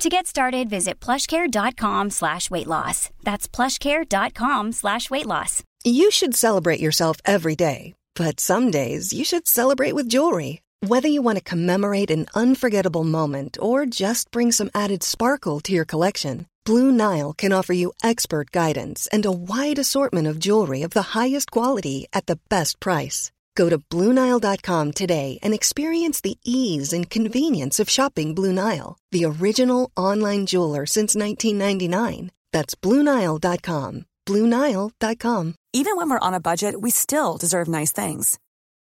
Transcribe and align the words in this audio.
To 0.00 0.08
get 0.08 0.26
started, 0.26 0.70
visit 0.70 0.98
plushcare.com 0.98 2.08
slash 2.08 2.50
weight 2.50 2.66
loss. 2.66 3.10
That's 3.22 3.46
plushcare.com 3.46 4.72
slash 4.72 5.10
weight 5.10 5.26
loss. 5.26 5.62
You 5.84 6.10
should 6.10 6.34
celebrate 6.34 6.80
yourself 6.80 7.18
every 7.26 7.54
day, 7.54 7.92
but 8.14 8.40
some 8.40 8.70
days 8.70 9.12
you 9.12 9.24
should 9.26 9.46
celebrate 9.46 9.92
with 9.94 10.08
jewelry. 10.08 10.62
Whether 10.80 11.08
you 11.08 11.20
want 11.20 11.36
to 11.36 11.44
commemorate 11.44 12.10
an 12.10 12.28
unforgettable 12.34 13.04
moment 13.04 13.58
or 13.60 13.84
just 13.84 14.30
bring 14.30 14.52
some 14.52 14.70
added 14.74 15.02
sparkle 15.02 15.60
to 15.60 15.72
your 15.74 15.84
collection, 15.84 16.46
Blue 16.64 16.90
Nile 16.90 17.34
can 17.34 17.52
offer 17.52 17.74
you 17.74 17.92
expert 18.02 18.52
guidance 18.52 19.06
and 19.12 19.26
a 19.26 19.38
wide 19.52 19.78
assortment 19.78 20.26
of 20.26 20.38
jewelry 20.38 20.80
of 20.80 20.92
the 20.92 21.12
highest 21.12 21.50
quality 21.50 22.06
at 22.14 22.24
the 22.24 22.38
best 22.48 22.80
price. 22.80 23.32
Go 23.54 23.68
to 23.68 23.78
BlueNile.com 23.78 24.92
today 24.92 25.38
and 25.42 25.54
experience 25.54 26.20
the 26.20 26.38
ease 26.44 26.92
and 26.92 27.08
convenience 27.10 27.78
of 27.78 27.88
shopping 27.88 28.34
Blue 28.34 28.52
Nile, 28.52 28.98
the 29.12 29.24
original 29.24 29.90
online 29.96 30.46
jeweler 30.46 30.86
since 30.86 31.14
1999. 31.14 32.30
That's 32.52 32.74
BlueNile.com. 32.74 34.06
BlueNile.com. 34.26 35.54
Even 35.72 35.96
when 35.96 36.10
we're 36.10 36.26
on 36.26 36.34
a 36.34 36.40
budget, 36.40 36.80
we 36.80 36.90
still 36.90 37.36
deserve 37.36 37.68
nice 37.68 37.92
things. 37.92 38.38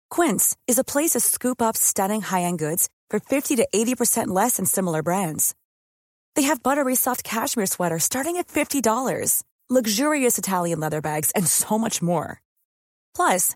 Quince 0.10 0.56
is 0.66 0.80
a 0.80 0.84
place 0.84 1.12
to 1.12 1.20
scoop 1.20 1.62
up 1.62 1.76
stunning 1.76 2.22
high 2.22 2.44
end 2.44 2.60
goods 2.60 2.90
for 3.10 3.20
50 3.20 3.58
to 3.58 3.68
80% 3.74 4.28
less 4.28 4.58
than 4.58 4.66
similar 4.66 5.04
brands. 5.04 5.56
They 6.36 6.44
have 6.44 6.64
buttery 6.64 6.96
soft 6.96 7.24
cashmere 7.24 7.66
sweaters 7.66 8.04
starting 8.06 8.38
at 8.38 8.48
$50, 8.48 9.44
luxurious 9.70 10.38
Italian 10.38 10.80
leather 10.80 11.02
bags, 11.02 11.32
and 11.32 11.46
so 11.48 11.78
much 11.78 12.02
more. 12.02 12.42
Plus, 13.16 13.56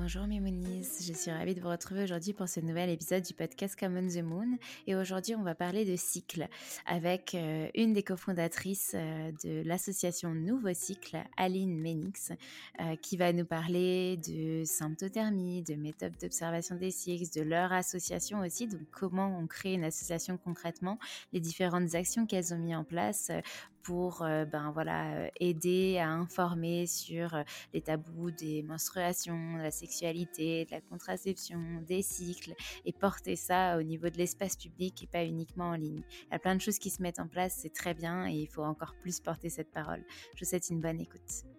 Bonjour 0.00 0.28
mes 0.28 0.38
je 0.38 1.12
suis 1.12 1.30
ravie 1.32 1.56
de 1.56 1.60
vous 1.60 1.68
retrouver 1.68 2.04
aujourd'hui 2.04 2.32
pour 2.32 2.48
ce 2.48 2.60
nouvel 2.60 2.88
épisode 2.88 3.24
du 3.24 3.34
podcast 3.34 3.78
Common 3.78 4.06
the 4.06 4.22
Moon. 4.22 4.56
Et 4.86 4.94
aujourd'hui 4.94 5.34
on 5.34 5.42
va 5.42 5.56
parler 5.56 5.84
de 5.84 5.96
cycle 5.96 6.46
avec 6.86 7.34
euh, 7.34 7.68
une 7.74 7.94
des 7.94 8.04
cofondatrices 8.04 8.92
euh, 8.94 9.32
de 9.44 9.66
l'association 9.66 10.34
Nouveau 10.34 10.72
Cycle, 10.72 11.18
Aline 11.36 11.80
Menix, 11.80 12.30
euh, 12.80 12.94
qui 12.96 13.16
va 13.16 13.32
nous 13.32 13.44
parler 13.44 14.18
de 14.18 14.62
symptothermie, 14.64 15.62
de 15.62 15.74
méthodes 15.74 16.16
d'observation 16.20 16.76
des 16.76 16.92
cycles, 16.92 17.26
de 17.36 17.42
leur 17.42 17.72
association 17.72 18.40
aussi, 18.40 18.68
donc 18.68 18.82
comment 18.92 19.36
on 19.36 19.48
crée 19.48 19.74
une 19.74 19.84
association 19.84 20.38
concrètement, 20.38 20.98
les 21.32 21.40
différentes 21.40 21.96
actions 21.96 22.24
qu'elles 22.24 22.54
ont 22.54 22.58
mis 22.58 22.74
en 22.74 22.84
place 22.84 23.32
pour 23.88 24.18
ben 24.18 24.70
voilà 24.74 25.30
aider 25.40 25.96
à 25.96 26.10
informer 26.10 26.86
sur 26.86 27.34
les 27.72 27.80
tabous 27.80 28.30
des 28.30 28.62
menstruations, 28.62 29.56
la 29.56 29.70
sexualité, 29.70 30.66
de 30.66 30.72
la 30.72 30.82
contraception, 30.82 31.58
des 31.86 32.02
cycles 32.02 32.52
et 32.84 32.92
porter 32.92 33.34
ça 33.34 33.78
au 33.78 33.82
niveau 33.82 34.10
de 34.10 34.18
l'espace 34.18 34.56
public 34.56 35.02
et 35.02 35.06
pas 35.06 35.24
uniquement 35.24 35.70
en 35.70 35.76
ligne. 35.76 36.02
Il 36.26 36.32
y 36.32 36.34
a 36.34 36.38
plein 36.38 36.54
de 36.54 36.60
choses 36.60 36.78
qui 36.78 36.90
se 36.90 37.00
mettent 37.00 37.18
en 37.18 37.28
place, 37.28 37.60
c'est 37.62 37.72
très 37.72 37.94
bien 37.94 38.28
et 38.28 38.34
il 38.34 38.48
faut 38.48 38.62
encore 38.62 38.94
plus 39.00 39.20
porter 39.20 39.48
cette 39.48 39.72
parole. 39.72 40.04
Je 40.34 40.44
vous 40.44 40.50
souhaite 40.50 40.68
une 40.68 40.82
bonne 40.82 41.00
écoute. 41.00 41.57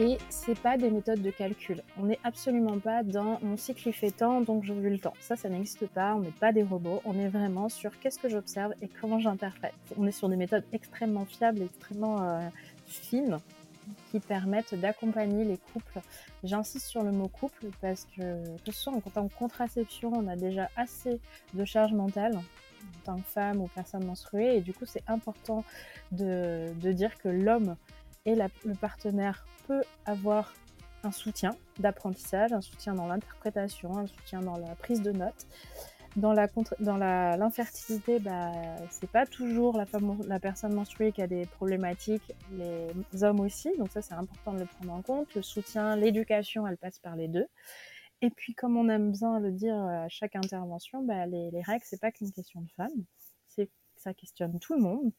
Et 0.00 0.16
c'est 0.30 0.58
pas 0.58 0.78
des 0.78 0.90
méthodes 0.90 1.20
de 1.20 1.30
calcul. 1.30 1.82
On 1.98 2.04
n'est 2.06 2.18
absolument 2.24 2.78
pas 2.78 3.02
dans 3.02 3.38
mon 3.42 3.58
cycle 3.58 3.88
il 3.88 3.92
fait 3.92 4.10
temps 4.10 4.40
donc 4.40 4.64
je 4.64 4.72
veux 4.72 4.88
le 4.88 4.98
temps. 4.98 5.12
Ça, 5.20 5.36
ça 5.36 5.50
n'existe 5.50 5.86
pas. 5.88 6.14
On 6.14 6.20
n'est 6.20 6.30
pas 6.30 6.52
des 6.52 6.62
robots. 6.62 7.02
On 7.04 7.18
est 7.18 7.28
vraiment 7.28 7.68
sur 7.68 7.98
qu'est-ce 8.00 8.18
que 8.18 8.30
j'observe 8.30 8.72
et 8.80 8.88
comment 8.88 9.18
j'interprète. 9.18 9.74
On 9.98 10.06
est 10.06 10.12
sur 10.12 10.30
des 10.30 10.36
méthodes 10.36 10.64
extrêmement 10.72 11.26
fiables, 11.26 11.60
extrêmement 11.60 12.22
euh, 12.22 12.40
fines 12.86 13.38
qui 14.10 14.20
permettent 14.20 14.74
d'accompagner 14.74 15.44
les 15.44 15.58
couples. 15.58 16.00
J'insiste 16.44 16.86
sur 16.86 17.02
le 17.02 17.12
mot 17.12 17.28
couple 17.28 17.66
parce 17.82 18.06
que 18.16 18.56
que 18.64 18.72
ce 18.72 18.80
soit 18.80 18.94
en 18.94 19.00
tant 19.00 19.28
contraception, 19.28 20.12
on 20.14 20.28
a 20.28 20.36
déjà 20.36 20.70
assez 20.76 21.20
de 21.52 21.64
charge 21.66 21.92
mentale 21.92 22.36
en 22.36 23.04
tant 23.04 23.16
que 23.18 23.28
femme 23.28 23.60
ou 23.60 23.68
personne 23.74 24.06
menstruée 24.06 24.56
et 24.56 24.60
du 24.62 24.72
coup 24.72 24.86
c'est 24.86 25.02
important 25.08 25.62
de 26.12 26.72
dire 26.92 27.18
que 27.18 27.28
l'homme 27.28 27.76
est 28.24 28.34
le 28.34 28.74
partenaire 28.74 29.44
avoir 30.06 30.52
un 31.02 31.12
soutien 31.12 31.56
d'apprentissage, 31.78 32.52
un 32.52 32.60
soutien 32.60 32.94
dans 32.94 33.06
l'interprétation, 33.06 33.96
un 33.96 34.06
soutien 34.06 34.40
dans 34.40 34.56
la 34.56 34.74
prise 34.74 35.02
de 35.02 35.12
notes. 35.12 35.46
Dans 36.16 36.32
la 36.32 36.48
l'infertilité, 37.36 38.18
bah, 38.18 38.50
c'est 38.90 39.08
pas 39.08 39.26
toujours 39.26 39.76
la 39.76 39.86
femme, 39.86 40.20
la 40.26 40.40
personne 40.40 40.74
menstruée 40.74 41.12
qui 41.12 41.22
a 41.22 41.28
des 41.28 41.46
problématiques, 41.46 42.32
les 42.50 43.22
hommes 43.22 43.38
aussi. 43.38 43.70
Donc 43.78 43.92
ça, 43.92 44.02
c'est 44.02 44.14
important 44.14 44.52
de 44.52 44.58
le 44.58 44.66
prendre 44.66 44.92
en 44.92 45.02
compte. 45.02 45.32
Le 45.36 45.42
soutien, 45.42 45.94
l'éducation, 45.94 46.66
elle 46.66 46.78
passe 46.78 46.98
par 46.98 47.14
les 47.14 47.28
deux. 47.28 47.46
Et 48.22 48.30
puis, 48.30 48.54
comme 48.54 48.76
on 48.76 48.88
aime 48.88 49.12
bien 49.12 49.38
le 49.38 49.52
dire 49.52 49.76
à 49.76 50.08
chaque 50.08 50.34
intervention, 50.34 51.04
bah, 51.04 51.26
les, 51.26 51.52
les 51.52 51.62
règles, 51.62 51.84
c'est 51.86 52.00
pas 52.00 52.10
qu'une 52.10 52.32
question 52.32 52.60
de 52.60 52.70
femme. 52.76 53.04
C'est 53.46 53.70
ça 53.96 54.12
questionne 54.12 54.58
tout 54.58 54.74
le 54.74 54.80
monde. 54.80 55.12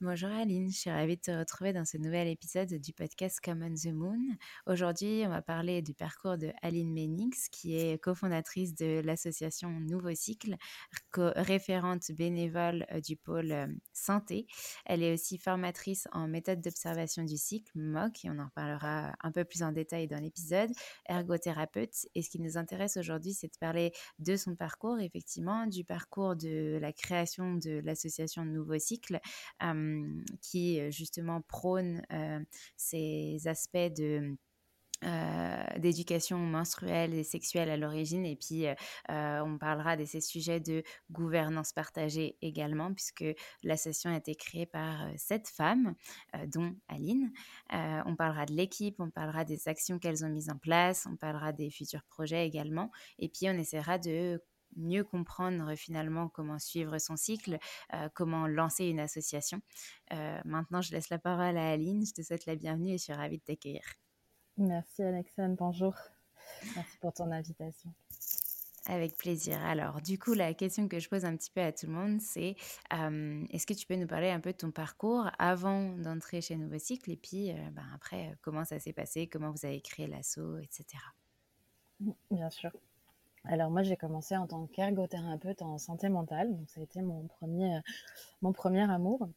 Bonjour 0.00 0.28
Aline, 0.28 0.70
je 0.72 0.76
suis 0.76 0.90
ravie 0.90 1.16
de 1.16 1.20
te 1.20 1.30
retrouver 1.30 1.72
dans 1.72 1.84
ce 1.84 1.96
nouvel 1.96 2.26
épisode 2.26 2.74
du 2.74 2.92
podcast 2.92 3.38
Common 3.40 3.72
the 3.74 3.92
Moon. 3.92 4.18
Aujourd'hui, 4.66 5.22
on 5.24 5.28
va 5.28 5.40
parler 5.40 5.82
du 5.82 5.94
parcours 5.94 6.36
de 6.36 6.50
Aline 6.62 6.92
Menix, 6.92 7.48
qui 7.48 7.76
est 7.76 8.02
cofondatrice 8.02 8.74
de 8.74 9.00
l'association 9.04 9.70
Nouveau 9.70 10.12
Cycle, 10.12 10.56
référente 11.14 12.10
bénévole 12.10 12.86
euh, 12.90 13.00
du 13.00 13.16
pôle 13.16 13.52
euh, 13.52 13.68
santé. 13.92 14.48
Elle 14.84 15.04
est 15.04 15.14
aussi 15.14 15.38
formatrice 15.38 16.08
en 16.10 16.26
méthode 16.26 16.60
d'observation 16.60 17.22
du 17.22 17.36
cycle, 17.36 17.70
MOC, 17.76 18.24
et 18.24 18.30
on 18.30 18.40
en 18.40 18.46
reparlera 18.46 19.14
un 19.22 19.30
peu 19.30 19.44
plus 19.44 19.62
en 19.62 19.70
détail 19.70 20.08
dans 20.08 20.18
l'épisode, 20.18 20.70
ergothérapeute. 21.06 22.08
Et 22.16 22.22
ce 22.22 22.30
qui 22.30 22.40
nous 22.40 22.58
intéresse 22.58 22.96
aujourd'hui, 22.96 23.32
c'est 23.32 23.46
de 23.46 23.58
parler 23.60 23.92
de 24.18 24.34
son 24.34 24.56
parcours, 24.56 24.98
effectivement, 24.98 25.68
du 25.68 25.84
parcours 25.84 26.34
de 26.34 26.78
la 26.82 26.92
création 26.92 27.54
de 27.54 27.80
l'association 27.84 28.44
Nouveau 28.44 28.78
Cycle. 28.80 29.20
Euh, 29.62 29.83
qui 30.42 30.90
justement 30.90 31.40
prône 31.42 32.02
ces 32.76 33.46
aspects 33.46 33.76
de... 33.76 34.36
d'éducation 35.78 36.38
menstruelle 36.38 37.12
et 37.12 37.24
sexuelle 37.24 37.68
à 37.68 37.76
l'origine. 37.76 38.24
Et 38.24 38.36
puis 38.36 38.64
on 39.08 39.58
parlera 39.58 39.96
de 39.96 40.04
ces 40.04 40.22
sujets 40.22 40.60
de 40.60 40.82
gouvernance 41.10 41.72
partagée 41.72 42.38
également 42.40 42.94
puisque 42.94 43.26
la 43.62 43.76
session 43.76 44.10
a 44.10 44.16
été 44.16 44.34
créée 44.34 44.66
par 44.66 45.06
sept 45.16 45.48
femmes 45.48 45.94
dont 46.46 46.74
Aline. 46.88 47.32
On 47.70 48.16
parlera 48.16 48.46
de 48.46 48.54
l'équipe 48.54 48.98
on 48.98 49.10
parlera 49.10 49.44
des 49.44 49.68
actions 49.68 49.98
qu'elles 49.98 50.24
ont 50.24 50.30
mises 50.30 50.48
en 50.48 50.56
place 50.56 51.06
on 51.10 51.16
parlera 51.16 51.52
des 51.52 51.70
futurs 51.70 52.04
projets 52.04 52.46
également. 52.46 52.90
Et 53.18 53.28
puis 53.28 53.46
on 53.50 53.58
essaiera 53.58 53.98
de 53.98 54.42
mieux 54.76 55.04
comprendre 55.04 55.74
finalement 55.76 56.28
comment 56.28 56.58
suivre 56.58 56.98
son 56.98 57.16
cycle, 57.16 57.58
euh, 57.92 58.08
comment 58.14 58.46
lancer 58.46 58.86
une 58.86 59.00
association. 59.00 59.60
Euh, 60.12 60.40
maintenant, 60.44 60.80
je 60.80 60.92
laisse 60.92 61.10
la 61.10 61.18
parole 61.18 61.56
à 61.56 61.70
Aline. 61.70 62.04
Je 62.06 62.12
te 62.12 62.22
souhaite 62.22 62.46
la 62.46 62.56
bienvenue 62.56 62.94
et 62.94 62.98
je 62.98 63.04
suis 63.04 63.12
ravie 63.12 63.38
de 63.38 63.44
t'accueillir. 63.44 63.82
Merci 64.56 65.02
Alexandre, 65.02 65.56
bonjour. 65.58 65.94
Merci 66.76 66.98
pour 67.00 67.12
ton 67.12 67.30
invitation. 67.32 67.92
Avec 68.86 69.16
plaisir. 69.16 69.64
Alors, 69.64 70.02
du 70.02 70.18
coup, 70.18 70.34
la 70.34 70.52
question 70.52 70.88
que 70.88 71.00
je 71.00 71.08
pose 71.08 71.24
un 71.24 71.34
petit 71.36 71.50
peu 71.50 71.62
à 71.62 71.72
tout 71.72 71.86
le 71.86 71.92
monde, 71.92 72.20
c'est 72.20 72.54
euh, 72.92 73.42
est-ce 73.50 73.66
que 73.66 73.72
tu 73.72 73.86
peux 73.86 73.96
nous 73.96 74.06
parler 74.06 74.28
un 74.28 74.40
peu 74.40 74.52
de 74.52 74.58
ton 74.58 74.70
parcours 74.70 75.30
avant 75.38 75.96
d'entrer 75.96 76.42
chez 76.42 76.56
Nouveau 76.56 76.78
Cycle 76.78 77.10
et 77.10 77.16
puis 77.16 77.50
ben, 77.72 77.86
après, 77.94 78.36
comment 78.42 78.64
ça 78.66 78.78
s'est 78.78 78.92
passé, 78.92 79.26
comment 79.26 79.50
vous 79.50 79.64
avez 79.64 79.80
créé 79.80 80.06
l'assaut, 80.06 80.58
etc. 80.58 80.84
Bien 82.30 82.50
sûr. 82.50 82.70
Alors 83.44 83.70
moi 83.70 83.82
j'ai 83.82 83.96
commencé 83.96 84.36
en 84.36 84.46
tant 84.46 84.66
qu'ergothérapeute 84.66 85.60
en 85.62 85.78
santé 85.78 86.08
mentale, 86.08 86.56
donc 86.56 86.68
ça 86.70 86.80
a 86.80 86.82
été 86.82 87.02
mon 87.02 87.26
premier, 87.26 87.80
mon 88.42 88.52
premier 88.52 88.90
amour. 88.90 89.28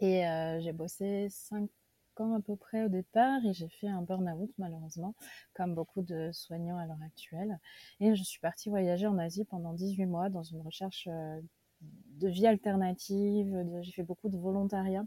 Et 0.00 0.26
euh, 0.26 0.60
j'ai 0.60 0.72
bossé 0.72 1.28
5 1.30 1.70
ans 2.18 2.34
à 2.34 2.40
peu 2.40 2.56
près 2.56 2.84
au 2.84 2.88
départ 2.88 3.44
et 3.44 3.52
j'ai 3.52 3.68
fait 3.68 3.88
un 3.88 4.02
burn-out 4.02 4.50
malheureusement, 4.58 5.14
comme 5.54 5.74
beaucoup 5.74 6.02
de 6.02 6.30
soignants 6.32 6.78
à 6.78 6.86
l'heure 6.86 7.02
actuelle. 7.04 7.58
Et 8.00 8.14
je 8.14 8.22
suis 8.22 8.40
partie 8.40 8.70
voyager 8.70 9.06
en 9.06 9.18
Asie 9.18 9.44
pendant 9.44 9.72
18 9.72 10.06
mois 10.06 10.28
dans 10.28 10.42
une 10.42 10.60
recherche 10.62 11.08
euh, 11.10 11.40
de 11.80 12.28
vie 12.28 12.46
alternative, 12.46 13.64
j'ai 13.82 13.92
fait 13.92 14.02
beaucoup 14.02 14.28
de 14.28 14.38
volontariat 14.38 15.04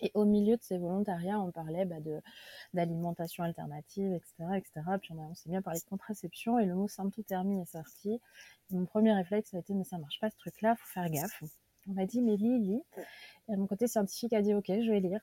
et 0.00 0.10
au 0.14 0.24
milieu 0.24 0.56
de 0.56 0.62
ces 0.62 0.78
volontariats, 0.78 1.40
on 1.40 1.50
parlait 1.50 1.84
bah, 1.84 2.00
de 2.00 2.20
d'alimentation 2.74 3.44
alternative, 3.44 4.12
etc., 4.12 4.34
etc. 4.56 4.82
Puis 5.00 5.12
on, 5.12 5.34
s'est 5.34 5.48
bien 5.48 5.62
parlé 5.62 5.80
de 5.80 5.84
contraception 5.88 6.58
et 6.58 6.66
le 6.66 6.74
mot 6.74 6.88
symptothermie 6.88 7.60
est 7.60 7.72
sorti. 7.72 8.20
mon 8.70 8.84
premier 8.84 9.12
réflexe 9.12 9.54
a 9.54 9.58
été 9.58 9.74
mais 9.74 9.84
ça 9.84 9.98
marche 9.98 10.20
pas 10.20 10.30
ce 10.30 10.36
truc-là, 10.36 10.76
faut 10.76 10.88
faire 10.88 11.08
gaffe. 11.10 11.42
On 11.88 11.92
m'a 11.92 12.06
dit 12.06 12.20
mais 12.20 12.36
lis, 12.36 12.58
lis. 12.58 12.82
Et 13.48 13.56
mon 13.56 13.66
côté 13.66 13.86
scientifique 13.86 14.32
a 14.32 14.42
dit 14.42 14.54
ok, 14.54 14.66
je 14.68 14.90
vais 14.90 15.00
lire. 15.00 15.20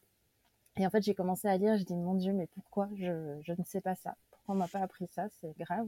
Et 0.78 0.88
en 0.88 0.90
fait, 0.90 1.04
j'ai 1.04 1.14
commencé 1.14 1.48
à 1.48 1.56
lire, 1.58 1.78
j'ai 1.78 1.84
dit 1.84 1.96
mon 1.96 2.16
Dieu, 2.16 2.34
mais 2.34 2.48
pourquoi 2.48 2.90
je, 2.96 3.40
je 3.44 3.54
ne 3.54 3.64
sais 3.64 3.82
pas 3.82 3.96
ça? 3.96 4.16
Pourquoi 4.32 4.56
on 4.56 4.58
m'a 4.58 4.68
pas 4.68 4.80
appris 4.80 5.08
ça? 5.12 5.28
C'est 5.40 5.56
grave. 5.58 5.88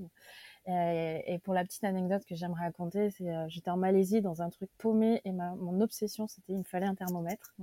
Et, 0.67 1.39
pour 1.43 1.53
la 1.53 1.63
petite 1.63 1.83
anecdote 1.83 2.23
que 2.25 2.35
j'aimerais 2.35 2.65
raconter, 2.65 3.11
c'est 3.11 3.29
euh, 3.29 3.45
j'étais 3.49 3.69
en 3.69 3.77
Malaisie 3.77 4.21
dans 4.21 4.41
un 4.41 4.49
truc 4.49 4.69
paumé 4.77 5.21
et 5.23 5.31
ma, 5.31 5.53
mon 5.55 5.79
obsession 5.81 6.27
c'était 6.27 6.53
il 6.53 6.59
me 6.59 6.63
fallait 6.63 6.87
un 6.87 6.95
thermomètre. 6.95 7.53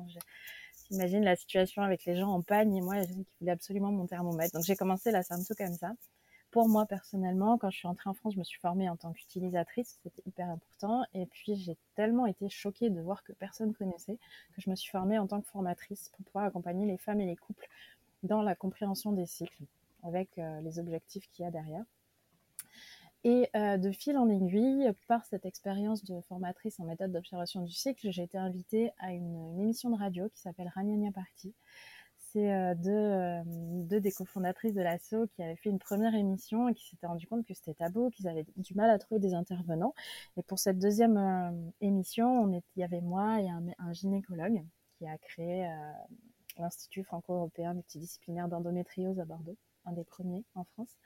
Donc, 0.92 1.00
J'imagine 1.00 1.24
la 1.24 1.36
situation 1.36 1.82
avec 1.82 2.04
les 2.04 2.16
gens 2.16 2.28
en 2.28 2.42
panne 2.42 2.74
et 2.74 2.80
moi, 2.80 3.00
qui 3.04 3.26
voulais 3.40 3.52
absolument 3.52 3.90
mon 3.90 4.06
thermomètre. 4.06 4.52
Donc 4.52 4.64
j'ai 4.64 4.76
commencé 4.76 5.10
la 5.10 5.22
symptôme 5.22 5.56
comme 5.56 5.74
ça. 5.74 5.92
Pour 6.50 6.68
moi 6.68 6.84
personnellement, 6.84 7.56
quand 7.56 7.70
je 7.70 7.78
suis 7.78 7.88
entrée 7.88 8.10
en 8.10 8.14
France, 8.14 8.34
je 8.34 8.38
me 8.38 8.44
suis 8.44 8.60
formée 8.60 8.90
en 8.90 8.96
tant 8.96 9.12
qu'utilisatrice, 9.12 9.98
c'était 10.02 10.22
hyper 10.26 10.50
important. 10.50 11.02
Et 11.14 11.24
puis 11.24 11.56
j'ai 11.56 11.78
tellement 11.94 12.26
été 12.26 12.50
choquée 12.50 12.90
de 12.90 13.00
voir 13.00 13.24
que 13.24 13.32
personne 13.32 13.72
connaissait 13.72 14.18
que 14.54 14.60
je 14.60 14.68
me 14.68 14.76
suis 14.76 14.90
formée 14.90 15.18
en 15.18 15.26
tant 15.26 15.40
que 15.40 15.48
formatrice 15.48 16.10
pour 16.10 16.26
pouvoir 16.26 16.44
accompagner 16.44 16.84
les 16.84 16.98
femmes 16.98 17.22
et 17.22 17.26
les 17.26 17.36
couples 17.36 17.66
dans 18.22 18.42
la 18.42 18.54
compréhension 18.54 19.12
des 19.12 19.24
cycles 19.24 19.64
avec 20.02 20.36
euh, 20.36 20.60
les 20.60 20.78
objectifs 20.78 21.26
qu'il 21.30 21.44
y 21.44 21.48
a 21.48 21.50
derrière. 21.50 21.84
Et 23.24 23.48
euh, 23.54 23.76
de 23.76 23.92
fil 23.92 24.16
en 24.18 24.28
aiguille, 24.28 24.90
par 25.06 25.24
cette 25.26 25.46
expérience 25.46 26.02
de 26.04 26.20
formatrice 26.22 26.80
en 26.80 26.84
méthode 26.84 27.12
d'observation 27.12 27.62
du 27.62 27.72
cycle, 27.72 28.10
j'ai 28.10 28.22
été 28.24 28.36
invitée 28.36 28.90
à 28.98 29.12
une, 29.12 29.60
émission 29.60 29.90
de 29.90 29.96
radio 29.96 30.28
qui 30.28 30.40
s'appelle 30.40 30.70
Ragnagna 30.74 31.12
Party. 31.12 31.54
C'est 32.16 32.52
euh, 32.52 32.74
deux, 32.74 32.90
euh, 32.90 33.42
deux, 33.44 34.00
des 34.00 34.10
cofondatrices 34.10 34.74
de 34.74 34.80
l'ASSO 34.80 35.26
qui 35.28 35.42
avaient 35.42 35.56
fait 35.56 35.68
une 35.68 35.78
première 35.78 36.14
émission 36.14 36.68
et 36.68 36.74
qui 36.74 36.88
s'étaient 36.88 37.06
rendu 37.06 37.26
compte 37.26 37.46
que 37.46 37.52
c'était 37.54 37.74
tabou, 37.74 38.10
qu'ils 38.10 38.26
avaient 38.26 38.46
du 38.56 38.74
mal 38.74 38.90
à 38.90 38.98
trouver 38.98 39.20
des 39.20 39.34
intervenants. 39.34 39.94
Et 40.36 40.42
pour 40.42 40.58
cette 40.58 40.78
deuxième 40.78 41.18
euh, 41.18 41.50
émission, 41.80 42.50
il 42.50 42.80
y 42.80 42.84
avait 42.84 43.02
moi 43.02 43.40
et 43.40 43.48
un, 43.48 43.62
un 43.78 43.92
gynécologue 43.92 44.64
qui 45.02 45.06
a 45.06 45.18
créé 45.18 45.66
euh, 45.66 45.92
l'Institut 46.58 47.04
franco-européen 47.04 47.74
multidisciplinaire 47.74 48.48
d'endométriose 48.48 49.18
à 49.20 49.24
Bordeaux, 49.24 49.56
un 49.84 49.92
des 49.92 50.04
premiers 50.04 50.44
en 50.54 50.64
France. 50.64 50.96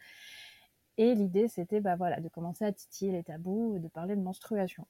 Et 0.98 1.14
l'idée, 1.14 1.48
c'était 1.48 1.80
bah, 1.80 1.96
voilà, 1.96 2.20
de 2.20 2.28
commencer 2.28 2.64
à 2.64 2.72
titiller 2.72 3.12
les 3.12 3.22
tabous 3.22 3.78
de 3.78 3.88
parler 3.88 4.16
de 4.16 4.22
menstruation. 4.22 4.86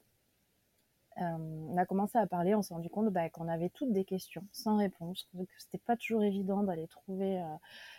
Euh, 1.18 1.22
on 1.70 1.76
a 1.78 1.86
commencé 1.86 2.18
à 2.18 2.26
parler, 2.26 2.54
on 2.54 2.60
s'est 2.62 2.74
rendu 2.74 2.90
compte 2.90 3.10
bah, 3.10 3.30
qu'on 3.30 3.48
avait 3.48 3.70
toutes 3.70 3.92
des 3.92 4.04
questions 4.04 4.46
sans 4.52 4.76
réponse, 4.76 5.26
que 5.34 5.44
c'était 5.58 5.78
pas 5.78 5.96
toujours 5.96 6.22
évident 6.22 6.62
d'aller 6.62 6.86
trouver 6.88 7.40
euh, 7.40 7.44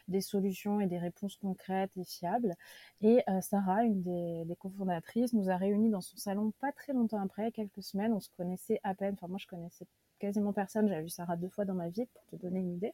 des 0.08 0.22
solutions 0.22 0.80
et 0.82 0.86
des 0.88 1.00
réponses 1.00 1.36
concrètes 1.38 1.92
et 1.98 2.04
fiables. 2.04 2.54
Et 3.02 3.24
euh, 3.28 3.42
Sarah, 3.42 3.84
une 3.84 4.04
des, 4.04 4.46
des, 4.46 4.56
cofondatrices, 4.56 5.34
nous 5.34 5.50
a 5.50 5.58
réunis 5.58 5.90
dans 5.90 6.02
son 6.02 6.18
salon 6.18 6.52
pas 6.60 6.72
très 6.72 6.94
longtemps 6.94 7.22
après, 7.22 7.52
quelques 7.52 7.82
semaines. 7.82 8.14
On 8.14 8.20
se 8.20 8.30
connaissait 8.38 8.80
à 8.84 8.94
peine. 8.94 9.16
Enfin, 9.16 9.28
moi, 9.28 9.40
je 9.40 9.48
connaissais 9.48 9.88
quasiment 10.20 10.54
personne. 10.54 10.88
J'avais 10.88 11.04
vu 11.04 11.10
Sarah 11.10 11.36
deux 11.36 11.50
fois 11.50 11.66
dans 11.66 11.74
ma 11.74 11.90
vie, 11.90 12.06
pour 12.06 12.26
te 12.26 12.36
donner 12.36 12.60
une 12.60 12.74
idée. 12.74 12.94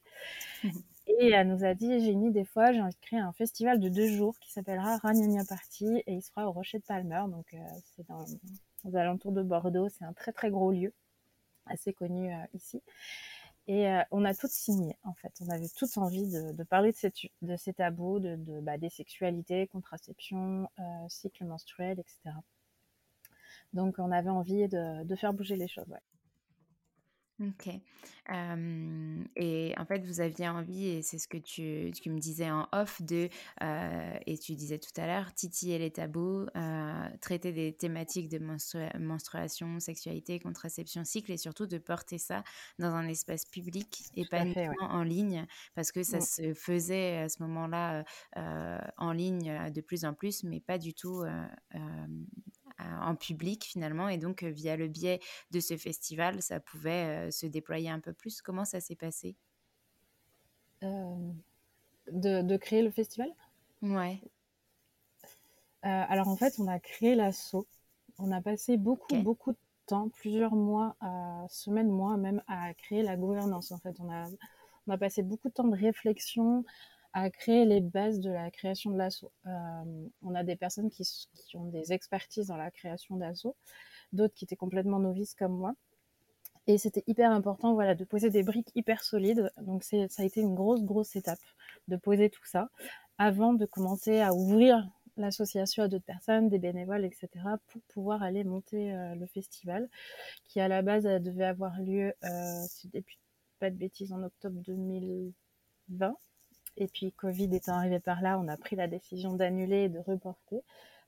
Et 1.07 1.29
elle 1.31 1.47
nous 1.49 1.65
a 1.65 1.73
dit, 1.73 1.99
j'ai 1.99 2.11
une 2.11 2.23
idée 2.23 2.45
fois, 2.45 2.71
j'ai 2.71 2.81
envie 2.81 2.95
de 2.95 2.99
créer 3.01 3.19
un 3.19 3.33
festival 3.33 3.79
de 3.79 3.89
deux 3.89 4.07
jours 4.07 4.37
qui 4.39 4.51
s'appellera 4.51 4.97
Ragnagna 4.97 5.43
Party 5.43 6.01
et 6.07 6.13
il 6.13 6.21
sera 6.21 6.47
au 6.47 6.51
Rocher 6.51 6.79
de 6.79 6.83
Palmer. 6.83 7.23
Donc, 7.29 7.53
euh, 7.53 7.57
c'est 7.95 8.07
dans 8.07 8.25
aux 8.85 8.95
alentours 8.95 9.33
de 9.33 9.43
Bordeaux. 9.43 9.89
C'est 9.89 10.05
un 10.05 10.13
très, 10.13 10.31
très 10.31 10.49
gros 10.49 10.71
lieu, 10.71 10.93
assez 11.65 11.93
connu 11.93 12.33
euh, 12.33 12.37
ici. 12.53 12.81
Et 13.67 13.87
euh, 13.87 14.01
on 14.11 14.25
a 14.25 14.33
toutes 14.33 14.51
signé, 14.51 14.97
en 15.03 15.13
fait. 15.13 15.33
On 15.41 15.49
avait 15.49 15.69
toutes 15.69 15.97
envie 15.97 16.29
de, 16.29 16.51
de 16.53 16.63
parler 16.63 16.93
de, 17.41 17.55
ces 17.57 17.73
tabous, 17.73 18.19
de, 18.19 18.35
de 18.35 18.61
bah, 18.61 18.77
des 18.77 18.89
sexualités, 18.89 19.67
contraception, 19.67 20.69
cycle 21.09 21.45
menstruel, 21.45 21.99
etc. 21.99 22.35
Donc, 23.73 23.99
on 23.99 24.11
avait 24.11 24.29
envie 24.29 24.67
de, 24.67 25.03
de 25.03 25.15
faire 25.15 25.33
bouger 25.33 25.55
les 25.55 25.67
choses. 25.67 25.87
Ouais. 25.89 25.99
OK. 27.41 27.67
et 29.35 29.73
en 29.77 29.85
fait, 29.85 30.05
vous 30.05 30.21
aviez 30.21 30.47
envie, 30.47 30.87
et 30.87 31.01
c'est 31.01 31.17
ce 31.17 31.27
que 31.27 31.37
tu, 31.37 31.91
tu 31.99 32.09
me 32.09 32.19
disais 32.19 32.49
en 32.49 32.67
off, 32.71 33.01
de, 33.01 33.27
et 34.25 34.37
tu 34.37 34.53
disais 34.55 34.77
tout 34.79 34.93
à 34.97 35.07
l'heure, 35.07 35.33
titiller 35.33 35.79
les 35.79 35.91
tabous, 35.91 36.45
traiter 37.21 37.51
des 37.51 37.73
thématiques 37.73 38.29
de 38.29 38.39
menstruation, 38.99 39.79
sexualité, 39.79 40.39
contraception, 40.39 41.03
cycle, 41.03 41.31
et 41.31 41.37
surtout 41.37 41.65
de 41.65 41.77
porter 41.77 42.17
ça 42.17 42.43
dans 42.79 42.93
un 42.93 43.07
espace 43.07 43.45
public 43.45 44.03
et 44.15 44.25
pas 44.25 44.45
uniquement 44.45 44.89
en 44.89 45.03
ligne, 45.03 45.45
parce 45.75 45.91
que 45.91 46.03
ça 46.03 46.19
mmh. 46.19 46.21
se 46.21 46.53
faisait 46.53 47.17
à 47.17 47.29
ce 47.29 47.41
moment-là 47.43 48.03
en 48.97 49.11
ligne 49.11 49.71
de 49.71 49.81
plus 49.81 50.05
en 50.05 50.13
plus, 50.13 50.43
mais 50.43 50.59
pas 50.59 50.77
du 50.77 50.93
tout 50.93 51.23
en 53.01 53.15
public 53.15 53.63
finalement 53.65 54.09
et 54.09 54.17
donc 54.17 54.43
via 54.43 54.75
le 54.75 54.87
biais 54.87 55.19
de 55.51 55.59
ce 55.59 55.77
festival 55.77 56.41
ça 56.41 56.59
pouvait 56.59 57.31
se 57.31 57.45
déployer 57.45 57.89
un 57.89 57.99
peu 57.99 58.13
plus. 58.13 58.41
Comment 58.41 58.65
ça 58.65 58.79
s'est 58.79 58.95
passé? 58.95 59.35
De, 60.81 62.57
créer 62.57 62.81
le 62.81 62.91
festival? 62.91 63.29
Ouais. 63.81 64.21
Alors 65.81 66.27
en 66.27 66.35
fait 66.35 66.55
on 66.59 66.67
a 66.67 66.79
créé 66.79 67.15
l'assaut. 67.15 67.67
On 68.19 68.31
a 68.31 68.41
passé 68.41 68.77
beaucoup 68.77 69.15
beaucoup 69.21 69.51
de 69.51 69.57
temps 69.85 70.09
plusieurs 70.09 70.55
mois 70.55 70.95
semaines 71.49 71.89
mois 71.89 72.17
même 72.17 72.41
à 72.47 72.73
créer 72.73 73.03
la 73.03 73.15
gouvernance 73.15 73.71
en 73.71 73.77
fait. 73.77 73.95
On 73.99 74.11
a 74.11 74.27
on 74.87 74.91
a 74.91 74.97
passé 74.97 75.23
beaucoup 75.23 75.47
de 75.47 75.53
temps 75.53 75.67
de 75.67 75.77
réflexion 75.77 76.65
à 77.13 77.29
créer 77.29 77.65
les 77.65 77.79
bases 77.79 78.19
de 78.19 78.31
la 78.31 78.49
création 78.51 78.91
de 78.91 78.97
l'assaut. 78.97 79.31
Euh, 79.45 80.07
on 80.23 80.35
a 80.35 80.43
des 80.43 80.55
personnes 80.55 80.89
qui, 80.89 81.03
ont 81.53 81.65
des 81.65 81.93
expertises 81.93 82.47
dans 82.47 82.57
la 82.57 82.71
création 82.71 83.15
d'assaut, 83.15 83.55
d'autres 84.11 84.33
qui 84.33 84.45
étaient 84.45 84.55
complètement 84.55 84.99
novices 84.99 85.35
comme 85.35 85.55
moi. 85.55 85.75
Et 86.65 86.77
c'était 86.77 87.03
hyper 87.07 87.31
important 87.31 87.73
voilà, 87.73 87.93
de 87.93 88.03
poser 88.03 88.29
des 88.29 88.41
briques 88.41 88.71
hyper 88.73 89.03
solides. 89.03 89.51
Donc 89.61 89.83
ça 89.83 89.97
a 90.17 90.23
été 90.23 90.41
une 90.41 90.55
grosse, 90.55 90.83
grosse 90.83 91.15
étape 91.15 91.39
de 91.87 91.97
poser 91.97 92.29
tout 92.29 92.45
ça 92.45 92.69
avant 93.17 93.53
de 93.53 93.65
commencer 93.65 94.19
à 94.19 94.33
ouvrir 94.33 94.89
l'association 95.17 95.83
à 95.83 95.87
d'autres 95.87 96.05
personnes, 96.05 96.49
des 96.49 96.57
bénévoles, 96.57 97.05
etc., 97.05 97.29
pour 97.67 97.81
pouvoir 97.83 98.23
aller 98.23 98.43
monter 98.43 98.91
euh, 98.93 99.13
le 99.13 99.27
festival, 99.27 99.87
qui 100.45 100.59
à 100.59 100.67
la 100.67 100.81
base 100.81 101.03
devait 101.03 101.45
avoir 101.45 101.79
lieu, 101.79 102.13
euh, 102.23 102.63
si 102.67 102.89
je 102.93 102.99
pas 103.59 103.69
de 103.69 103.75
bêtises, 103.75 104.11
en 104.11 104.23
octobre 104.23 104.59
2020. 104.65 106.17
Et 106.77 106.87
puis 106.87 107.11
Covid 107.11 107.53
étant 107.55 107.73
arrivé 107.73 107.99
par 107.99 108.21
là, 108.21 108.39
on 108.39 108.47
a 108.47 108.57
pris 108.57 108.75
la 108.75 108.87
décision 108.87 109.33
d'annuler 109.33 109.83
et 109.83 109.89
de 109.89 109.99
reporter. 109.99 110.61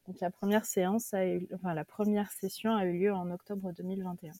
Donc 0.07 0.19
la 0.19 0.29
première 0.29 0.65
séance 0.65 1.15
enfin 1.53 1.73
la 1.73 1.85
première 1.85 2.31
session 2.31 2.75
a 2.75 2.85
eu 2.85 2.99
lieu 2.99 3.13
en 3.13 3.31
octobre 3.31 3.71
2021. 3.71 4.31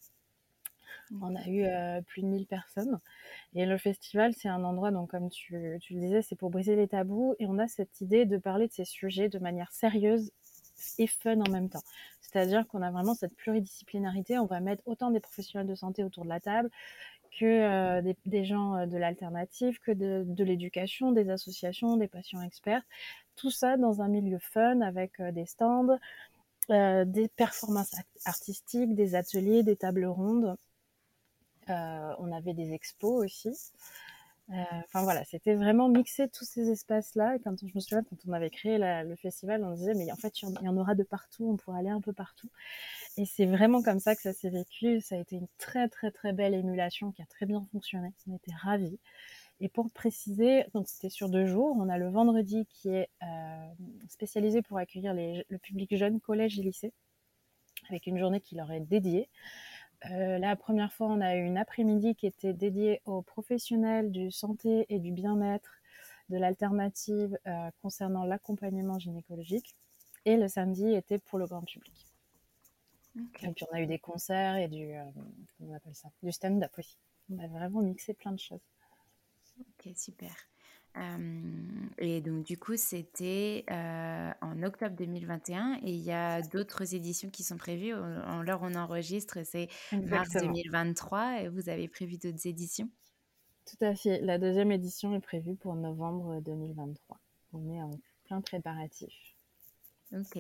On 1.22 1.36
a 1.36 1.48
eu 1.48 1.66
euh, 1.66 2.02
plus 2.02 2.22
de 2.24 2.28
1000 2.28 2.48
personnes. 2.48 3.00
Et 3.54 3.66
le 3.66 3.78
festival, 3.78 4.34
c'est 4.34 4.50
un 4.50 4.64
endroit, 4.64 4.92
donc 4.92 5.12
comme 5.12 5.30
tu, 5.30 5.78
tu 5.82 5.94
le 5.94 6.00
disais, 6.00 6.22
c'est 6.22 6.36
pour 6.36 6.50
briser 6.50 6.76
les 6.76 6.88
tabous. 6.88 7.36
Et 7.40 7.46
on 7.46 7.60
a 7.60 7.68
cette 7.68 8.02
idée 8.02 8.26
de 8.26 8.38
parler 8.38 8.68
de 8.68 8.74
ces 8.74 8.86
sujets 8.86 9.30
de 9.30 9.38
manière 9.38 9.72
sérieuse 9.72 10.32
et 10.98 11.08
fun 11.08 11.40
en 11.42 11.50
même 11.50 11.70
temps. 11.70 11.84
C'est-à-dire 12.22 12.68
qu'on 12.68 12.82
a 12.82 12.92
vraiment 12.92 13.14
cette 13.14 13.36
pluridisciplinarité. 13.36 14.40
On 14.40 14.46
va 14.46 14.60
mettre 14.60 14.84
autant 14.86 15.12
des 15.12 15.20
professionnels 15.20 15.68
de 15.68 15.76
santé 15.76 16.04
autour 16.04 16.24
de 16.24 16.30
la 16.30 16.40
table 16.40 16.70
que 17.38 17.46
euh, 17.46 18.14
des, 18.26 18.46
gens 18.46 18.76
euh, 18.76 18.86
de 18.86 18.98
l'alternative, 18.98 19.80
que 19.80 19.92
de, 19.92 20.24
de 20.26 20.44
l'éducation, 20.44 21.12
des 21.12 21.30
associations, 21.30 21.98
des 21.98 22.08
patients 22.08 22.42
experts. 22.42 22.84
Tout 23.36 23.52
ça 23.52 23.78
dans 23.78 24.02
un 24.02 24.08
milieu 24.08 24.40
fun 24.40 24.82
avec 24.82 25.22
des 25.22 25.46
stands, 25.46 26.00
des 26.70 27.28
performances 27.36 27.94
artistiques, 28.24 28.96
des 28.96 29.16
ateliers, 29.16 29.62
des 29.62 29.76
tables 29.76 30.06
rondes. 30.06 30.56
Euh, 31.70 32.14
on 32.20 32.32
avait 32.32 32.54
des 32.54 32.74
expos 32.74 33.26
aussi. 33.26 33.72
Euh, 34.52 34.54
enfin 34.86 35.02
voilà, 35.04 35.24
c'était 35.24 35.56
vraiment 35.56 35.90
mixer 35.90 36.30
tous 36.30 36.46
ces 36.46 36.70
espaces-là. 36.70 37.38
Quand 37.44 37.56
je 37.60 37.74
me 37.74 37.80
souviens, 37.80 38.04
quand 38.04 38.18
on 38.28 38.34
avait 38.34 38.52
créé 38.52 38.78
le 38.78 39.16
festival, 39.16 39.64
on 39.64 39.74
disait 39.74 39.96
mais 39.96 40.12
en 40.12 40.16
fait 40.16 40.42
il 40.42 40.50
y 40.62 40.68
en 40.68 40.78
aura 40.78 40.94
de 40.94 41.04
partout, 41.04 41.50
on 41.50 41.58
pourra 41.58 41.80
aller 41.80 41.90
un 41.90 42.02
peu 42.02 42.14
partout. 42.14 42.50
Et 43.18 43.26
c'est 43.26 43.48
vraiment 43.48 43.82
comme 43.82 44.00
ça 44.00 44.16
que 44.16 44.22
ça 44.22 44.34
s'est 44.34 44.50
vécu. 44.50 45.02
Ça 45.02 45.16
a 45.16 45.18
été 45.20 45.38
une 45.38 45.48
très 45.58 45.90
très 45.90 46.12
très 46.12 46.34
belle 46.34 46.54
émulation 46.54 47.12
qui 47.12 47.22
a 47.24 47.26
très 47.26 47.48
bien 47.48 47.66
fonctionné. 47.72 48.14
On 48.28 48.36
était 48.36 48.54
ravis. 48.54 49.00
Et 49.62 49.70
pour 49.70 49.90
préciser, 49.92 50.66
donc 50.74 50.88
c'était 50.90 51.10
sur 51.10 51.30
deux 51.30 51.46
jours. 51.46 51.76
On 51.80 51.90
a 51.90 51.98
le 51.98 52.10
vendredi 52.10 52.68
qui 52.70 52.90
est 52.90 53.10
euh, 53.24 53.68
spécialisé 54.10 54.62
pour 54.62 54.78
accueillir 54.78 55.14
le 55.14 55.58
public 55.58 55.96
jeune, 55.96 56.20
collège 56.20 56.60
et 56.60 56.64
lycée, 56.64 56.94
avec 57.90 58.06
une 58.06 58.20
journée 58.20 58.42
qui 58.42 58.56
leur 58.56 58.72
est 58.72 58.82
dédiée. 58.82 59.30
Euh, 60.12 60.38
la 60.38 60.56
première 60.56 60.94
fois, 60.94 61.08
on 61.08 61.22
a 61.22 61.36
eu 61.36 61.46
une 61.46 61.58
après-midi 61.58 62.16
qui 62.16 62.28
était 62.28 62.54
dédiée 62.54 63.02
aux 63.06 63.22
professionnels 63.22 64.12
du 64.12 64.32
santé 64.32 64.86
et 64.90 65.00
du 65.00 65.12
bien-être, 65.12 65.72
de 66.30 66.38
l'alternative 66.38 67.38
euh, 67.48 67.70
concernant 67.82 68.24
l'accompagnement 68.24 69.00
gynécologique. 69.00 69.76
Et 70.26 70.38
le 70.38 70.48
samedi 70.48 70.94
était 70.94 71.20
pour 71.20 71.40
le 71.40 71.48
grand 71.48 71.62
public. 71.62 72.08
Et 73.42 73.50
puis 73.50 73.66
on 73.72 73.76
a 73.76 73.82
eu 73.82 73.88
des 73.88 74.00
concerts 74.00 74.58
et 74.58 74.68
du, 74.68 74.94
euh, 74.94 75.04
on 75.62 75.74
appelle 75.74 75.96
ça, 75.96 76.10
du 76.22 76.32
stand-up 76.32 76.72
aussi. 76.78 76.98
On 77.30 77.40
a 77.40 77.48
vraiment 77.48 77.82
mixé 77.82 78.14
plein 78.14 78.32
de 78.32 78.40
choses. 78.40 78.60
Ok, 79.60 79.94
super 79.96 80.36
et 81.98 82.22
donc, 82.22 82.46
du 82.46 82.58
coup, 82.58 82.78
c'était 82.78 83.66
en 83.70 84.64
octobre 84.64 84.96
2021 84.96 85.80
et 85.84 85.92
il 85.92 86.02
y 86.02 86.12
a 86.12 86.42
d'autres 86.42 86.96
éditions 86.96 87.30
qui 87.30 87.44
sont 87.44 87.58
prévues. 87.58 87.94
En 87.94 88.42
l'heure 88.42 88.62
on 88.62 88.76
enregistre, 88.76 89.40
c'est 89.44 89.68
mars 89.92 90.32
2023 90.34 91.42
et 91.42 91.50
vous 91.50 91.70
avez 91.70 91.88
prévu 91.88 92.18
d'autres 92.18 92.48
éditions? 92.48 92.90
Tout 93.66 93.84
à 93.84 93.96
fait. 93.96 94.22
La 94.22 94.38
deuxième 94.38 94.72
édition 94.72 95.16
est 95.16 95.20
prévue 95.20 95.56
pour 95.56 95.76
novembre 95.76 96.40
2023. 96.42 97.20
On 97.54 97.70
est 97.70 97.82
en 97.82 97.92
plein 98.26 98.42
préparatif. 98.42 99.14
Ok, 100.14 100.38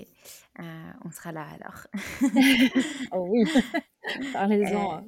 on 0.59 1.11
sera 1.11 1.31
là 1.31 1.47
alors. 1.59 1.87
oh 3.11 3.27
oui, 3.31 3.45
parlez-en. 4.33 4.97
Hein. 4.97 5.05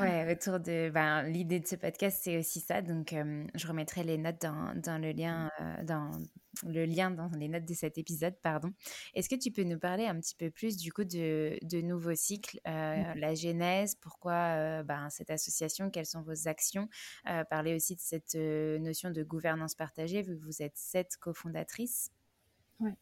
Ouais, 0.00 0.30
autour 0.32 0.60
de 0.60 0.90
ben, 0.90 1.24
l'idée 1.24 1.58
de 1.58 1.66
ce 1.66 1.76
podcast, 1.76 2.20
c'est 2.22 2.38
aussi 2.38 2.60
ça. 2.60 2.82
Donc, 2.82 3.12
je 3.12 3.66
remettrai 3.66 4.04
les 4.04 4.16
notes 4.16 4.40
dans, 4.40 4.74
dans 4.76 4.98
le 4.98 5.12
lien, 5.12 5.50
dans 5.82 6.10
le 6.64 6.84
lien 6.84 7.10
dans 7.10 7.28
les 7.36 7.48
notes 7.48 7.64
de 7.64 7.74
cet 7.74 7.98
épisode, 7.98 8.34
pardon. 8.42 8.72
Est-ce 9.14 9.28
que 9.28 9.34
tu 9.34 9.50
peux 9.50 9.64
nous 9.64 9.78
parler 9.78 10.06
un 10.06 10.18
petit 10.20 10.34
peu 10.34 10.50
plus 10.50 10.76
du 10.76 10.92
coup 10.92 11.04
de, 11.04 11.58
de 11.62 11.80
nouveaux 11.80 12.14
cycles, 12.14 12.58
mmh. 12.64 13.18
la 13.18 13.34
genèse, 13.34 13.94
pourquoi 13.96 14.82
ben, 14.84 15.10
cette 15.10 15.30
association, 15.30 15.90
quelles 15.90 16.06
sont 16.06 16.22
vos 16.22 16.48
actions, 16.48 16.88
parler 17.50 17.74
aussi 17.74 17.94
de 17.94 18.00
cette 18.00 18.34
notion 18.34 19.10
de 19.10 19.22
gouvernance 19.22 19.74
partagée, 19.74 20.22
vu 20.22 20.38
que 20.38 20.44
vous 20.44 20.62
êtes 20.62 20.76
sept 20.76 21.16
cofondatrices. 21.18 22.10
Ouais. 22.80 22.94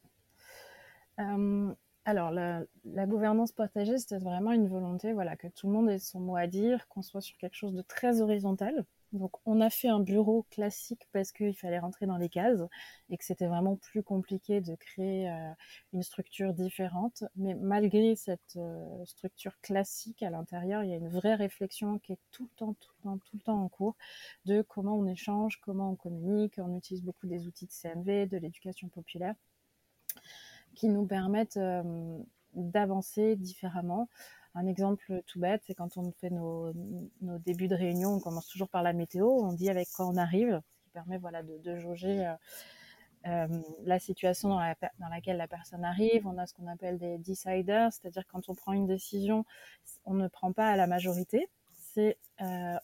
Alors, 2.07 2.31
la, 2.31 2.67
gouvernance 3.07 3.53
partagée, 3.53 3.97
c'était 3.97 4.19
vraiment 4.19 4.53
une 4.53 4.69
volonté, 4.69 5.15
voilà, 5.15 5.37
que 5.37 5.49
tout 5.49 5.69
le 5.69 5.73
monde 5.73 5.89
ait 5.89 5.99
son 5.99 6.21
mot 6.21 6.37
à 6.37 6.47
dire, 6.47 6.87
qu'on 6.89 7.01
soit 7.03 7.23
sur 7.23 7.39
quelque 7.39 7.55
chose 7.55 7.73
de 7.73 7.81
très 7.81 8.21
horizontal. 8.21 8.85
Donc, 9.13 9.33
on 9.47 9.61
a 9.63 9.71
fait 9.71 9.89
un 9.89 10.01
bureau 10.01 10.45
classique 10.51 11.09
parce 11.13 11.33
qu'il 11.33 11.55
fallait 11.57 11.79
rentrer 11.79 12.05
dans 12.05 12.19
les 12.19 12.29
cases 12.29 12.61
et 13.09 13.17
que 13.17 13.25
c'était 13.25 13.47
vraiment 13.47 13.77
plus 13.77 14.03
compliqué 14.03 14.61
de 14.61 14.75
créer 14.75 15.31
euh, 15.31 15.51
une 15.95 16.03
structure 16.03 16.53
différente. 16.53 17.25
Mais 17.37 17.55
malgré 17.55 18.17
cette 18.17 18.57
euh, 18.57 19.05
structure 19.07 19.59
classique 19.63 20.23
à 20.23 20.31
l'intérieur, 20.31 20.83
il 20.83 20.91
y 20.91 20.93
a 20.93 20.97
une 20.97 21.09
vraie 21.09 21.37
réflexion 21.37 21.99
qui 22.01 22.13
est 22.13 22.19
tout 22.33 22.45
le 22.45 22.57
temps, 22.57 22.75
tout 22.81 22.93
le 22.99 23.03
temps, 23.03 23.19
tout 23.19 23.37
le 23.37 23.43
temps 23.43 23.63
en 23.63 23.69
cours 23.69 23.97
de 24.45 24.63
comment 24.63 24.97
on 24.99 25.07
échange, 25.07 25.59
comment 25.63 25.93
on 25.93 25.97
communique. 25.97 26.59
On 26.59 26.77
utilise 26.77 27.03
beaucoup 27.03 27.27
des 27.27 27.47
outils 27.47 27.67
de 27.67 27.73
CMV, 27.73 28.27
de 28.27 28.37
l'éducation 28.37 28.89
populaire 28.89 29.37
qui 30.75 30.89
nous 30.89 31.07
permettent 31.07 31.57
euh, 31.57 32.19
d'avancer 32.55 33.37
différemment. 33.37 34.09
Un 34.55 34.67
exemple 34.67 35.23
tout 35.27 35.41
bête, 35.41 35.63
c'est 35.67 35.75
quand 35.75 35.97
on 35.97 36.13
fait 36.13 36.31
nos, 36.31 36.73
débuts 37.21 37.67
de 37.67 37.75
réunion, 37.75 38.15
on 38.15 38.21
commence 38.21 38.47
toujours 38.47 38.69
par 38.69 38.83
la 38.83 38.93
météo, 38.93 39.27
on 39.27 39.53
dit 39.53 39.69
avec 39.69 39.89
quoi 39.91 40.07
on 40.07 40.17
arrive, 40.17 40.61
ce 40.71 40.77
qui 40.79 40.91
permet 40.91 41.19
voilà, 41.19 41.43
de, 41.43 41.77
jauger 41.77 42.25
euh, 42.25 42.35
euh, 43.27 43.49
la 43.85 43.99
situation 43.99 44.51
dans, 44.51 45.09
laquelle 45.11 45.39
la 45.39 45.49
personne 45.49 45.85
arrive. 45.85 46.27
On 46.27 46.39
a 46.39 46.47
ce 46.47 46.55
qu'on 46.55 46.69
appelle 46.69 46.99
des 46.99 47.19
deciders, 47.19 47.93
c'est-à-dire 47.93 48.25
quand 48.29 48.49
on 48.49 48.55
prend 48.55 48.73
une 48.73 48.87
décision, 48.87 49.45
on 50.05 50.15
ne 50.15 50.29
prend 50.29 50.53
pas 50.53 50.69
à 50.69 50.77
la 50.77 50.87
majorité. 50.87 51.49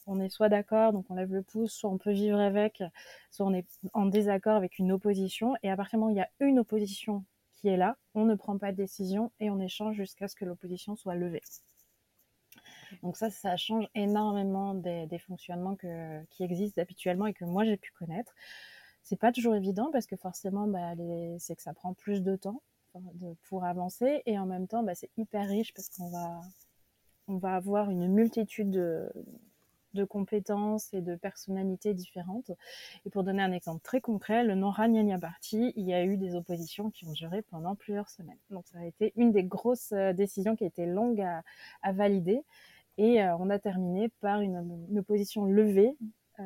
On 0.06 0.20
est 0.20 0.28
soit 0.28 0.48
d'accord, 0.48 0.92
donc 0.92 1.06
on 1.10 1.14
lève 1.14 1.32
le 1.32 1.42
pouce, 1.42 1.72
soit 1.72 1.90
on 1.90 1.98
peut 1.98 2.12
vivre 2.12 2.38
avec, 2.38 2.82
soit 3.30 3.46
on 3.46 3.52
est 3.52 3.66
en 3.92 4.06
désaccord 4.06 4.56
avec 4.56 4.78
une 4.78 4.92
opposition. 4.92 5.54
Et 5.62 5.70
à 5.70 5.76
partir 5.76 5.98
du 5.98 6.00
moment 6.00 6.12
où 6.12 6.14
il 6.14 6.18
y 6.18 6.22
a 6.22 6.30
une 6.40 6.58
opposition 6.58 7.24
est 7.68 7.76
là, 7.76 7.96
on 8.14 8.24
ne 8.24 8.34
prend 8.34 8.58
pas 8.58 8.72
de 8.72 8.76
décision 8.76 9.32
et 9.40 9.50
on 9.50 9.60
échange 9.60 9.96
jusqu'à 9.96 10.28
ce 10.28 10.34
que 10.34 10.44
l'opposition 10.44 10.96
soit 10.96 11.14
levée. 11.14 11.42
Donc 13.02 13.16
ça, 13.16 13.30
ça 13.30 13.56
change 13.56 13.86
énormément 13.94 14.74
des, 14.74 15.18
fonctionnements 15.18 15.76
qui 16.30 16.42
existent 16.42 16.80
habituellement 16.82 17.26
et 17.26 17.34
que 17.34 17.44
moi 17.44 17.64
j'ai 17.64 17.76
pu 17.76 17.92
connaître. 17.92 18.34
C'est 19.02 19.18
pas 19.18 19.32
toujours 19.32 19.54
évident 19.54 19.90
parce 19.92 20.06
que 20.06 20.16
forcément, 20.16 20.66
bah, 20.66 20.94
c'est 21.38 21.56
que 21.56 21.62
ça 21.62 21.72
prend 21.72 21.94
plus 21.94 22.22
de 22.22 22.36
temps 22.36 22.62
pour 23.44 23.64
avancer 23.64 24.22
et 24.26 24.38
en 24.38 24.46
même 24.46 24.66
temps, 24.66 24.82
bah, 24.82 24.94
c'est 24.94 25.10
hyper 25.16 25.48
riche 25.48 25.72
parce 25.74 25.88
qu'on 25.88 26.10
va, 26.10 26.40
on 27.28 27.38
va 27.38 27.54
avoir 27.54 27.90
une 27.90 28.08
multitude 28.08 28.70
de, 28.70 29.10
de 29.94 30.04
compétences 30.04 30.92
et 30.94 31.00
de 31.00 31.16
personnalités 31.16 31.94
différentes. 31.94 32.50
Et 33.04 33.10
pour 33.10 33.24
donner 33.24 33.42
un 33.42 33.52
exemple 33.52 33.82
très 33.82 34.00
concret, 34.00 34.44
le 34.44 34.54
non 34.54 34.72
Nyanya 34.78 35.18
Party, 35.18 35.72
il 35.76 35.86
y 35.86 35.94
a 35.94 36.04
eu 36.04 36.16
des 36.16 36.34
oppositions 36.34 36.90
qui 36.90 37.06
ont 37.06 37.12
duré 37.12 37.42
pendant 37.42 37.74
plusieurs 37.74 38.08
semaines. 38.08 38.38
Donc 38.50 38.66
ça 38.66 38.78
a 38.78 38.84
été 38.84 39.12
une 39.16 39.32
des 39.32 39.44
grosses 39.44 39.92
euh, 39.92 40.12
décisions 40.12 40.56
qui 40.56 40.64
a 40.64 40.66
été 40.66 40.86
longue 40.86 41.20
à, 41.82 41.92
valider. 41.92 42.42
Et 42.98 43.22
euh, 43.22 43.36
on 43.38 43.50
a 43.50 43.58
terminé 43.58 44.08
par 44.20 44.40
une, 44.40 44.98
opposition 44.98 45.44
levée 45.44 45.96
euh, 46.38 46.42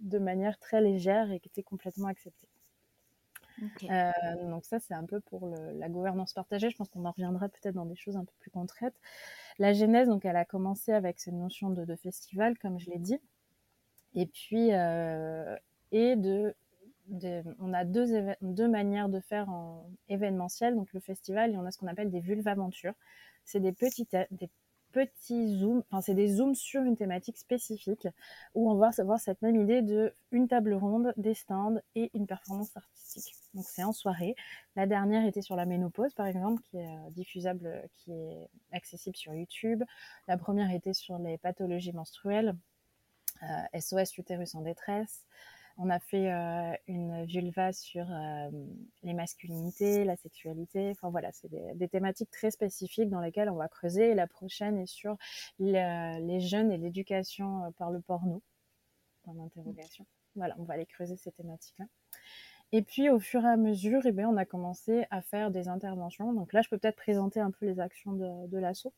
de 0.00 0.18
manière 0.18 0.58
très 0.58 0.80
légère 0.80 1.30
et 1.30 1.40
qui 1.40 1.48
était 1.48 1.62
complètement 1.62 2.08
acceptée. 2.08 2.48
donc 4.44 4.64
ça, 4.64 4.78
c'est 4.78 4.94
un 4.94 5.04
peu 5.04 5.20
pour 5.20 5.48
la 5.48 5.88
gouvernance 5.88 6.34
partagée. 6.34 6.70
Je 6.70 6.76
pense 6.76 6.90
qu'on 6.90 7.04
en 7.04 7.10
reviendra 7.10 7.48
peut-être 7.48 7.74
dans 7.74 7.86
des 7.86 7.96
choses 7.96 8.16
un 8.16 8.24
peu 8.24 8.34
plus 8.38 8.50
concrètes. 8.50 9.00
La 9.58 9.72
genèse, 9.72 10.08
donc, 10.08 10.24
elle 10.24 10.36
a 10.36 10.44
commencé 10.44 10.92
avec 10.92 11.18
cette 11.18 11.34
notion 11.34 11.70
de, 11.70 11.96
festival, 11.96 12.58
comme 12.58 12.78
je 12.78 12.90
l'ai 12.90 12.98
dit. 12.98 13.18
Et 14.14 14.26
puis, 14.26 14.72
euh, 14.72 15.56
et 15.92 16.16
de, 16.16 16.54
on 17.58 17.72
a 17.72 17.84
deux, 17.84 18.68
manières 18.68 19.08
de 19.08 19.20
faire 19.20 19.48
en 19.48 19.90
événementiel. 20.08 20.74
Donc, 20.74 20.92
le 20.92 21.00
festival, 21.00 21.52
et 21.52 21.56
on 21.56 21.64
a 21.64 21.70
ce 21.70 21.78
qu'on 21.78 21.86
appelle 21.86 22.10
des 22.10 22.20
vulves 22.20 22.48
aventures. 22.48 22.94
C'est 23.44 23.60
des 23.60 23.72
petites, 23.72 24.16
petits 24.96 25.58
zooms, 25.58 25.82
enfin 25.90 26.00
c'est 26.00 26.14
des 26.14 26.28
zooms 26.28 26.54
sur 26.54 26.82
une 26.82 26.96
thématique 26.96 27.36
spécifique 27.36 28.08
où 28.54 28.70
on 28.70 28.76
va 28.76 28.90
avoir 28.96 29.20
cette 29.20 29.42
même 29.42 29.56
idée 29.56 29.82
de 29.82 30.14
une 30.32 30.48
table 30.48 30.72
ronde, 30.72 31.12
des 31.18 31.34
stands 31.34 31.76
et 31.94 32.10
une 32.14 32.26
performance 32.26 32.74
artistique. 32.74 33.34
Donc 33.52 33.66
c'est 33.68 33.84
en 33.84 33.92
soirée. 33.92 34.34
La 34.74 34.86
dernière 34.86 35.26
était 35.26 35.42
sur 35.42 35.54
la 35.54 35.66
ménopause 35.66 36.14
par 36.14 36.26
exemple, 36.26 36.62
qui 36.62 36.78
est 36.78 36.86
euh, 36.86 37.10
diffusable, 37.10 37.86
qui 37.96 38.12
est 38.12 38.48
accessible 38.72 39.16
sur 39.16 39.34
YouTube. 39.34 39.84
La 40.28 40.38
première 40.38 40.70
était 40.70 40.94
sur 40.94 41.18
les 41.18 41.36
pathologies 41.36 41.92
menstruelles, 41.92 42.56
SOS 43.78 43.98
euh, 43.98 44.04
utérus 44.16 44.54
en 44.54 44.62
détresse. 44.62 45.26
On 45.78 45.90
a 45.90 45.98
fait 45.98 46.32
euh, 46.32 46.72
une 46.86 47.26
vulva 47.26 47.72
sur 47.72 48.06
euh, 48.10 48.50
les 49.02 49.12
masculinités, 49.12 50.04
la 50.04 50.16
sexualité. 50.16 50.90
Enfin 50.90 51.10
voilà, 51.10 51.30
c'est 51.32 51.50
des, 51.50 51.88
thématiques 51.88 52.30
très 52.30 52.50
spécifiques 52.50 53.10
dans 53.10 53.20
lesquelles 53.20 53.50
on 53.50 53.56
va 53.56 53.68
creuser. 53.68 54.10
Et 54.10 54.14
la 54.14 54.26
prochaine 54.26 54.78
est 54.78 54.86
sur 54.86 55.16
les 55.58 56.40
jeunes 56.40 56.72
et 56.72 56.78
l'éducation 56.78 57.64
euh, 57.64 57.70
par 57.76 57.90
le 57.90 58.00
porno. 58.00 58.42
En 59.26 59.38
interrogation. 59.44 60.06
Voilà, 60.34 60.54
on 60.58 60.64
va 60.64 60.74
aller 60.74 60.86
creuser 60.86 61.16
ces 61.16 61.32
thématiques-là. 61.32 61.86
Et 62.72 62.82
puis 62.82 63.10
au 63.10 63.18
fur 63.18 63.44
et 63.44 63.48
à 63.48 63.56
mesure, 63.56 64.02
eh 64.06 64.12
bien, 64.12 64.28
on 64.28 64.36
a 64.36 64.44
commencé 64.44 65.04
à 65.10 65.20
faire 65.20 65.50
des 65.50 65.68
interventions. 65.68 66.32
Donc 66.32 66.52
là, 66.52 66.62
je 66.62 66.70
peux 66.70 66.78
peut-être 66.78 66.96
présenter 66.96 67.40
un 67.40 67.50
peu 67.50 67.66
les 67.66 67.80
actions 67.80 68.12
de, 68.12 68.46
de 68.46 68.58
l'assaut. 68.58 68.94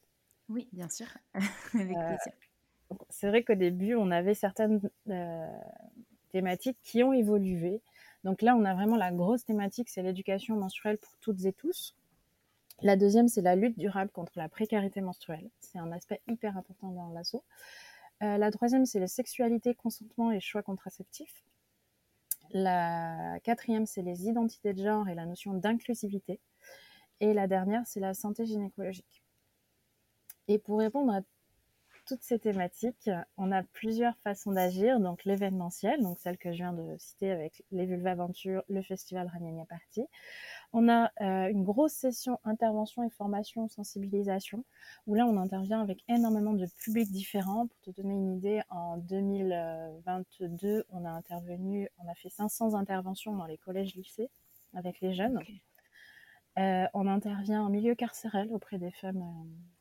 Oui, 0.49 0.69
bien 0.73 0.89
sûr, 0.89 1.07
avec 1.75 1.97
plaisir. 1.97 2.33
c'est 3.11 3.29
vrai 3.29 3.43
qu'au 3.43 3.55
début, 3.55 3.95
on 3.95 4.11
avait 4.11 4.35
certaines 4.35 4.81
thématiques 6.29 6.79
qui 6.83 7.03
ont 7.03 7.13
évolué. 7.13 7.81
Donc 8.25 8.43
là, 8.43 8.57
on 8.57 8.65
a 8.65 8.75
vraiment 8.75 8.97
la 8.97 9.13
grosse 9.13 9.45
thématique, 9.45 9.89
c'est 9.89 10.03
l'éducation 10.03 10.57
menstruelle 10.57 10.99
pour 10.99 11.17
toutes 11.21 11.45
et 11.45 11.53
tous. 11.53 11.95
La 12.83 12.97
deuxième, 12.97 13.29
c'est 13.29 13.43
la 13.43 13.57
lutte 13.57 13.79
durable 13.79 14.11
contre 14.11 14.33
la 14.37 14.49
précarité 14.49 15.01
menstruelle. 15.01 15.51
C'est 15.61 15.79
un 15.79 15.91
aspect 15.91 16.21
hyper 16.29 16.57
important 16.57 16.89
dans 16.91 17.09
l'assaut. 17.09 17.45
Euh, 18.23 18.39
la 18.39 18.51
troisième, 18.51 18.87
c'est 18.87 19.01
la 19.01 19.09
sexualité, 19.09 19.75
consentement 19.75 20.31
et 20.31 20.41
choix 20.41 20.63
contraceptifs. 20.63 21.45
La 22.51 23.39
quatrième, 23.43 23.87
c'est 23.87 24.03
les 24.03 24.29
identités 24.29 24.73
de 24.73 24.83
genre 24.83 25.09
et 25.09 25.15
la 25.15 25.27
notion 25.27 25.55
d'inclusivité. 25.55 26.41
Et 27.21 27.35
la 27.35 27.47
dernière, 27.47 27.83
c'est 27.87 28.01
la 28.01 28.15
santé 28.15 28.47
gynécologique. 28.47 29.25
Et 30.47 30.59
pour 30.59 30.79
répondre 30.79 31.13
à 31.13 31.21
toutes 32.09 32.23
ces 32.23 32.39
thématiques, 32.39 33.11
on 33.37 33.53
a 33.53 33.63
plusieurs 33.63 34.17
façons 34.19 34.53
d'agir. 34.53 34.99
Donc 34.99 35.25
l'événementiel, 35.25 36.03
donc 36.03 36.19
celle 36.19 36.39
que 36.39 36.53
je 36.53 36.57
viens 36.57 36.73
de 36.73 36.97
citer 36.97 37.31
avec 37.31 37.63
les 37.71 37.85
Vulva 37.85 38.13
Aventure, 38.13 38.63
le 38.69 38.83
festival 38.83 39.29
Raniania 39.29 39.67
Party. 39.67 40.07
On 40.73 40.89
a 40.89 41.11
euh, 41.21 41.51
une 41.51 41.65
grosse 41.65 41.93
session 41.93 42.39
intervention 42.45 43.03
et 43.05 43.11
formation, 43.11 43.69
sensibilisation, 43.69 44.65
où 45.07 45.15
là 45.15 45.27
on 45.27 45.37
intervient 45.37 45.83
avec 45.83 46.03
énormément 46.09 46.55
de 46.55 46.67
publics 46.79 47.11
différents. 47.11 47.67
Pour 47.67 47.81
te 47.81 47.91
donner 48.01 48.15
une 48.15 48.37
idée, 48.37 48.63
en 48.71 48.97
2022, 48.97 50.85
on 50.91 51.05
a 51.05 51.11
intervenu, 51.11 51.91
on 51.99 52.11
a 52.11 52.15
fait 52.15 52.31
500 52.31 52.75
interventions 52.75 53.37
dans 53.37 53.47
les 53.47 53.59
collèges-lycées 53.59 54.31
avec 54.75 55.01
les 55.01 55.13
jeunes. 55.13 55.41
Euh, 56.59 56.87
on 56.95 57.07
intervient 57.07 57.63
en 57.63 57.69
milieu 57.69 57.95
carcéral 57.95 58.49
auprès 58.51 58.79
des 58.79 58.91
femmes. 58.91 59.23
Euh, 59.23 59.78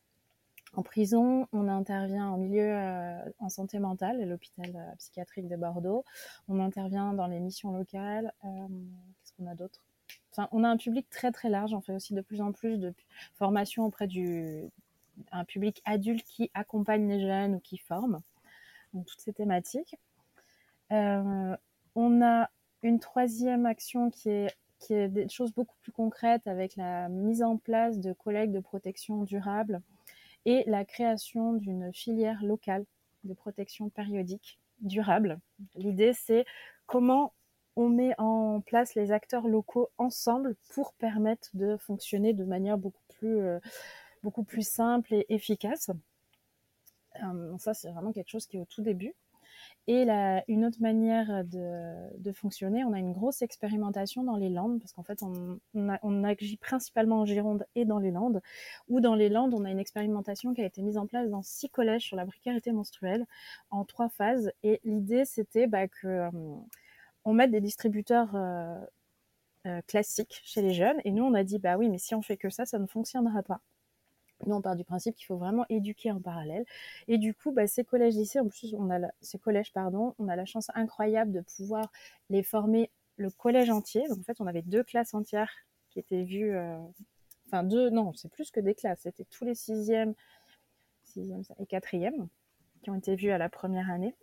en 0.78 0.84
prison, 0.84 1.48
on 1.54 1.68
intervient 1.68 2.30
en 2.30 2.38
milieu 2.38 2.72
euh, 2.72 3.18
en 3.40 3.50
santé 3.50 3.80
mentale, 3.80 4.24
l'hôpital 4.30 4.72
euh, 4.76 4.96
psychiatrique 4.98 5.48
de 5.48 5.56
Bordeaux. 5.56 6.06
On 6.48 6.60
intervient 6.60 7.14
dans 7.14 7.26
les 7.26 7.40
missions 7.40 7.76
locales. 7.76 8.32
Euh, 8.46 8.68
qu'est-ce 9.20 9.34
qu'on 9.34 9.48
a 9.48 9.56
d'autre? 9.56 9.82
Enfin, 10.32 10.48
on 10.52 10.64
a 10.64 10.70
un 10.70 10.78
public 10.78 11.10
très 11.10 11.32
très 11.32 11.50
large. 11.50 11.74
On 11.74 11.82
fait 11.82 11.94
aussi 11.94 12.14
de 12.14 12.22
plus 12.22 12.42
en 12.42 12.52
plus 12.52 12.78
de 12.78 12.94
formations 13.34 13.86
auprès 13.86 14.06
du 14.06 14.70
public 15.48 15.82
adulte 15.84 16.24
qui 16.28 16.52
accompagne 16.54 17.10
les 17.10 17.22
jeunes 17.22 17.56
ou 17.56 17.60
qui 17.60 17.80
forme. 17.80 18.22
Toutes 18.94 19.20
ces 19.20 19.34
thématiques. 19.34 19.96
on 20.92 22.22
a 22.22 22.50
une 22.84 23.00
troisième 23.00 23.66
action 23.66 24.12
qui 24.12 24.30
est 24.30 24.56
qui 24.80 24.94
est 24.94 25.10
des 25.10 25.28
choses 25.28 25.52
beaucoup 25.54 25.76
plus 25.82 25.92
concrètes 25.92 26.46
avec 26.46 26.76
la 26.76 27.10
mise 27.10 27.42
en 27.42 27.58
place 27.58 27.98
de 27.98 28.14
collègues 28.14 28.52
de 28.52 28.60
protection 28.60 29.24
durable 29.24 29.82
et 30.48 30.64
la 30.66 30.86
création 30.86 31.54
d'une 31.54 31.94
filière 31.94 32.42
locale 32.42 32.86
de 33.26 33.34
protection 33.34 33.90
périodique 33.90 34.60
durable. 34.80 35.40
L'idée, 35.76 36.14
c'est 36.14 36.46
comment 36.86 37.34
on 37.76 37.90
met 37.90 38.16
en 38.18 38.62
place 38.62 38.96
les 38.96 39.12
acteurs 39.12 39.46
locaux 39.46 39.90
ensemble 39.98 40.56
pour 40.70 40.94
permettre 40.94 41.50
de 41.54 41.76
fonctionner 41.76 42.34
de 42.34 42.46
manière 42.46 42.78
beaucoup 42.78 43.04
plus, 43.10 43.40
euh, 43.40 43.60
beaucoup 44.24 44.44
plus 44.44 44.66
simple 44.66 45.14
et 45.14 45.26
efficace. 45.28 45.92
Euh, 47.22 47.58
ça, 47.58 47.74
c'est 47.74 47.92
vraiment 47.92 48.14
quelque 48.14 48.30
chose 48.30 48.46
qui 48.46 48.56
est 48.56 48.62
au 48.62 48.66
tout 48.66 48.82
début. 48.82 49.14
Et 49.90 50.04
une 50.50 50.66
autre 50.66 50.82
manière 50.82 51.46
de, 51.46 52.32
fonctionner, 52.34 52.84
on 52.84 52.92
a 52.92 53.00
une 53.00 53.14
grosse 53.14 53.42
expérimentation 53.42 54.22
dans 54.22 54.36
les 54.36 54.50
Landes, 54.50 54.80
parce 54.80 54.92
qu'en 54.92 55.04
fait, 55.04 55.24
on, 55.24 55.60
on, 55.74 56.24
agit 56.26 56.58
principalement 56.58 57.22
en 57.22 57.26
Gironde 57.26 57.66
et 57.74 57.86
dans 57.86 58.00
les 58.00 58.12
Landes, 58.12 58.42
où 58.90 59.00
dans 59.00 59.16
les 59.16 59.30
Landes, 59.30 59.54
on 59.54 59.64
a 59.64 59.72
une 59.72 59.80
expérimentation 59.80 60.54
qui 60.54 60.62
a 60.62 60.66
été 60.66 60.82
mise 60.82 60.98
en 60.98 61.08
place 61.08 61.30
dans 61.30 61.42
six 61.42 61.70
collèges 61.70 62.04
sur 62.04 62.18
la 62.18 62.26
précarité 62.26 62.74
menstruelle 62.74 63.26
en 63.70 63.86
trois 63.86 64.10
phases. 64.10 64.52
Et 64.62 64.82
l'idée, 64.84 65.24
c'était 65.24 65.68
bah, 65.68 65.88
que 65.88 66.08
euh, 66.08 66.30
on 67.24 67.34
mette 67.34 67.52
des 67.52 67.62
distributeurs 67.62 68.36
euh, 68.36 68.78
euh, 69.68 69.82
classiques 69.88 70.42
chez 70.44 70.62
les 70.62 70.74
jeunes, 70.74 71.00
et 71.06 71.12
nous, 71.12 71.24
on 71.24 71.34
a 71.34 71.46
dit, 71.46 71.60
bah 71.60 71.78
oui, 71.78 71.90
mais 71.90 71.98
si 71.98 72.14
on 72.14 72.22
fait 72.22 72.38
que 72.38 72.50
ça, 72.50 72.66
ça 72.66 72.78
ne 72.78 72.88
fonctionnera 72.88 73.42
pas. 73.42 73.62
Nous, 74.46 74.56
on 74.56 74.62
part 74.62 74.76
du 74.76 74.84
principe 74.84 75.16
qu'il 75.16 75.26
faut 75.26 75.38
vraiment 75.38 75.66
éduquer 75.70 76.12
en 76.12 76.22
parallèle. 76.22 76.66
Et 77.08 77.18
du 77.18 77.34
coup, 77.34 77.52
bah, 77.52 77.68
ces 77.68 77.84
collèges 77.84 78.16
lycées, 78.16 78.40
en 78.40 78.48
plus, 78.48 78.74
on 78.78 78.90
a 78.92 79.08
ces 79.22 79.40
collèges, 79.40 79.74
pardon, 79.74 80.14
on 80.20 80.28
a 80.28 80.36
la 80.36 80.46
chance 80.46 80.70
incroyable 80.76 81.32
de 81.32 81.42
pouvoir 81.42 81.92
les 82.30 82.44
former 82.44 82.92
le 83.18 83.32
collège 83.32 83.70
entier. 83.70 84.08
Donc, 84.08 84.20
en 84.20 84.24
fait, 84.24 84.40
on 84.40 84.48
avait 84.48 84.62
deux 84.62 84.84
classes 84.84 85.14
entières 85.14 85.52
qui 85.90 86.00
étaient 86.00 86.24
vues, 86.24 86.56
euh, 86.56 86.78
enfin 87.48 87.64
deux, 87.64 87.90
non, 87.90 88.14
c'est 88.14 88.30
plus 88.30 88.52
que 88.52 88.60
des 88.60 88.76
classes. 88.76 89.00
C'était 89.02 89.26
tous 89.26 89.44
les 89.44 89.56
sixièmes, 89.56 90.14
sixième 91.04 91.42
et 91.60 91.66
quatrièmes 91.66 92.28
qui 92.84 92.90
ont 92.92 92.96
été 92.96 93.16
vus 93.16 93.32
à 93.32 93.38
la 93.38 93.50
première 93.50 93.90
année. 93.90 94.14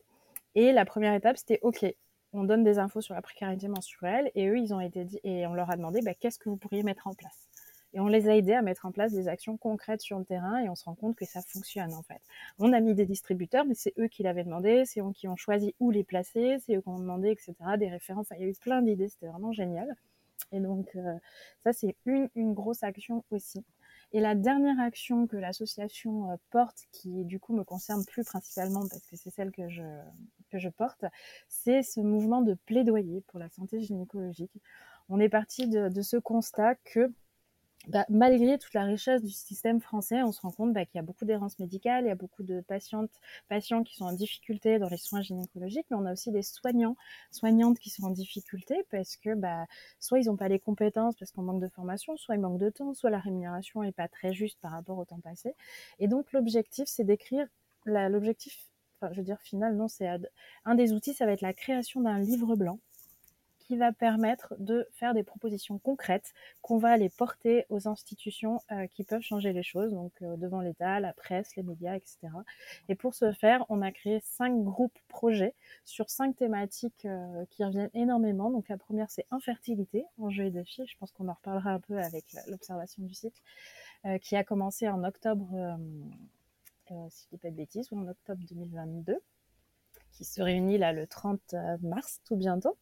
Et 0.54 0.72
la 0.72 0.84
première 0.84 1.14
étape, 1.14 1.36
c'était 1.36 1.58
OK. 1.62 1.84
On 2.32 2.44
donne 2.44 2.64
des 2.64 2.78
infos 2.78 3.00
sur 3.00 3.14
la 3.14 3.22
précarité 3.22 3.68
menstruelle 3.68 4.30
et 4.34 4.48
eux, 4.48 4.58
ils 4.58 4.74
ont 4.74 4.80
été 4.80 5.04
dit 5.04 5.20
et 5.24 5.46
on 5.46 5.54
leur 5.54 5.70
a 5.70 5.76
demandé 5.76 6.00
bah, 6.02 6.14
qu'est-ce 6.14 6.38
que 6.38 6.48
vous 6.48 6.56
pourriez 6.56 6.82
mettre 6.82 7.06
en 7.06 7.14
place? 7.14 7.48
Et 7.94 8.00
on 8.00 8.08
les 8.08 8.28
a 8.28 8.36
aidés 8.36 8.54
à 8.54 8.62
mettre 8.62 8.86
en 8.86 8.92
place 8.92 9.12
des 9.12 9.28
actions 9.28 9.56
concrètes 9.56 10.02
sur 10.02 10.18
le 10.18 10.24
terrain 10.24 10.58
et 10.58 10.68
on 10.68 10.74
se 10.74 10.84
rend 10.84 10.96
compte 10.96 11.14
que 11.14 11.24
ça 11.24 11.40
fonctionne 11.42 11.94
en 11.94 12.02
fait. 12.02 12.20
On 12.58 12.72
a 12.72 12.80
mis 12.80 12.92
des 12.94 13.06
distributeurs, 13.06 13.64
mais 13.64 13.74
c'est 13.74 13.94
eux 13.98 14.08
qui 14.08 14.24
l'avaient 14.24 14.42
demandé, 14.42 14.84
c'est 14.84 15.00
eux 15.00 15.12
qui 15.14 15.28
ont 15.28 15.36
choisi 15.36 15.74
où 15.78 15.92
les 15.92 16.02
placer, 16.02 16.58
c'est 16.66 16.74
eux 16.74 16.80
qui 16.80 16.88
ont 16.88 16.98
demandé, 16.98 17.30
etc. 17.30 17.54
Des 17.78 17.88
références, 17.88 18.26
il 18.32 18.42
y 18.42 18.44
a 18.44 18.48
eu 18.48 18.54
plein 18.60 18.82
d'idées, 18.82 19.08
c'était 19.08 19.28
vraiment 19.28 19.52
génial. 19.52 19.94
Et 20.50 20.58
donc 20.58 20.90
euh, 20.96 21.14
ça 21.62 21.72
c'est 21.72 21.94
une, 22.04 22.28
grosse 22.52 22.82
action 22.82 23.24
aussi. 23.30 23.64
Et 24.12 24.20
la 24.20 24.34
dernière 24.34 24.80
action 24.80 25.28
que 25.28 25.36
l'association 25.36 26.32
euh, 26.32 26.36
porte, 26.50 26.86
qui 26.90 27.24
du 27.24 27.38
coup 27.38 27.54
me 27.54 27.62
concerne 27.62 28.04
plus 28.04 28.24
principalement 28.24 28.88
parce 28.88 29.06
que 29.06 29.14
c'est 29.14 29.30
celle 29.30 29.52
que 29.52 29.68
je, 29.68 30.68
porte, 30.68 31.04
c'est 31.48 31.84
ce 31.84 32.00
mouvement 32.00 32.42
de 32.42 32.54
plaidoyer 32.66 33.20
pour 33.28 33.38
la 33.38 33.48
santé 33.50 33.80
gynécologique. 33.80 34.52
On 35.08 35.20
est 35.20 35.28
parti 35.28 35.68
de 35.68 36.02
ce 36.02 36.16
constat 36.16 36.74
que 36.76 37.12
bah, 37.88 38.06
malgré 38.08 38.58
toute 38.58 38.72
la 38.74 38.84
richesse 38.84 39.22
du 39.22 39.30
système 39.30 39.80
français, 39.80 40.22
on 40.22 40.32
se 40.32 40.40
rend 40.40 40.50
compte 40.50 40.72
bah, 40.72 40.84
qu'il 40.86 40.96
y 40.96 40.98
a 40.98 41.02
beaucoup 41.02 41.24
d'errances 41.24 41.58
médicales, 41.58 42.04
il 42.04 42.08
y 42.08 42.10
a 42.10 42.14
beaucoup 42.14 42.42
de 42.42 42.60
patientes, 42.62 43.10
patients 43.48 43.82
qui 43.82 43.96
sont 43.96 44.04
en 44.06 44.12
difficulté 44.12 44.78
dans 44.78 44.88
les 44.88 44.96
soins 44.96 45.22
gynécologiques, 45.22 45.86
mais 45.90 45.96
on 45.96 46.06
a 46.06 46.12
aussi 46.12 46.30
des 46.30 46.42
soignants, 46.42 46.96
soignantes 47.30 47.78
qui 47.78 47.90
sont 47.90 48.04
en 48.04 48.10
difficulté 48.10 48.84
parce 48.90 49.16
que 49.16 49.34
bah, 49.34 49.66
soit 50.00 50.18
ils 50.18 50.26
n'ont 50.26 50.36
pas 50.36 50.48
les 50.48 50.58
compétences 50.58 51.16
parce 51.16 51.30
qu'on 51.32 51.42
manque 51.42 51.60
de 51.60 51.68
formation, 51.68 52.16
soit 52.16 52.34
ils 52.36 52.40
manquent 52.40 52.60
de 52.60 52.70
temps, 52.70 52.94
soit 52.94 53.10
la 53.10 53.18
rémunération 53.18 53.82
n'est 53.82 53.92
pas 53.92 54.08
très 54.08 54.32
juste 54.32 54.58
par 54.60 54.72
rapport 54.72 54.98
au 54.98 55.04
temps 55.04 55.20
passé. 55.20 55.54
Et 55.98 56.08
donc 56.08 56.32
l'objectif, 56.32 56.86
c'est 56.86 57.04
d'écrire 57.04 57.46
l'objectif, 57.86 58.66
enfin 58.96 59.12
je 59.12 59.18
veux 59.18 59.24
dire 59.24 59.40
final, 59.42 59.76
non, 59.76 59.88
c'est 59.88 60.08
un 60.64 60.74
des 60.74 60.92
outils, 60.92 61.12
ça 61.12 61.26
va 61.26 61.32
être 61.32 61.42
la 61.42 61.52
création 61.52 62.00
d'un 62.00 62.18
livre 62.18 62.56
blanc 62.56 62.78
qui 63.64 63.76
va 63.76 63.92
permettre 63.92 64.54
de 64.58 64.86
faire 64.92 65.14
des 65.14 65.22
propositions 65.22 65.78
concrètes 65.78 66.34
qu'on 66.60 66.76
va 66.76 66.90
aller 66.90 67.08
porter 67.08 67.64
aux 67.70 67.88
institutions 67.88 68.60
euh, 68.70 68.86
qui 68.86 69.04
peuvent 69.04 69.22
changer 69.22 69.52
les 69.52 69.62
choses, 69.62 69.92
donc 69.92 70.12
euh, 70.22 70.36
devant 70.36 70.60
l'État, 70.60 71.00
la 71.00 71.12
presse, 71.12 71.56
les 71.56 71.62
médias, 71.62 71.96
etc. 71.96 72.18
Et 72.88 72.94
pour 72.94 73.14
ce 73.14 73.32
faire, 73.32 73.64
on 73.70 73.80
a 73.80 73.90
créé 73.90 74.20
cinq 74.22 74.62
groupes 74.62 74.98
projets 75.08 75.54
sur 75.84 76.10
cinq 76.10 76.36
thématiques 76.36 77.06
euh, 77.06 77.44
qui 77.50 77.64
reviennent 77.64 77.90
énormément. 77.94 78.50
Donc 78.50 78.68
la 78.68 78.76
première, 78.76 79.10
c'est 79.10 79.26
infertilité, 79.30 80.04
enjeux 80.18 80.44
et 80.44 80.50
défis. 80.50 80.86
Je 80.86 80.96
pense 80.98 81.10
qu'on 81.12 81.28
en 81.28 81.34
reparlera 81.34 81.70
un 81.70 81.80
peu 81.80 81.98
avec 81.98 82.24
l'observation 82.48 83.02
du 83.02 83.14
cycle, 83.14 83.40
qui 84.20 84.36
a 84.36 84.44
commencé 84.44 84.86
en 84.86 85.02
octobre, 85.02 85.78
si 87.08 87.24
je 87.24 87.28
dis 87.30 87.38
pas 87.38 87.50
de 87.50 87.56
bêtises, 87.56 87.90
ou 87.90 87.98
en 87.98 88.06
octobre 88.08 88.42
2022 88.46 89.18
qui 90.12 90.24
se 90.24 90.40
réunit 90.40 90.78
là 90.78 90.92
le 90.92 91.08
30 91.08 91.56
mars, 91.82 92.20
tout 92.24 92.36
bientôt. 92.36 92.76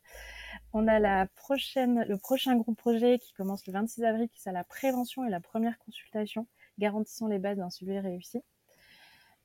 On 0.74 0.88
a 0.88 0.98
le 0.98 2.16
prochain 2.16 2.56
groupe 2.56 2.78
projet 2.78 3.18
qui 3.18 3.34
commence 3.34 3.66
le 3.66 3.74
26 3.74 4.04
avril, 4.04 4.28
qui 4.30 4.48
est 4.48 4.52
la 4.52 4.64
prévention 4.64 5.24
et 5.24 5.30
la 5.30 5.40
première 5.40 5.78
consultation, 5.78 6.46
garantissant 6.78 7.26
les 7.26 7.38
bases 7.38 7.58
d'un 7.58 7.68
suivi 7.68 7.98
réussi. 7.98 8.42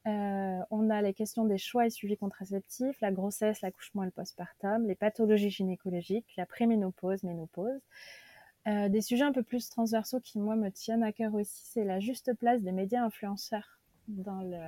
Euh, 0.07 0.59
on 0.71 0.89
a 0.89 1.01
les 1.01 1.13
questions 1.13 1.43
des 1.43 1.57
choix 1.57 1.85
et 1.85 1.89
suivis 1.89 2.15
contraceptifs, 2.15 2.95
la 3.01 3.11
grossesse, 3.11 3.59
l'accouchement 3.59 4.03
et 4.03 4.05
le 4.05 4.11
postpartum, 4.11 4.87
les 4.87 4.95
pathologies 4.95 5.49
gynécologiques, 5.49 6.33
la 6.37 6.45
préménopause, 6.45 7.23
ménopause. 7.23 7.81
Euh, 8.67 8.87
des 8.87 9.01
sujets 9.01 9.25
un 9.25 9.33
peu 9.33 9.43
plus 9.43 9.69
transversaux 9.69 10.21
qui, 10.21 10.39
moi, 10.39 10.55
me 10.55 10.69
tiennent 10.69 11.03
à 11.03 11.11
cœur 11.11 11.33
aussi, 11.33 11.65
c'est 11.65 11.83
la 11.83 11.99
juste 11.99 12.33
place 12.35 12.61
des 12.61 12.71
médias 12.71 13.03
influenceurs 13.03 13.76
dans 14.07 14.41
le, 14.41 14.59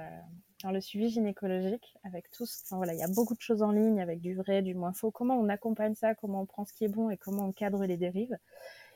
dans 0.63 0.71
le 0.71 0.81
suivi 0.81 1.09
gynécologique, 1.09 1.97
avec 2.03 2.29
tous. 2.31 2.63
Enfin, 2.65 2.77
voilà, 2.77 2.93
il 2.93 2.99
y 2.99 3.03
a 3.03 3.07
beaucoup 3.07 3.35
de 3.35 3.41
choses 3.41 3.61
en 3.61 3.71
ligne, 3.71 4.01
avec 4.01 4.19
du 4.21 4.35
vrai, 4.35 4.61
du 4.61 4.75
moins 4.75 4.93
faux. 4.93 5.11
Comment 5.11 5.35
on 5.35 5.49
accompagne 5.49 5.95
ça, 5.95 6.15
comment 6.15 6.41
on 6.41 6.45
prend 6.45 6.65
ce 6.65 6.73
qui 6.73 6.85
est 6.85 6.89
bon 6.89 7.09
et 7.09 7.17
comment 7.17 7.45
on 7.45 7.51
cadre 7.51 7.85
les 7.85 7.97
dérives. 7.97 8.37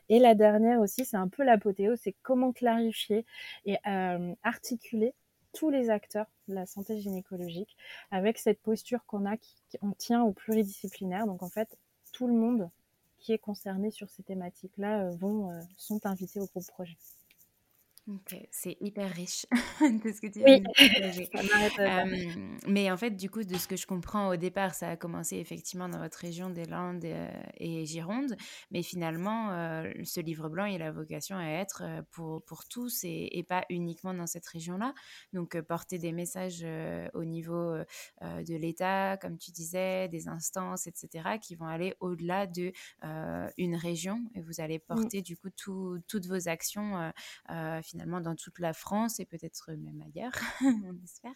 Et 0.09 0.19
la 0.19 0.35
dernière 0.35 0.79
aussi, 0.81 1.05
c'est 1.05 1.17
un 1.17 1.29
peu 1.29 1.43
l'apothéose, 1.43 1.99
c'est 2.01 2.15
comment 2.23 2.51
clarifier 2.51 3.25
et 3.65 3.77
euh, 3.87 4.35
articuler 4.43 5.13
tous 5.53 5.69
les 5.69 5.89
acteurs 5.89 6.25
de 6.47 6.55
la 6.55 6.65
santé 6.65 6.99
gynécologique 6.99 7.77
avec 8.11 8.37
cette 8.37 8.61
posture 8.61 9.05
qu'on 9.05 9.25
a, 9.25 9.37
qui, 9.37 9.55
on 9.81 9.91
tient 9.91 10.23
au 10.23 10.33
pluridisciplinaire. 10.33 11.25
Donc 11.25 11.43
en 11.43 11.49
fait, 11.49 11.77
tout 12.11 12.27
le 12.27 12.33
monde 12.33 12.69
qui 13.19 13.31
est 13.31 13.39
concerné 13.39 13.91
sur 13.91 14.09
ces 14.09 14.23
thématiques-là 14.23 15.05
euh, 15.05 15.11
vont 15.11 15.51
euh, 15.51 15.61
sont 15.77 16.05
invités 16.05 16.41
au 16.41 16.47
groupe 16.47 16.67
projet. 16.67 16.97
C'est 18.51 18.75
hyper 18.81 19.09
riche 19.13 19.45
de 19.81 20.11
ce 20.11 20.19
que 20.19 20.27
tu 20.27 20.39
viens 20.39 20.59
de 20.59 22.69
mais 22.69 22.91
en 22.91 22.97
fait, 22.97 23.11
du 23.11 23.29
coup, 23.29 23.43
de 23.43 23.55
ce 23.55 23.67
que 23.67 23.77
je 23.77 23.87
comprends 23.87 24.27
au 24.27 24.35
départ, 24.35 24.75
ça 24.75 24.89
a 24.89 24.97
commencé 24.97 25.37
effectivement 25.37 25.87
dans 25.87 25.99
votre 25.99 26.17
région 26.17 26.49
des 26.49 26.65
Landes 26.65 27.05
euh, 27.05 27.31
et 27.57 27.85
Gironde, 27.85 28.35
mais 28.71 28.83
finalement, 28.83 29.51
euh, 29.51 29.89
ce 30.03 30.19
livre 30.19 30.49
blanc, 30.49 30.65
il 30.65 30.81
a 30.81 30.91
vocation 30.91 31.37
à 31.37 31.45
être 31.45 31.83
euh, 31.85 32.01
pour, 32.11 32.43
pour 32.43 32.65
tous 32.65 33.05
et, 33.05 33.29
et 33.31 33.43
pas 33.43 33.63
uniquement 33.69 34.13
dans 34.13 34.27
cette 34.27 34.47
région-là. 34.47 34.93
Donc, 35.31 35.59
porter 35.61 35.97
des 35.97 36.11
messages 36.11 36.65
au 37.13 37.23
niveau 37.23 37.75
de 38.21 38.55
l'État, 38.55 39.17
comme 39.17 39.37
tu 39.37 39.51
disais, 39.51 40.09
des 40.09 40.27
instances, 40.27 40.87
etc., 40.87 41.37
qui 41.41 41.55
vont 41.55 41.67
aller 41.67 41.95
au-delà 41.99 42.47
de 42.47 42.71
une 43.57 43.75
région 43.75 44.21
et 44.35 44.41
vous 44.41 44.59
allez 44.59 44.77
mmh. 44.77 44.95
porter 44.95 45.21
du 45.21 45.37
coup 45.37 45.49
toutes 45.51 46.25
vos 46.25 46.47
actions 46.47 47.11
finalement 47.93 48.21
dans 48.21 48.35
toute 48.35 48.57
la 48.59 48.73
France 48.73 49.19
et 49.19 49.25
peut-être 49.25 49.71
même 49.71 50.01
ailleurs, 50.01 50.33
on 50.61 50.95
espère. 51.03 51.31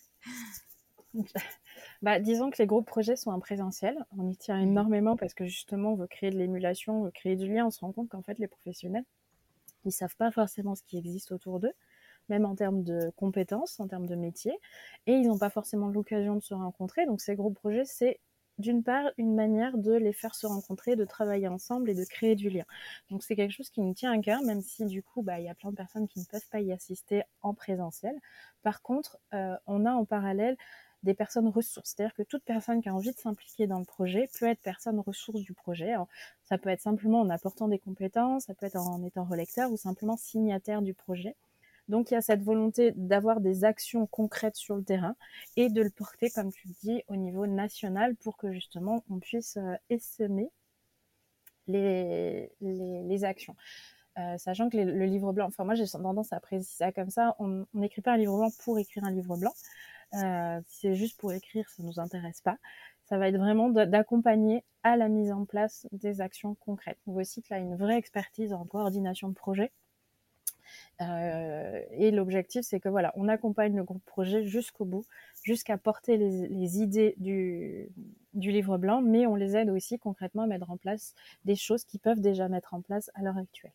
Bah, 2.01 2.19
disons 2.19 2.49
que 2.49 2.57
les 2.59 2.67
groupes 2.67 2.85
projets 2.85 3.15
sont 3.15 3.31
en 3.31 3.39
présentiel. 3.39 3.97
On 4.17 4.27
y 4.27 4.35
tient 4.35 4.57
mmh. 4.57 4.63
énormément 4.63 5.15
parce 5.15 5.33
que 5.33 5.45
justement, 5.45 5.93
on 5.93 5.95
veut 5.95 6.07
créer 6.07 6.31
de 6.31 6.37
l'émulation, 6.37 7.01
on 7.01 7.03
veut 7.05 7.11
créer 7.11 7.35
du 7.35 7.47
lien. 7.47 7.65
On 7.65 7.71
se 7.71 7.79
rend 7.79 7.91
compte 7.91 8.09
qu'en 8.09 8.21
fait, 8.21 8.39
les 8.39 8.47
professionnels, 8.47 9.05
ils 9.85 9.91
savent 9.91 10.15
pas 10.15 10.31
forcément 10.31 10.75
ce 10.75 10.83
qui 10.83 10.97
existe 10.97 11.31
autour 11.31 11.59
d'eux, 11.59 11.73
même 12.29 12.45
en 12.45 12.55
termes 12.55 12.83
de 12.83 13.11
compétences, 13.15 13.79
en 13.79 13.87
termes 13.87 14.05
de 14.05 14.15
métier, 14.15 14.53
et 15.05 15.13
ils 15.13 15.27
n'ont 15.27 15.37
pas 15.37 15.49
forcément 15.49 15.87
l'occasion 15.87 16.35
de 16.35 16.41
se 16.41 16.53
rencontrer. 16.53 17.05
Donc, 17.05 17.21
ces 17.21 17.35
groupes 17.35 17.55
projets, 17.55 17.85
c'est 17.85 18.19
d'une 18.57 18.83
part, 18.83 19.11
une 19.17 19.35
manière 19.35 19.77
de 19.77 19.93
les 19.93 20.13
faire 20.13 20.35
se 20.35 20.47
rencontrer, 20.47 20.95
de 20.95 21.05
travailler 21.05 21.47
ensemble 21.47 21.89
et 21.89 21.95
de 21.95 22.03
créer 22.05 22.35
du 22.35 22.49
lien. 22.49 22.65
Donc 23.09 23.23
c'est 23.23 23.35
quelque 23.35 23.51
chose 23.51 23.69
qui 23.69 23.81
nous 23.81 23.93
tient 23.93 24.11
à 24.11 24.21
cœur, 24.21 24.41
même 24.43 24.61
si 24.61 24.85
du 24.85 25.03
coup, 25.03 25.21
bah, 25.21 25.39
il 25.39 25.45
y 25.45 25.49
a 25.49 25.55
plein 25.55 25.71
de 25.71 25.75
personnes 25.75 26.07
qui 26.07 26.19
ne 26.19 26.25
peuvent 26.25 26.47
pas 26.51 26.61
y 26.61 26.71
assister 26.71 27.23
en 27.41 27.53
présentiel. 27.53 28.15
Par 28.63 28.81
contre, 28.81 29.17
euh, 29.33 29.55
on 29.67 29.85
a 29.85 29.91
en 29.91 30.05
parallèle 30.05 30.57
des 31.03 31.13
personnes 31.13 31.47
ressources. 31.47 31.93
C'est-à-dire 31.95 32.15
que 32.15 32.23
toute 32.23 32.43
personne 32.43 32.81
qui 32.81 32.89
a 32.89 32.95
envie 32.95 33.11
de 33.11 33.17
s'impliquer 33.17 33.67
dans 33.67 33.79
le 33.79 33.85
projet 33.85 34.29
peut 34.39 34.47
être 34.47 34.61
personne 34.61 34.99
ressource 34.99 35.41
du 35.41 35.53
projet. 35.53 35.93
ça 36.43 36.57
peut 36.57 36.69
être 36.69 36.81
simplement 36.81 37.21
en 37.21 37.29
apportant 37.29 37.67
des 37.67 37.79
compétences, 37.79 38.45
ça 38.45 38.53
peut 38.55 38.65
être 38.65 38.77
en 38.77 39.03
étant 39.03 39.23
relecteur 39.23 39.71
ou 39.71 39.77
simplement 39.77 40.17
signataire 40.17 40.81
du 40.81 40.93
projet. 40.93 41.35
Donc 41.87 42.11
il 42.11 42.15
y 42.15 42.17
a 42.17 42.21
cette 42.21 42.43
volonté 42.43 42.91
d'avoir 42.95 43.39
des 43.39 43.63
actions 43.63 44.07
concrètes 44.07 44.55
sur 44.57 44.75
le 44.75 44.83
terrain 44.83 45.15
et 45.55 45.69
de 45.69 45.81
le 45.81 45.89
porter, 45.89 46.29
comme 46.29 46.51
tu 46.51 46.67
le 46.67 46.73
dis, 46.81 47.03
au 47.07 47.15
niveau 47.15 47.47
national 47.47 48.15
pour 48.15 48.37
que 48.37 48.51
justement 48.51 49.03
on 49.09 49.19
puisse 49.19 49.57
euh, 49.57 49.75
essaimer 49.89 50.49
les, 51.67 52.51
les, 52.61 53.23
actions. 53.23 53.55
Euh, 54.17 54.37
sachant 54.37 54.69
que 54.69 54.77
le 54.77 55.05
livre 55.05 55.33
blanc, 55.33 55.47
enfin 55.47 55.63
moi 55.63 55.75
j'ai 55.75 55.85
tendance 55.87 56.31
à 56.33 56.39
préciser 56.39 56.77
ça 56.77 56.91
comme 56.91 57.09
ça, 57.09 57.35
on 57.39 57.65
n'écrit 57.73 58.01
pas 58.01 58.13
un 58.13 58.17
livre 58.17 58.37
blanc 58.37 58.49
pour 58.63 58.79
écrire 58.79 59.03
un 59.03 59.11
livre 59.11 59.37
blanc. 59.37 59.53
Euh, 60.13 60.61
si 60.67 60.79
c'est 60.81 60.95
juste 60.95 61.19
pour 61.19 61.33
écrire, 61.33 61.69
ça 61.69 61.83
ne 61.83 61.87
nous 61.87 61.99
intéresse 61.99 62.41
pas. 62.41 62.57
Ça 63.05 63.17
va 63.17 63.29
être 63.29 63.37
vraiment 63.37 63.69
d'accompagner 63.69 64.63
à 64.83 64.97
la 64.97 65.07
mise 65.07 65.31
en 65.31 65.45
place 65.45 65.87
des 65.91 66.21
actions 66.21 66.55
concrètes. 66.55 66.99
Voici 67.05 67.41
que 67.41 67.53
là 67.53 67.59
une 67.59 67.75
vraie 67.75 67.97
expertise 67.97 68.53
en 68.53 68.65
coordination 68.65 69.29
de 69.29 69.33
projet 69.33 69.71
euh, 71.01 71.81
et 71.91 72.11
l'objectif, 72.11 72.61
c'est 72.63 72.79
que 72.79 72.89
voilà, 72.89 73.13
on 73.15 73.27
accompagne 73.27 73.75
le 73.75 73.83
groupe 73.83 74.03
projet 74.05 74.43
jusqu'au 74.45 74.85
bout, 74.85 75.05
jusqu'à 75.43 75.77
porter 75.77 76.17
les, 76.17 76.81
idées 76.81 77.15
du, 77.17 77.89
du, 78.33 78.51
livre 78.51 78.77
blanc, 78.77 79.01
mais 79.01 79.27
on 79.27 79.35
les 79.35 79.55
aide 79.55 79.69
aussi 79.69 79.97
concrètement 79.99 80.43
à 80.43 80.47
mettre 80.47 80.69
en 80.69 80.77
place 80.77 81.13
des 81.45 81.55
choses 81.55 81.83
qu'ils 81.83 81.99
peuvent 81.99 82.21
déjà 82.21 82.47
mettre 82.49 82.73
en 82.73 82.81
place 82.81 83.11
à 83.15 83.21
l'heure 83.21 83.37
actuelle. 83.37 83.73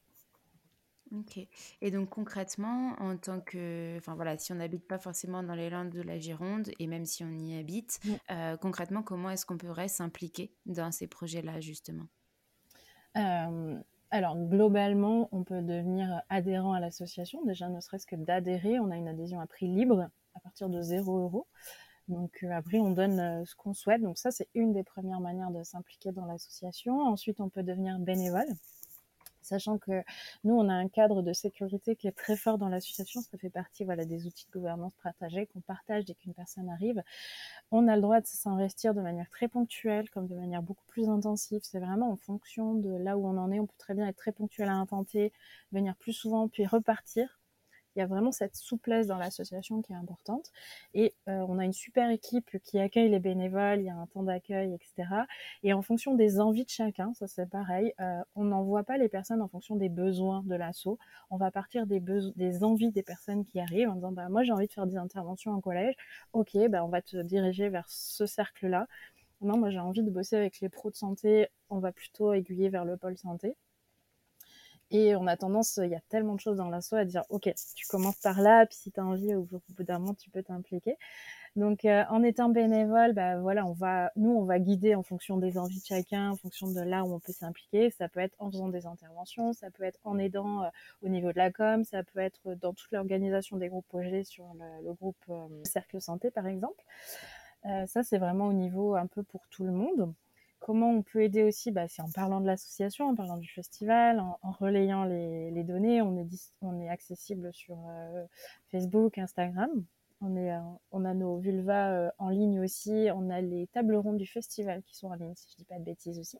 Ok. 1.14 1.38
Et 1.82 1.90
donc 1.90 2.08
concrètement, 2.08 2.94
en 2.98 3.16
tant 3.18 3.40
que, 3.40 3.96
enfin 3.98 4.14
voilà, 4.14 4.38
si 4.38 4.52
on 4.52 4.54
n'habite 4.54 4.86
pas 4.86 4.98
forcément 4.98 5.42
dans 5.42 5.54
les 5.54 5.68
Landes 5.68 5.90
de 5.90 6.00
la 6.00 6.18
Gironde 6.18 6.70
et 6.78 6.86
même 6.86 7.04
si 7.04 7.22
on 7.22 7.30
y 7.30 7.58
habite, 7.58 8.00
euh, 8.30 8.56
concrètement, 8.56 9.02
comment 9.02 9.28
est-ce 9.28 9.44
qu'on 9.44 9.58
pourrait 9.58 9.88
s'impliquer 9.88 10.54
dans 10.64 10.90
ces 10.90 11.06
projets-là 11.06 11.60
justement? 11.60 12.06
Euh, 13.18 13.78
alors, 14.12 14.36
globalement, 14.36 15.30
on 15.32 15.42
peut 15.42 15.62
devenir 15.62 16.20
adhérent 16.28 16.74
à 16.74 16.80
l'association. 16.80 17.42
Déjà, 17.46 17.70
ne 17.70 17.80
serait-ce 17.80 18.06
que 18.06 18.14
d'adhérer, 18.14 18.78
on 18.78 18.90
a 18.90 18.96
une 18.96 19.08
adhésion 19.08 19.40
à 19.40 19.46
prix 19.46 19.66
libre 19.66 20.10
à 20.34 20.40
partir 20.40 20.68
de 20.68 20.82
0 20.82 21.18
euros. 21.18 21.46
Donc, 22.08 22.40
euh, 22.42 22.50
après, 22.52 22.78
on 22.78 22.90
donne 22.90 23.18
euh, 23.18 23.44
ce 23.46 23.54
qu'on 23.56 23.72
souhaite. 23.72 24.02
Donc, 24.02 24.18
ça, 24.18 24.30
c'est 24.30 24.48
une 24.54 24.74
des 24.74 24.84
premières 24.84 25.20
manières 25.20 25.50
de 25.50 25.62
s'impliquer 25.62 26.12
dans 26.12 26.26
l'association. 26.26 27.00
Ensuite, 27.00 27.40
on 27.40 27.48
peut 27.48 27.62
devenir 27.62 27.98
bénévole 27.98 28.48
sachant 29.44 29.78
que 29.78 30.02
nous, 30.44 30.54
on 30.54 30.68
a 30.68 30.72
un 30.72 30.88
cadre 30.88 31.22
de 31.22 31.32
sécurité 31.32 31.96
qui 31.96 32.08
est 32.08 32.12
très 32.12 32.36
fort 32.36 32.58
dans 32.58 32.68
l'association. 32.68 33.20
Ça 33.20 33.38
fait 33.38 33.50
partie 33.50 33.84
des 33.84 34.26
outils 34.26 34.46
de 34.46 34.52
gouvernance 34.52 34.92
partagés 35.02 35.46
qu'on 35.46 35.60
partage 35.60 36.04
dès 36.04 36.14
qu'une 36.14 36.34
personne 36.34 36.68
arrive. 36.70 37.02
On 37.70 37.88
a 37.88 37.96
le 37.96 38.02
droit 38.02 38.20
de 38.20 38.26
s'investir 38.26 38.94
de 38.94 39.00
manière 39.00 39.28
très 39.30 39.48
ponctuelle, 39.48 40.08
comme 40.10 40.26
de 40.26 40.34
manière 40.34 40.62
beaucoup 40.62 40.84
plus 40.86 41.08
intensive. 41.08 41.60
C'est 41.62 41.80
vraiment 41.80 42.10
en 42.10 42.16
fonction 42.16 42.74
de 42.74 42.90
là 42.90 43.16
où 43.18 43.26
on 43.26 43.36
en 43.38 43.50
est. 43.52 43.60
On 43.60 43.66
peut 43.66 43.74
très 43.78 43.94
bien 43.94 44.06
être 44.06 44.16
très 44.16 44.32
ponctuel 44.32 44.68
à 44.68 44.74
un 44.74 44.86
venir 45.72 45.96
plus 45.96 46.12
souvent, 46.12 46.48
puis 46.48 46.66
repartir 46.66 47.41
il 47.94 48.00
y 48.00 48.02
a 48.02 48.06
vraiment 48.06 48.32
cette 48.32 48.56
souplesse 48.56 49.06
dans 49.06 49.18
l'association 49.18 49.82
qui 49.82 49.92
est 49.92 49.96
importante. 49.96 50.50
Et 50.94 51.14
euh, 51.28 51.44
on 51.48 51.58
a 51.58 51.64
une 51.64 51.72
super 51.72 52.10
équipe 52.10 52.58
qui 52.64 52.78
accueille 52.78 53.10
les 53.10 53.18
bénévoles, 53.20 53.80
il 53.80 53.86
y 53.86 53.90
a 53.90 53.96
un 53.96 54.06
temps 54.06 54.22
d'accueil, 54.22 54.74
etc. 54.74 55.26
Et 55.62 55.72
en 55.72 55.82
fonction 55.82 56.14
des 56.14 56.40
envies 56.40 56.64
de 56.64 56.70
chacun, 56.70 57.12
ça 57.14 57.26
c'est 57.26 57.48
pareil, 57.48 57.92
euh, 58.00 58.22
on 58.34 58.44
n'envoie 58.44 58.84
pas 58.84 58.98
les 58.98 59.08
personnes 59.08 59.42
en 59.42 59.48
fonction 59.48 59.76
des 59.76 59.88
besoins 59.88 60.42
de 60.44 60.54
l'assaut. 60.54 60.98
On 61.30 61.36
va 61.36 61.50
partir 61.50 61.86
des, 61.86 62.00
des 62.00 62.64
envies 62.64 62.92
des 62.92 63.02
personnes 63.02 63.44
qui 63.44 63.60
arrivent 63.60 63.90
en 63.90 63.94
disant, 63.94 64.12
bah, 64.12 64.28
moi 64.28 64.42
j'ai 64.42 64.52
envie 64.52 64.66
de 64.66 64.72
faire 64.72 64.86
des 64.86 64.96
interventions 64.96 65.52
en 65.52 65.60
collège, 65.60 65.94
ok, 66.32 66.56
bah, 66.68 66.84
on 66.84 66.88
va 66.88 67.02
te 67.02 67.16
diriger 67.22 67.68
vers 67.68 67.88
ce 67.88 68.26
cercle-là. 68.26 68.86
Non, 69.40 69.58
moi 69.58 69.70
j'ai 69.70 69.80
envie 69.80 70.02
de 70.02 70.10
bosser 70.10 70.36
avec 70.36 70.60
les 70.60 70.68
pros 70.68 70.90
de 70.90 70.96
santé, 70.96 71.48
on 71.68 71.78
va 71.78 71.92
plutôt 71.92 72.32
aiguiller 72.32 72.68
vers 72.68 72.84
le 72.84 72.96
pôle 72.96 73.16
santé. 73.18 73.56
Et 74.92 75.16
on 75.16 75.26
a 75.26 75.36
tendance, 75.38 75.80
il 75.82 75.90
y 75.90 75.94
a 75.94 76.00
tellement 76.10 76.34
de 76.34 76.40
choses 76.40 76.58
dans 76.58 76.68
l'assaut 76.68 76.96
à 76.96 77.06
dire, 77.06 77.24
OK, 77.30 77.50
tu 77.74 77.86
commences 77.86 78.20
par 78.20 78.40
là, 78.42 78.66
puis 78.66 78.76
si 78.76 78.92
tu 78.92 79.00
as 79.00 79.04
envie, 79.04 79.34
au 79.34 79.42
bout 79.44 79.84
d'un 79.84 79.98
moment, 79.98 80.14
tu 80.14 80.28
peux 80.28 80.42
t'impliquer. 80.42 80.98
Donc, 81.56 81.84
euh, 81.84 82.04
en 82.10 82.22
étant 82.22 82.48
bénévole, 82.50 83.12
bah, 83.14 83.38
voilà, 83.38 83.66
on 83.66 83.72
va, 83.72 84.10
nous, 84.16 84.30
on 84.30 84.44
va 84.44 84.58
guider 84.58 84.94
en 84.94 85.02
fonction 85.02 85.36
des 85.38 85.58
envies 85.58 85.80
de 85.80 85.84
chacun, 85.84 86.30
en 86.30 86.36
fonction 86.36 86.70
de 86.70 86.80
là 86.80 87.04
où 87.04 87.12
on 87.12 87.20
peut 87.20 87.32
s'impliquer. 87.32 87.90
Ça 87.90 88.08
peut 88.08 88.20
être 88.20 88.36
en 88.38 88.50
faisant 88.50 88.68
des 88.68 88.86
interventions, 88.86 89.52
ça 89.54 89.70
peut 89.70 89.84
être 89.84 90.00
en 90.04 90.18
aidant 90.18 90.62
euh, 90.62 90.68
au 91.02 91.08
niveau 91.08 91.32
de 91.32 91.38
la 91.38 91.50
com, 91.50 91.84
ça 91.84 92.02
peut 92.02 92.20
être 92.20 92.54
dans 92.54 92.74
toute 92.74 92.90
l'organisation 92.92 93.58
des 93.58 93.68
groupes 93.68 93.88
projets 93.88 94.24
sur 94.24 94.46
le, 94.82 94.92
groupe 94.94 95.16
euh, 95.30 95.48
Cercle 95.64 96.00
Santé, 96.00 96.30
par 96.30 96.46
exemple. 96.46 96.82
ça, 97.86 98.02
c'est 98.02 98.18
vraiment 98.18 98.46
au 98.46 98.52
niveau 98.52 98.94
un 98.94 99.06
peu 99.06 99.22
pour 99.22 99.46
tout 99.48 99.64
le 99.64 99.72
monde. 99.72 100.12
Comment 100.62 100.90
on 100.90 101.02
peut 101.02 101.22
aider 101.22 101.42
aussi 101.42 101.72
bah, 101.72 101.88
C'est 101.88 102.02
en 102.02 102.10
parlant 102.10 102.40
de 102.40 102.46
l'association, 102.46 103.08
en 103.08 103.16
parlant 103.16 103.36
du 103.36 103.48
festival, 103.48 104.20
en, 104.20 104.52
relayant 104.52 105.04
les, 105.04 105.64
données. 105.64 106.00
On 106.02 106.16
est, 106.80 106.88
accessible 106.88 107.52
sur 107.52 107.76
euh, 107.88 108.24
Facebook, 108.70 109.18
Instagram. 109.18 109.70
On, 110.20 110.36
est, 110.36 110.52
euh, 110.52 111.04
a 111.04 111.14
nos 111.14 111.38
vulvas 111.38 111.90
euh, 111.90 112.10
en 112.18 112.28
ligne 112.28 112.60
aussi. 112.60 113.08
On 113.12 113.28
a 113.28 113.40
les 113.40 113.66
tables 113.72 113.96
rondes 113.96 114.18
du 114.18 114.26
festival 114.26 114.84
qui 114.84 114.96
sont 114.96 115.08
en 115.08 115.14
ligne, 115.14 115.34
si 115.34 115.48
je 115.48 115.54
ne 115.54 115.58
dis 115.58 115.64
pas 115.64 115.80
de 115.80 115.84
bêtises 115.84 116.20
aussi. 116.20 116.38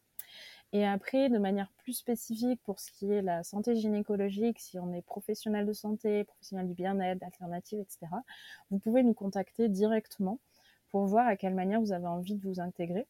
Et 0.73 0.87
après, 0.87 1.29
de 1.29 1.39
manière 1.39 1.73
plus 1.79 1.95
spécifique 1.95 2.61
pour 2.63 2.79
ce 2.79 2.93
qui 2.93 3.11
est 3.11 3.23
la 3.23 3.43
santé 3.43 3.75
gynécologique, 3.75 4.61
si 4.61 4.79
on 4.79 4.93
est 4.93 5.03
professionnel 5.03 5.67
de 5.67 5.73
santé, 5.73 6.23
professionnel 6.23 6.69
du 6.69 6.75
bien-être, 6.75 7.19
d'alternative, 7.19 7.81
etc., 7.81 8.07
vous 8.71 8.79
pouvez 8.79 9.03
nous 9.03 9.15
contacter 9.15 9.69
directement 9.69 10.39
pour 10.91 11.07
voir 11.07 11.27
à 11.27 11.35
quelle 11.37 11.55
manière 11.57 11.81
vous 11.81 11.93
avez 11.93 12.07
envie 12.07 12.37
de 12.37 12.49
vous 12.49 12.61
intégrer 12.61 13.09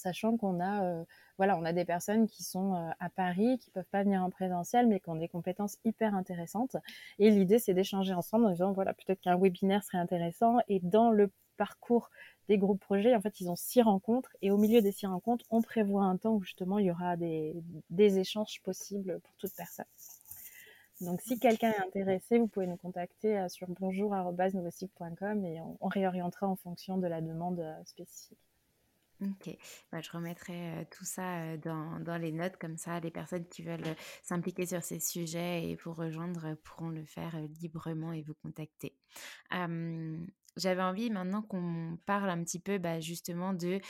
sachant 0.00 0.36
qu'on 0.36 0.60
a, 0.60 1.04
voilà, 1.38 1.56
on 1.56 1.64
a 1.64 1.72
des 1.72 1.84
personnes 1.84 2.26
qui 2.26 2.42
sont 2.42 2.74
à 2.98 3.08
Paris, 3.10 3.58
qui 3.58 3.70
peuvent 3.70 3.88
pas 3.90 4.02
venir 4.02 4.22
en 4.22 4.30
présentiel, 4.30 4.86
mais 4.86 5.00
qui 5.00 5.08
ont 5.08 5.16
des 5.16 5.28
compétences 5.28 5.78
hyper 5.84 6.14
intéressantes. 6.14 6.76
Et 7.18 7.30
l'idée, 7.30 7.58
c'est 7.58 7.74
d'échanger 7.74 8.14
ensemble 8.14 8.46
en 8.46 8.50
disant, 8.50 8.72
voilà, 8.72 8.94
peut-être 8.94 9.20
qu'un 9.20 9.36
webinaire 9.38 9.84
serait 9.84 9.98
intéressant. 9.98 10.58
Et 10.68 10.80
dans 10.80 11.10
le 11.10 11.30
parcours 11.60 12.10
des 12.48 12.56
groupes 12.56 12.80
projets, 12.80 13.14
en 13.14 13.20
fait, 13.20 13.40
ils 13.40 13.50
ont 13.50 13.56
six 13.56 13.82
rencontres. 13.82 14.34
Et 14.40 14.50
au 14.50 14.56
milieu 14.56 14.80
des 14.80 14.92
six 14.92 15.06
rencontres, 15.06 15.44
on 15.50 15.60
prévoit 15.60 16.04
un 16.04 16.16
temps 16.16 16.34
où 16.34 16.42
justement 16.42 16.78
il 16.78 16.86
y 16.86 16.90
aura 16.90 17.16
des, 17.16 17.54
échanges 18.18 18.60
possibles 18.62 19.20
pour 19.20 19.36
toute 19.36 19.54
personne. 19.54 19.84
Donc, 21.02 21.20
si 21.20 21.38
quelqu'un 21.38 21.70
est 21.70 21.82
intéressé, 21.82 22.38
vous 22.38 22.48
pouvez 22.48 22.66
nous 22.66 22.76
contacter 22.76 23.46
sur 23.48 23.68
bonjour.novosite.com 23.68 25.44
et 25.44 25.60
on, 25.80 25.88
réorientera 25.88 26.46
en 26.46 26.56
fonction 26.56 26.98
de 26.98 27.06
la 27.06 27.20
demande 27.20 27.64
spécifique. 27.84 28.49
Ok, 29.22 29.54
bah, 29.92 30.00
je 30.00 30.10
remettrai 30.10 30.88
tout 30.90 31.04
ça 31.04 31.56
dans, 31.58 32.00
dans, 32.00 32.16
les 32.16 32.32
notes, 32.32 32.56
comme 32.56 32.78
ça 32.78 33.00
les 33.00 33.10
personnes 33.10 33.46
qui 33.48 33.62
veulent 33.62 33.96
s'impliquer 34.22 34.64
sur 34.64 34.82
ces 34.82 34.98
sujets 34.98 35.68
et 35.68 35.76
vous 35.76 35.92
rejoindre 35.92 36.54
pourront 36.64 36.88
le 36.88 37.04
faire 37.04 37.38
librement 37.60 38.12
et 38.12 38.22
vous 38.22 38.34
contacter. 38.42 38.96
J'avais 40.56 40.82
envie 40.82 41.10
maintenant 41.10 41.42
qu'on 41.42 41.98
parle 42.06 42.28
un 42.28 42.42
petit 42.42 42.58
peu 42.58 42.78
bah, 42.78 43.00
justement 43.00 43.54
de 43.54 43.80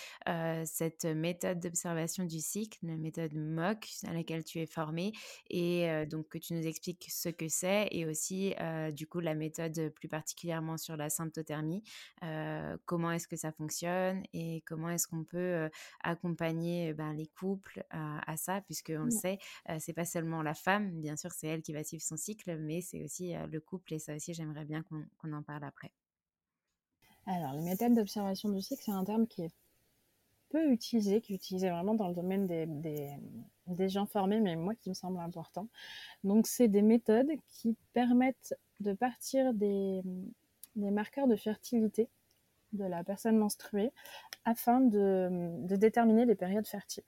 cette 0.64 1.05
méthode 1.05 1.61
d'observation 1.61 2.25
du 2.25 2.40
cycle, 2.40 2.79
la 2.83 2.96
méthode 2.96 3.35
MOC 3.35 3.87
à 4.07 4.12
laquelle 4.12 4.44
tu 4.44 4.61
es 4.61 4.66
formée 4.66 5.12
et 5.49 6.07
donc 6.07 6.29
que 6.29 6.38
tu 6.38 6.55
nous 6.55 6.66
expliques 6.66 7.07
ce 7.11 7.29
que 7.29 7.49
c'est 7.49 7.88
et 7.90 8.07
aussi 8.07 8.55
du 8.92 9.07
coup 9.07 9.20
la 9.20 9.35
méthode 9.35 9.90
plus 9.94 10.09
particulièrement 10.09 10.77
sur 10.77 10.96
la 10.96 11.11
symptothermie, 11.11 11.83
comment 12.85 13.11
est-ce 13.12 13.29
que 13.29 13.37
ça 13.37 13.53
fonctionne 13.53 14.23
et 14.33 14.62
comment 14.66 14.90
est-ce 14.90 15.09
qu'on 15.09 15.25
peut 15.25 15.68
accompagner 16.03 16.92
ben, 16.94 17.12
les 17.14 17.27
couples 17.27 17.85
à 17.90 18.37
ça 18.37 18.61
puisque 18.62 18.92
on 18.94 19.05
le 19.05 19.11
sait, 19.11 19.38
c'est 19.79 19.94
pas 19.94 20.05
seulement 20.05 20.42
la 20.42 20.55
femme, 20.55 21.01
bien 21.01 21.16
sûr 21.16 21.33
c'est 21.33 21.49
elle 21.49 21.62
qui 21.62 21.73
va 21.73 21.85
suivre 21.85 22.03
son 22.03 22.16
cycle, 22.16 22.59
mais 22.59 22.81
c'est 22.81 23.03
aussi 23.03 23.33
le 23.51 23.61
couple 23.61 23.94
et 23.94 23.99
ça 23.99 24.14
aussi 24.14 24.35
j'aimerais 24.35 24.64
bien 24.64 24.83
qu'on 24.83 25.33
en 25.33 25.42
parle 25.42 25.64
après. 25.64 25.92
Alors, 27.33 27.53
les 27.53 27.62
méthodes 27.62 27.95
d'observation 27.95 28.49
du 28.49 28.61
cycle, 28.61 28.83
c'est 28.85 28.90
un 28.90 29.05
terme 29.05 29.29
qui 29.29 29.43
est 29.43 29.53
peu 30.49 30.73
utilisé, 30.73 31.21
qui 31.21 31.33
est 31.33 31.37
utilisé 31.37 31.71
vraiment 31.71 31.95
dans 31.95 32.09
le 32.09 32.14
domaine 32.14 32.49
des, 32.49 32.66
des, 33.69 33.88
gens 33.88 34.05
formés, 34.05 34.40
mais 34.40 34.57
moi 34.57 34.75
qui 34.75 34.88
me 34.88 34.95
semble 34.95 35.21
important. 35.21 35.69
Donc, 36.25 36.49
c'est 36.49 36.66
des 36.66 36.83
méthodes 36.83 37.31
qui 37.47 37.77
permettent 37.93 38.57
de 38.81 38.95
partir 38.95 39.55
des, 39.55 40.03
des, 40.75 40.90
marqueurs 40.90 41.29
de 41.29 41.37
fertilité 41.37 42.09
de 42.73 42.83
la 42.83 43.05
personne 43.05 43.37
menstruée 43.37 43.93
afin 44.45 44.81
de, 44.81 45.53
de 45.69 45.77
déterminer 45.77 46.25
les 46.25 46.35
périodes 46.35 46.66
fertiles. 46.66 47.05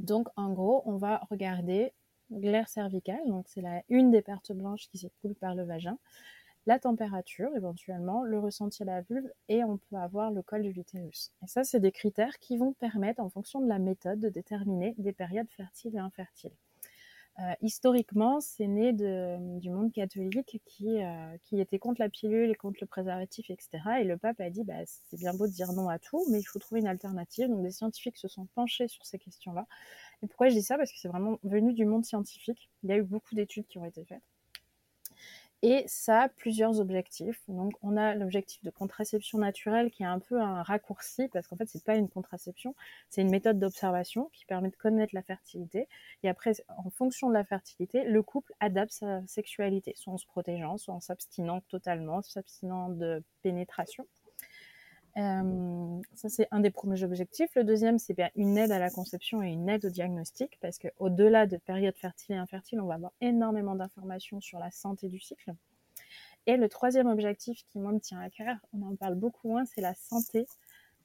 Donc, 0.00 0.26
en 0.34 0.52
gros, 0.52 0.82
on 0.86 0.96
va 0.96 1.18
regarder 1.30 1.92
l'air 2.30 2.68
cervical, 2.68 3.20
donc 3.28 3.46
c'est 3.46 3.62
une 3.88 4.10
des 4.10 4.22
pertes 4.22 4.50
blanches 4.50 4.88
qui 4.88 4.98
s'écoule 4.98 5.36
par 5.36 5.54
le 5.54 5.62
vagin, 5.62 5.98
la 6.66 6.78
température 6.78 7.50
éventuellement, 7.56 8.22
le 8.24 8.38
ressenti 8.38 8.82
à 8.82 8.86
la 8.86 9.00
vulve 9.02 9.30
et 9.48 9.64
on 9.64 9.76
peut 9.76 9.96
avoir 9.96 10.30
le 10.30 10.42
col 10.42 10.62
de 10.62 10.70
l'utérus. 10.70 11.32
Et 11.42 11.46
ça, 11.46 11.64
c'est 11.64 11.80
des 11.80 11.92
critères 11.92 12.38
qui 12.38 12.56
vont 12.56 12.72
permettre, 12.72 13.20
en 13.20 13.28
fonction 13.28 13.60
de 13.60 13.68
la 13.68 13.78
méthode, 13.78 14.20
de 14.20 14.28
déterminer 14.28 14.94
des 14.98 15.12
périodes 15.12 15.50
fertiles 15.50 15.94
et 15.96 15.98
infertiles. 15.98 16.54
Euh, 17.40 17.52
historiquement, 17.62 18.40
c'est 18.40 18.68
né 18.68 18.92
du 18.92 19.70
monde 19.70 19.92
catholique 19.92 20.62
qui, 20.66 21.02
euh, 21.02 21.36
qui 21.42 21.60
était 21.60 21.80
contre 21.80 22.00
la 22.00 22.08
pilule 22.08 22.50
et 22.50 22.54
contre 22.54 22.78
le 22.80 22.86
préservatif, 22.86 23.50
etc. 23.50 23.82
Et 24.00 24.04
le 24.04 24.16
pape 24.16 24.40
a 24.40 24.50
dit, 24.50 24.62
bah, 24.62 24.84
c'est 24.86 25.18
bien 25.18 25.34
beau 25.34 25.48
de 25.48 25.52
dire 25.52 25.72
non 25.72 25.88
à 25.88 25.98
tout, 25.98 26.24
mais 26.30 26.38
il 26.38 26.44
faut 26.44 26.60
trouver 26.60 26.80
une 26.80 26.86
alternative. 26.86 27.48
Donc 27.48 27.62
des 27.62 27.72
scientifiques 27.72 28.18
se 28.18 28.28
sont 28.28 28.46
penchés 28.54 28.86
sur 28.86 29.04
ces 29.04 29.18
questions-là. 29.18 29.66
Et 30.22 30.28
pourquoi 30.28 30.48
je 30.48 30.54
dis 30.54 30.62
ça? 30.62 30.76
Parce 30.76 30.92
que 30.92 30.98
c'est 30.98 31.08
vraiment 31.08 31.38
venu 31.42 31.72
du 31.72 31.84
monde 31.86 32.04
scientifique. 32.04 32.70
Il 32.84 32.90
y 32.90 32.92
a 32.92 32.96
eu 32.98 33.02
beaucoup 33.02 33.34
d'études 33.34 33.66
qui 33.66 33.78
ont 33.78 33.84
été 33.84 34.04
faites. 34.04 34.22
Et 35.66 35.82
ça 35.86 36.24
a 36.24 36.28
plusieurs 36.28 36.78
objectifs. 36.78 37.40
Donc, 37.48 37.72
on 37.80 37.96
a 37.96 38.14
l'objectif 38.14 38.62
de 38.62 38.68
contraception 38.68 39.38
naturelle 39.38 39.90
qui 39.90 40.02
est 40.02 40.06
un 40.06 40.18
peu 40.18 40.38
un 40.38 40.62
raccourci 40.62 41.26
parce 41.28 41.48
qu'en 41.48 41.56
fait, 41.56 41.66
c'est 41.66 41.82
pas 41.82 41.96
une 41.96 42.10
contraception, 42.10 42.74
c'est 43.08 43.22
une 43.22 43.30
méthode 43.30 43.58
d'observation 43.58 44.28
qui 44.34 44.44
permet 44.44 44.68
de 44.68 44.76
connaître 44.76 45.14
la 45.14 45.22
fertilité. 45.22 45.88
Et 46.22 46.28
après, 46.28 46.52
en 46.68 46.90
fonction 46.90 47.30
de 47.30 47.32
la 47.32 47.44
fertilité, 47.44 48.04
le 48.04 48.22
couple 48.22 48.52
adapte 48.60 48.92
sa 48.92 49.26
sexualité, 49.26 49.94
soit 49.96 50.12
en 50.12 50.18
se 50.18 50.26
protégeant, 50.26 50.76
soit 50.76 50.92
en 50.92 51.00
s'abstinant 51.00 51.62
totalement, 51.70 52.20
s'abstinant 52.20 52.90
de 52.90 53.22
pénétration. 53.42 54.06
Euh, 55.16 56.00
ça, 56.14 56.28
c'est 56.28 56.48
un 56.50 56.60
des 56.60 56.70
premiers 56.70 57.02
objectifs. 57.04 57.54
Le 57.54 57.64
deuxième, 57.64 57.98
c'est 57.98 58.14
bien 58.14 58.30
une 58.34 58.58
aide 58.58 58.72
à 58.72 58.78
la 58.78 58.90
conception 58.90 59.42
et 59.42 59.48
une 59.48 59.68
aide 59.68 59.84
au 59.84 59.90
diagnostic, 59.90 60.58
parce 60.60 60.78
qu'au-delà 60.78 61.46
de 61.46 61.56
périodes 61.56 61.96
fertiles 61.96 62.34
et 62.34 62.38
infertiles, 62.38 62.80
on 62.80 62.86
va 62.86 62.94
avoir 62.94 63.12
énormément 63.20 63.76
d'informations 63.76 64.40
sur 64.40 64.58
la 64.58 64.70
santé 64.70 65.08
du 65.08 65.20
cycle. 65.20 65.54
Et 66.46 66.56
le 66.56 66.68
troisième 66.68 67.06
objectif 67.06 67.64
qui, 67.68 67.78
moi, 67.78 67.92
me 67.92 68.00
tient 68.00 68.20
à 68.20 68.28
cœur, 68.28 68.56
on 68.72 68.82
en 68.82 68.96
parle 68.96 69.14
beaucoup 69.14 69.48
moins, 69.48 69.64
c'est 69.64 69.80
la 69.80 69.94
santé 69.94 70.46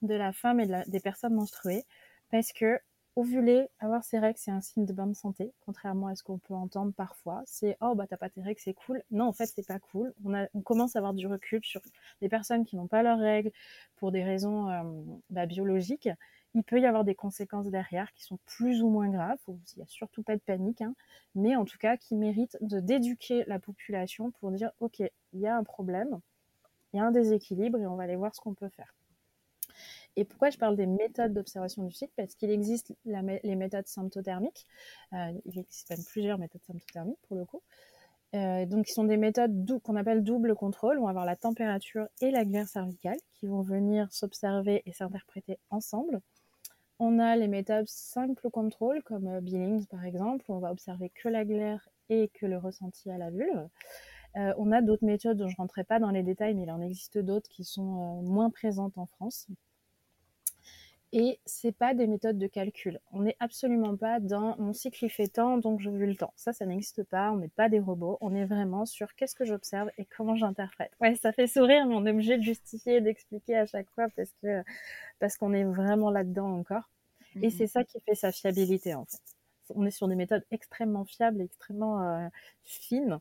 de 0.02 0.16
la 0.16 0.34
femme 0.34 0.60
et 0.60 0.68
des 0.88 1.00
personnes 1.00 1.36
menstruées, 1.36 1.86
parce 2.32 2.52
que 2.52 2.80
ovuler, 3.20 3.68
avoir 3.80 4.04
ses 4.04 4.20
règles, 4.20 4.38
c'est 4.40 4.52
un 4.52 4.62
signe 4.62 4.86
de 4.86 4.94
bonne 4.94 5.14
santé, 5.14 5.52
contrairement 5.66 6.08
à 6.08 6.16
ce 6.16 6.24
qu'on 6.24 6.38
peut 6.38 6.54
entendre 6.54 6.94
parfois. 6.94 7.44
C'est 7.46 7.78
oh 7.82 7.96
bah 7.96 8.08
t'as 8.08 8.18
pas 8.18 8.30
tes 8.30 8.42
règles, 8.42 8.60
c'est 8.60 8.74
cool. 8.74 9.04
Non, 9.12 9.26
en 9.28 9.34
fait 9.34 9.48
c'est 9.48 9.68
pas 9.68 9.80
cool. 9.80 10.14
On, 10.26 10.62
commence 10.62 10.96
à 10.96 11.00
avoir 11.00 11.14
du 11.14 11.28
recul 11.28 11.64
sur 11.64 11.82
les 12.22 12.30
personnes 12.30 12.66
qui 12.66 12.76
n'ont 12.76 12.88
pas 12.88 13.04
leurs 13.04 13.20
règles 13.20 13.52
pour 13.98 14.12
des 14.12 14.24
raisons 14.24 14.70
euh, 14.70 14.84
bah, 15.30 15.46
biologiques. 15.46 16.10
Il 16.56 16.64
peut 16.64 16.80
y 16.80 16.86
avoir 16.86 17.04
des 17.04 17.16
conséquences 17.16 17.68
derrière 17.68 18.12
qui 18.14 18.24
sont 18.24 18.40
plus 18.46 18.82
ou 18.82 18.90
moins 18.90 19.10
graves. 19.10 19.38
Il 19.48 19.78
n'y 19.78 19.84
a 19.84 19.88
surtout 19.88 20.24
pas 20.24 20.36
de 20.36 20.42
panique, 20.42 20.82
hein, 20.82 20.96
mais 21.36 21.56
en 21.56 21.66
tout 21.66 21.78
cas 21.78 21.98
qui 21.98 22.16
méritent 22.16 22.58
d'éduquer 22.62 23.44
la 23.48 23.60
population 23.60 24.32
pour 24.32 24.52
dire 24.52 24.72
ok, 24.80 25.00
il 25.00 25.40
y 25.40 25.48
a 25.48 25.56
un 25.56 25.64
problème, 25.64 26.20
il 26.94 26.98
y 26.98 27.00
a 27.00 27.06
un 27.06 27.12
déséquilibre 27.12 27.80
et 27.80 27.88
on 27.88 27.96
va 27.96 28.04
aller 28.04 28.16
voir 28.16 28.34
ce 28.34 28.42
qu'on 28.42 28.54
peut 28.54 28.70
faire. 28.70 28.94
Et 30.16 30.26
pourquoi 30.26 30.50
je 30.50 30.58
parle 30.58 30.76
des 30.76 30.86
méthodes 30.86 31.34
d'observation 31.34 31.84
du 31.84 31.92
cycle 31.92 32.12
Parce 32.16 32.36
qu'il 32.36 32.50
existe 32.50 32.94
les 33.06 33.56
méthodes 33.56 33.88
symptothermiques. 33.88 34.66
Euh, 35.14 35.32
il 35.46 35.60
existe 35.60 35.90
même 35.90 36.04
plusieurs 36.06 36.38
méthodes 36.38 36.64
symptothermiques 36.64 37.22
pour 37.28 37.38
le 37.38 37.46
coup. 37.46 37.62
Euh, 38.36 38.66
donc, 38.66 38.86
qui 38.86 38.94
sont 38.94 39.06
des 39.06 39.18
méthodes 39.18 39.82
qu'on 39.82 39.96
appelle 39.96 40.24
double 40.24 40.56
contrôle. 40.56 41.00
On 41.00 41.04
va 41.04 41.10
avoir 41.10 41.26
la 41.26 41.36
température 41.36 42.08
et 42.22 42.32
la 42.32 42.46
glaire 42.46 42.68
cervicale 42.68 43.18
qui 43.34 43.48
vont 43.48 43.62
venir 43.62 44.12
s'observer 44.12 44.84
et 44.86 44.94
s'interpréter 44.94 45.58
ensemble. 45.70 46.22
On 47.00 47.18
a 47.18 47.38
les 47.38 47.48
méthodes 47.48 47.88
simple 47.88 48.50
contrôle 48.50 49.02
comme 49.04 49.28
euh, 49.28 49.42
Billings 49.42 49.86
par 49.88 50.04
exemple, 50.04 50.46
où 50.50 50.54
on 50.54 50.60
va 50.60 50.72
observer 50.72 51.10
que 51.10 51.30
la 51.30 51.46
glaire 51.46 51.88
et 52.10 52.30
que 52.34 52.46
le 52.46 52.58
ressenti 52.58 53.10
à 53.10 53.18
la 53.18 53.30
vulve. 53.30 53.70
on 54.36 54.72
a 54.72 54.82
d'autres 54.82 55.06
méthodes 55.06 55.38
dont 55.38 55.48
je 55.48 55.54
ne 55.54 55.58
rentrerai 55.58 55.84
pas 55.84 56.00
dans 56.00 56.12
les 56.12 56.24
détails, 56.24 56.56
mais 56.56 56.64
il 56.64 56.72
en 56.72 56.82
existe 56.82 57.20
d'autres 57.20 57.50
qui 57.50 57.64
sont 57.64 58.22
moins 58.24 58.50
présentes 58.50 58.98
en 58.98 59.06
France. 59.06 59.48
Et 61.12 61.40
c'est 61.46 61.72
pas 61.72 61.96
des 61.96 62.06
méthodes 62.06 62.38
de 62.38 62.46
calcul. 62.48 63.00
On 63.12 63.22
n'est 63.22 63.36
absolument 63.40 63.98
pas 63.98 64.20
dans 64.20 64.56
mon 64.60 64.74
cycle 64.74 65.06
il 65.06 65.10
fait 65.10 65.28
tant, 65.28 65.58
donc 65.58 65.80
je 65.80 65.90
veux 65.90 66.06
le 66.06 66.16
temps. 66.16 66.34
Ça, 66.36 66.54
ça 66.54 66.66
n'existe 66.68 67.04
pas. 67.04 67.32
On 67.32 67.38
n'est 67.38 67.48
pas 67.48 67.68
des 67.68 67.80
robots. 67.80 68.18
On 68.22 68.36
est 68.36 68.46
vraiment 68.46 68.86
sur 68.86 69.16
qu'est-ce 69.16 69.34
que 69.36 69.44
j'observe 69.46 69.90
et 69.98 70.06
comment 70.06 70.36
j'interprète. 70.36 70.92
Ouais, 71.02 71.16
ça 71.16 71.32
fait 71.32 71.48
sourire, 71.48 71.88
mais 71.88 71.96
on 71.96 72.06
est 72.06 72.12
obligé 72.12 72.38
de 72.38 72.44
justifier 72.44 72.98
et 72.98 73.02
d'expliquer 73.02 73.58
à 73.58 73.66
chaque 73.66 73.90
fois 73.92 74.08
parce 74.16 74.32
que 74.44 74.64
parce 75.20 75.38
qu'on 75.38 75.54
est 75.54 75.64
vraiment 75.66 76.12
là-dedans 76.12 76.52
encore. 76.60 76.90
Et 77.42 77.48
mmh 77.48 77.52
c'est 77.52 77.68
ça 77.68 77.84
qui 77.84 78.00
fait 78.02 78.16
sa 78.16 78.32
fiabilité 78.32 78.94
en 78.96 79.06
fait. 79.06 79.20
On 79.76 79.86
est 79.86 79.92
sur 79.92 80.08
des 80.08 80.16
méthodes 80.16 80.46
extrêmement 80.52 81.06
fiables, 81.06 81.42
extrêmement 81.42 82.02
euh, 82.04 82.28
fines 82.64 83.20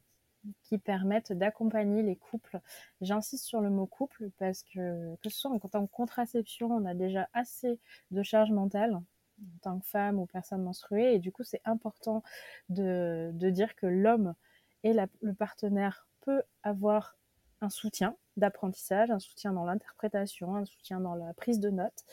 qui 0.62 0.78
permettent 0.78 1.32
d'accompagner 1.32 2.02
les 2.02 2.16
couples. 2.16 2.60
J'insiste 3.00 3.44
sur 3.44 3.60
le 3.60 3.70
mot 3.70 3.86
couple 3.86 4.30
parce 4.38 4.62
que, 4.62 5.16
que 5.16 5.28
ce 5.28 5.38
soit 5.40 5.50
en 5.50 5.58
tant 5.58 5.86
que 5.86 5.92
contraception, 5.92 6.70
on 6.70 6.84
a 6.84 6.94
déjà 6.94 7.28
assez 7.32 7.78
de 8.10 8.22
charge 8.22 8.50
mentale 8.50 8.94
en 8.94 9.02
tant 9.62 9.78
que 9.78 9.86
femme 9.86 10.18
ou 10.18 10.26
personne 10.26 10.62
menstruée. 10.62 11.14
Et 11.14 11.18
du 11.18 11.32
coup, 11.32 11.44
c'est 11.44 11.62
important 11.64 12.22
de, 12.68 13.30
de, 13.34 13.50
dire 13.50 13.74
que 13.76 13.86
l'homme 13.86 14.34
et 14.84 14.92
le 14.92 15.34
partenaire 15.34 16.06
peut 16.20 16.42
avoir 16.62 17.16
un 17.60 17.70
soutien 17.70 18.16
d'apprentissage, 18.36 19.10
un 19.10 19.18
soutien 19.18 19.52
dans 19.52 19.64
l'interprétation, 19.64 20.54
un 20.54 20.64
soutien 20.64 21.00
dans 21.00 21.14
la 21.14 21.34
prise 21.34 21.60
de 21.60 21.70
notes. 21.70 22.04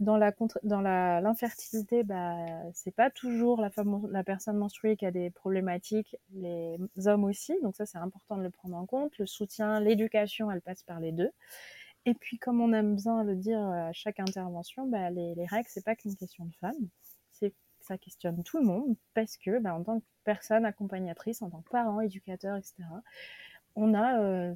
Dans 0.00 0.16
la 0.16 0.32
dans 0.64 0.80
l'infertilité, 0.80 2.02
bah 2.02 2.36
c'est 2.72 2.90
pas 2.90 3.10
toujours 3.10 3.60
la 3.60 3.70
femme 3.70 4.08
la 4.10 4.24
personne 4.24 4.56
menstruée 4.56 4.96
qui 4.96 5.06
a 5.06 5.12
des 5.12 5.30
problématiques, 5.30 6.16
les 6.32 6.78
hommes 7.06 7.24
aussi. 7.24 7.54
Donc 7.62 7.76
ça 7.76 7.86
c'est 7.86 7.98
important 7.98 8.36
de 8.36 8.42
le 8.42 8.50
prendre 8.50 8.76
en 8.76 8.86
compte. 8.86 9.16
Le 9.18 9.26
soutien, 9.26 9.78
l'éducation, 9.80 10.50
elle 10.50 10.62
passe 10.62 10.82
par 10.82 10.98
les 10.98 11.12
deux. 11.12 11.30
Et 12.06 12.14
puis 12.14 12.38
comme 12.38 12.60
on 12.60 12.72
aime 12.72 12.96
bien 12.96 13.22
le 13.24 13.36
dire 13.36 13.60
à 13.60 13.92
chaque 13.92 14.20
intervention, 14.20 14.86
bah, 14.88 15.10
les, 15.10 15.34
les 15.36 15.46
règles 15.46 15.68
c'est 15.70 15.84
pas 15.84 15.94
qu'une 15.96 16.16
question 16.16 16.44
de 16.44 16.54
femme. 16.56 16.88
C'est 17.30 17.54
ça 17.80 17.98
questionne 17.98 18.42
tout 18.42 18.58
le 18.58 18.64
monde 18.64 18.96
parce 19.14 19.36
que 19.36 19.58
bah, 19.60 19.74
en 19.74 19.84
tant 19.84 20.00
que 20.00 20.04
personne 20.24 20.64
accompagnatrice, 20.64 21.42
en 21.42 21.50
tant 21.50 21.62
que 21.62 21.70
parent, 21.70 22.00
éducateur, 22.00 22.56
etc. 22.56 22.74
On 23.76 23.94
a 23.94 24.20
euh, 24.20 24.54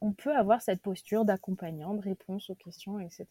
on 0.00 0.12
peut 0.12 0.34
avoir 0.34 0.62
cette 0.62 0.80
posture 0.82 1.24
d'accompagnant, 1.24 1.94
de 1.94 2.00
réponse 2.00 2.50
aux 2.50 2.54
questions, 2.54 2.98
etc. 3.00 3.26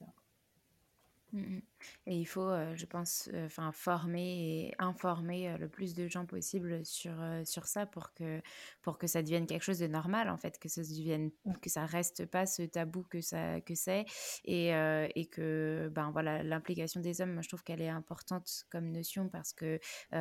Mmh 1.33 1.59
et 2.05 2.15
il 2.17 2.25
faut, 2.25 2.49
je 2.75 2.85
pense, 2.85 3.29
former 3.71 4.67
et 4.69 4.75
informer, 4.79 5.57
le 5.57 5.69
plus 5.69 5.93
de 5.93 6.07
gens 6.07 6.25
possible 6.25 6.83
sur, 6.85 7.13
sur 7.45 7.65
ça 7.67 7.85
pour 7.85 8.13
que 8.13 8.41
pour 8.81 8.97
que 8.97 9.07
ça 9.07 9.21
devienne 9.21 9.45
quelque 9.47 9.63
chose 9.63 9.79
de 9.79 9.87
normal 9.87 10.29
en 10.29 10.37
fait, 10.37 10.59
que 10.59 10.67
ça 10.69 10.81
devienne 10.81 11.31
Mmh. 11.45 11.53
que 11.61 11.69
ça 11.69 11.85
reste 11.85 12.25
pas 12.25 12.45
ce 12.45 12.63
tabou 12.63 13.03
que 13.03 13.21
ça 13.21 13.61
que 13.61 13.75
c'est 13.75 14.05
et 14.43 14.69
et 15.15 15.25
que, 15.27 15.89
ben, 15.93 16.11
voilà, 16.11 16.43
l'implication 16.43 16.99
des 17.01 17.21
hommes, 17.21 17.33
moi 17.33 17.41
je 17.43 17.47
trouve 17.49 17.63
qu'elle 17.63 17.81
est 17.81 17.89
importante 17.89 18.65
comme 18.71 18.91
notion 18.91 19.29
parce 19.29 19.53
que, 19.53 19.79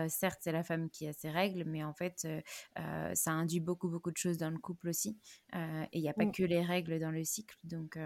certes, 0.09 0.38
c'est 0.42 0.53
la 0.53 0.62
femme 0.64 0.90
qui 0.90 1.09
a 1.09 1.12
ses 1.12 1.31
règles, 1.31 1.64
mais 1.66 1.83
en 1.85 1.94
fait, 1.94 2.27
ça 3.14 3.31
induit 3.33 3.61
beaucoup, 3.61 3.88
beaucoup 3.88 4.11
de 4.11 4.16
choses 4.16 4.38
dans 4.38 4.51
le 4.51 4.59
couple 4.59 4.88
aussi, 4.88 5.18
et 5.55 5.99
il 5.99 6.03
y 6.03 6.09
a 6.09 6.14
pas 6.14 6.25
Mmh. 6.25 6.33
que 6.33 6.42
les 6.42 6.62
règles 6.62 6.99
dans 7.01 7.11
le 7.11 7.25
cycle 7.25 7.57
donc 7.64 7.99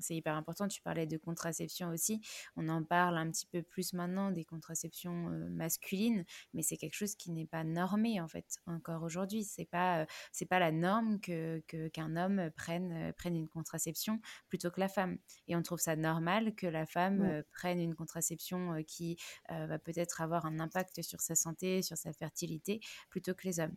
c'est 0.00 0.14
hyper 0.16 0.34
important. 0.36 0.68
Tu 0.68 0.80
parlais 0.82 1.06
de 1.06 1.16
contraception 1.16 1.90
aussi 1.90 2.20
on 2.56 2.68
en 2.68 2.82
parle 2.82 3.18
un 3.18 3.30
petit 3.30 3.46
peu 3.46 3.62
plus 3.62 3.92
maintenant 3.92 4.30
des 4.30 4.44
contraceptions 4.44 5.30
euh, 5.30 5.48
masculines, 5.50 6.24
mais 6.54 6.62
c'est 6.62 6.76
quelque 6.76 6.94
chose 6.94 7.14
qui 7.14 7.30
n'est 7.30 7.46
pas 7.46 7.64
normé 7.64 8.20
en 8.20 8.28
fait 8.28 8.58
encore 8.66 9.02
aujourd'hui. 9.02 9.44
C'est 9.44 9.64
pas 9.64 10.02
euh, 10.02 10.06
c'est 10.32 10.46
pas 10.46 10.58
la 10.58 10.72
norme 10.72 11.20
que 11.20 11.62
qu'un 11.92 12.16
homme 12.16 12.50
prenne 12.56 12.92
euh, 12.92 13.12
prenne 13.12 13.36
une 13.36 13.48
contraception 13.48 14.20
plutôt 14.48 14.70
que 14.70 14.80
la 14.80 14.88
femme. 14.88 15.18
Et 15.48 15.56
on 15.56 15.62
trouve 15.62 15.80
ça 15.80 15.96
normal 15.96 16.54
que 16.54 16.66
la 16.66 16.86
femme 16.86 17.42
prenne 17.52 17.80
une 17.80 17.94
contraception 17.94 18.82
qui 18.86 19.16
va 19.48 19.78
peut-être 19.78 20.20
avoir 20.20 20.46
un 20.46 20.60
impact 20.60 21.02
sur 21.02 21.20
sa 21.20 21.34
santé, 21.34 21.82
sur 21.82 21.96
sa 21.96 22.12
fertilité, 22.12 22.80
plutôt 23.10 23.34
que 23.34 23.46
les 23.46 23.60
hommes. 23.60 23.76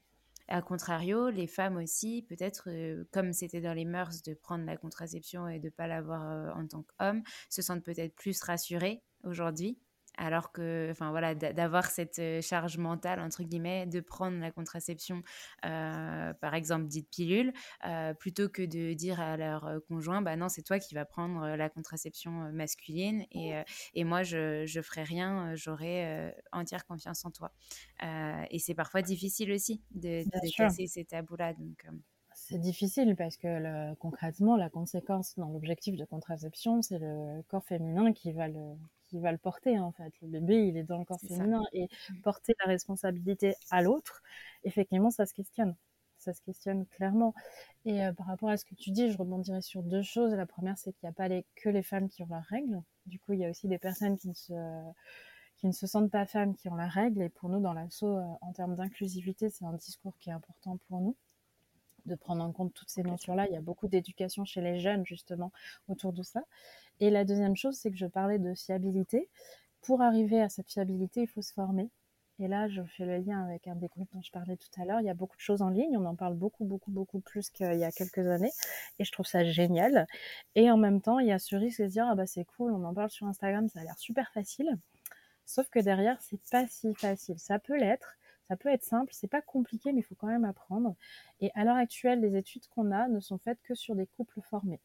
A 0.51 0.63
contrario, 0.63 1.29
les 1.29 1.45
femmes 1.45 1.77
aussi, 1.77 2.25
peut-être, 2.27 2.69
euh, 2.69 3.03
comme 3.11 3.33
c'était 3.33 3.61
dans 3.61 3.73
les 3.73 3.85
mœurs 3.85 4.23
de 4.23 4.33
prendre 4.33 4.65
la 4.65 4.77
contraception 4.77 5.47
et 5.47 5.59
de 5.59 5.65
ne 5.65 5.69
pas 5.69 5.85
l'avoir 5.85 6.27
euh, 6.27 6.51
en 6.53 6.65
tant 6.67 6.83
qu'homme, 6.83 7.21
se 7.49 7.61
sentent 7.61 7.83
peut-être 7.83 8.15
plus 8.15 8.41
rassurées 8.41 9.03
aujourd'hui. 9.23 9.77
Alors 10.21 10.51
que, 10.51 10.89
enfin 10.91 11.11
voilà, 11.11 11.33
d'avoir 11.33 11.85
cette 11.85 12.19
euh, 12.19 12.41
charge 12.41 12.77
mentale, 12.77 13.21
entre 13.21 13.43
guillemets, 13.43 13.85
de 13.87 14.01
prendre 14.01 14.37
la 14.39 14.51
contraception, 14.51 15.23
euh, 15.65 16.33
par 16.33 16.55
exemple, 16.55 16.87
dite 16.87 17.09
pilule, 17.09 17.53
euh, 17.85 18.13
plutôt 18.13 18.49
que 18.49 18.61
de 18.61 18.93
dire 18.93 19.21
à 19.21 19.37
leur 19.37 19.79
conjoint, 19.87 20.21
bah 20.21 20.35
non, 20.35 20.49
c'est 20.49 20.61
toi 20.61 20.77
qui 20.77 20.93
vas 20.93 21.05
prendre 21.05 21.47
la 21.55 21.69
contraception 21.69 22.51
masculine 22.51 23.25
et, 23.31 23.55
euh, 23.55 23.63
et 23.93 24.03
moi, 24.03 24.23
je, 24.23 24.65
je 24.65 24.81
ferai 24.81 25.03
rien, 25.03 25.55
j'aurai 25.55 26.33
entière 26.51 26.85
confiance 26.85 27.23
en 27.23 27.31
toi. 27.31 27.53
Et 28.51 28.59
c'est 28.59 28.75
parfois 28.75 29.01
difficile 29.01 29.51
aussi 29.53 29.81
de, 29.91 30.23
de 30.23 30.57
casser 30.57 30.87
ces 30.87 31.05
tabous-là. 31.05 31.53
Donc, 31.53 31.85
C'est 32.33 32.59
difficile 32.59 33.15
parce 33.15 33.37
que 33.37 33.47
le, 33.47 33.95
concrètement, 33.95 34.57
la 34.57 34.69
conséquence 34.69 35.35
dans 35.37 35.49
l'objectif 35.49 35.95
de 35.95 36.05
contraception, 36.05 36.81
c'est 36.81 36.99
le 36.99 37.41
corps 37.47 37.63
féminin 37.65 38.11
qui 38.13 38.33
va 38.33 38.47
le, 38.47 38.75
qui 39.09 39.19
va 39.19 39.31
le 39.31 39.37
porter 39.37 39.79
en 39.79 39.91
fait. 39.91 40.13
Le 40.21 40.27
bébé, 40.27 40.67
il 40.67 40.77
est 40.77 40.83
dans 40.83 40.99
le 40.99 41.05
corps 41.05 41.19
féminin 41.19 41.63
ça. 41.63 41.69
et 41.73 41.89
mmh. 42.09 42.21
porter 42.21 42.53
la 42.63 42.71
responsabilité 42.71 43.55
à 43.69 43.81
l'autre, 43.81 44.21
effectivement, 44.63 45.09
ça 45.09 45.25
se 45.25 45.33
questionne. 45.33 45.75
Ça 46.17 46.33
se 46.33 46.41
questionne 46.41 46.85
clairement. 46.87 47.33
Et 47.85 48.03
euh, 48.05 48.13
par 48.13 48.27
rapport 48.27 48.49
à 48.49 48.57
ce 48.57 48.65
que 48.65 48.75
tu 48.75 48.91
dis, 48.91 49.11
je 49.11 49.17
rebondirai 49.17 49.61
sur 49.61 49.83
deux 49.83 50.01
choses. 50.01 50.33
La 50.33 50.45
première, 50.45 50.77
c'est 50.77 50.91
qu'il 50.91 51.07
n'y 51.07 51.09
a 51.09 51.13
pas 51.13 51.29
les, 51.29 51.45
que 51.55 51.69
les 51.69 51.83
femmes 51.83 52.09
qui 52.09 52.23
ont 52.23 52.27
leurs 52.29 52.43
règles. 52.43 52.81
Du 53.05 53.19
coup, 53.19 53.33
il 53.33 53.39
y 53.39 53.45
a 53.45 53.49
aussi 53.49 53.67
des 53.67 53.77
personnes 53.77 54.17
qui 54.17 54.27
ne 54.27 54.33
se 54.33 54.53
qui 55.55 55.67
ne 55.67 55.73
se 55.73 55.87
sentent 55.87 56.09
pas 56.09 56.25
femmes 56.25 56.55
qui 56.55 56.69
ont 56.69 56.75
la 56.75 56.87
règle. 56.87 57.21
Et 57.21 57.29
pour 57.29 57.49
nous, 57.49 57.59
dans 57.59 57.73
l'assaut, 57.73 58.17
euh, 58.17 58.23
en 58.41 58.53
termes 58.53 58.75
d'inclusivité, 58.75 59.49
c'est 59.49 59.65
un 59.65 59.73
discours 59.73 60.17
qui 60.19 60.29
est 60.29 60.33
important 60.33 60.77
pour 60.87 61.01
nous 61.01 61.15
de 62.05 62.15
prendre 62.15 62.43
en 62.43 62.51
compte 62.51 62.73
toutes 62.73 62.89
ces 62.89 63.03
notions-là. 63.03 63.47
Il 63.47 63.53
y 63.53 63.57
a 63.57 63.61
beaucoup 63.61 63.87
d'éducation 63.87 64.45
chez 64.45 64.61
les 64.61 64.79
jeunes, 64.79 65.05
justement, 65.05 65.51
autour 65.87 66.13
de 66.13 66.23
ça. 66.23 66.41
Et 66.99 67.09
la 67.09 67.25
deuxième 67.25 67.55
chose, 67.55 67.75
c'est 67.75 67.91
que 67.91 67.97
je 67.97 68.07
parlais 68.07 68.39
de 68.39 68.53
fiabilité. 68.53 69.29
Pour 69.81 70.01
arriver 70.01 70.41
à 70.41 70.49
cette 70.49 70.69
fiabilité, 70.69 71.21
il 71.21 71.27
faut 71.27 71.41
se 71.41 71.53
former. 71.53 71.89
Et 72.41 72.47
là, 72.47 72.69
je 72.69 72.81
fais 72.83 73.05
le 73.05 73.17
lien 73.17 73.43
avec 73.43 73.67
un 73.67 73.75
des 73.75 73.87
groupes 73.87 74.09
dont 74.13 74.21
je 74.21 74.31
parlais 74.31 74.55
tout 74.55 74.81
à 74.81 74.85
l'heure. 74.85 75.01
Il 75.01 75.05
y 75.05 75.09
a 75.09 75.13
beaucoup 75.13 75.35
de 75.35 75.41
choses 75.41 75.61
en 75.61 75.69
ligne. 75.69 75.97
On 75.97 76.05
en 76.05 76.15
parle 76.15 76.35
beaucoup, 76.35 76.63
beaucoup, 76.63 76.89
beaucoup 76.89 77.19
plus 77.19 77.49
qu'il 77.49 77.75
y 77.75 77.83
a 77.83 77.91
quelques 77.91 78.25
années. 78.25 78.51
Et 78.97 79.03
je 79.03 79.11
trouve 79.11 79.25
ça 79.25 79.43
génial. 79.43 80.07
Et 80.55 80.71
en 80.71 80.77
même 80.77 81.01
temps, 81.01 81.19
il 81.19 81.27
y 81.27 81.33
a 81.33 81.39
ce 81.39 81.57
risque 81.57 81.81
de 81.81 81.87
se 81.87 81.91
dire, 81.91 82.07
ah 82.09 82.15
bah 82.15 82.27
c'est 82.27 82.45
cool, 82.45 82.71
on 82.71 82.83
en 82.85 82.93
parle 82.93 83.09
sur 83.09 83.27
Instagram, 83.27 83.67
ça 83.67 83.81
a 83.81 83.83
l'air 83.83 83.97
super 83.97 84.31
facile. 84.31 84.77
Sauf 85.45 85.67
que 85.69 85.79
derrière, 85.79 86.21
c'est 86.21 86.39
pas 86.49 86.65
si 86.67 86.93
facile. 86.93 87.39
Ça 87.39 87.59
peut 87.59 87.77
l'être, 87.77 88.17
ça 88.49 88.57
peut 88.57 88.69
être 88.69 88.83
simple, 88.83 89.13
c'est 89.13 89.27
pas 89.27 89.43
compliqué, 89.43 89.93
mais 89.93 89.99
il 89.99 90.03
faut 90.03 90.15
quand 90.15 90.27
même 90.27 90.43
apprendre. 90.43 90.95
Et 91.39 91.51
à 91.53 91.63
l'heure 91.63 91.75
actuelle, 91.75 92.19
les 92.19 92.35
études 92.35 92.67
qu'on 92.69 92.91
a 92.91 93.07
ne 93.07 93.19
sont 93.19 93.37
faites 93.37 93.61
que 93.61 93.75
sur 93.75 93.95
des 93.95 94.07
couples 94.07 94.41
formés. 94.41 94.81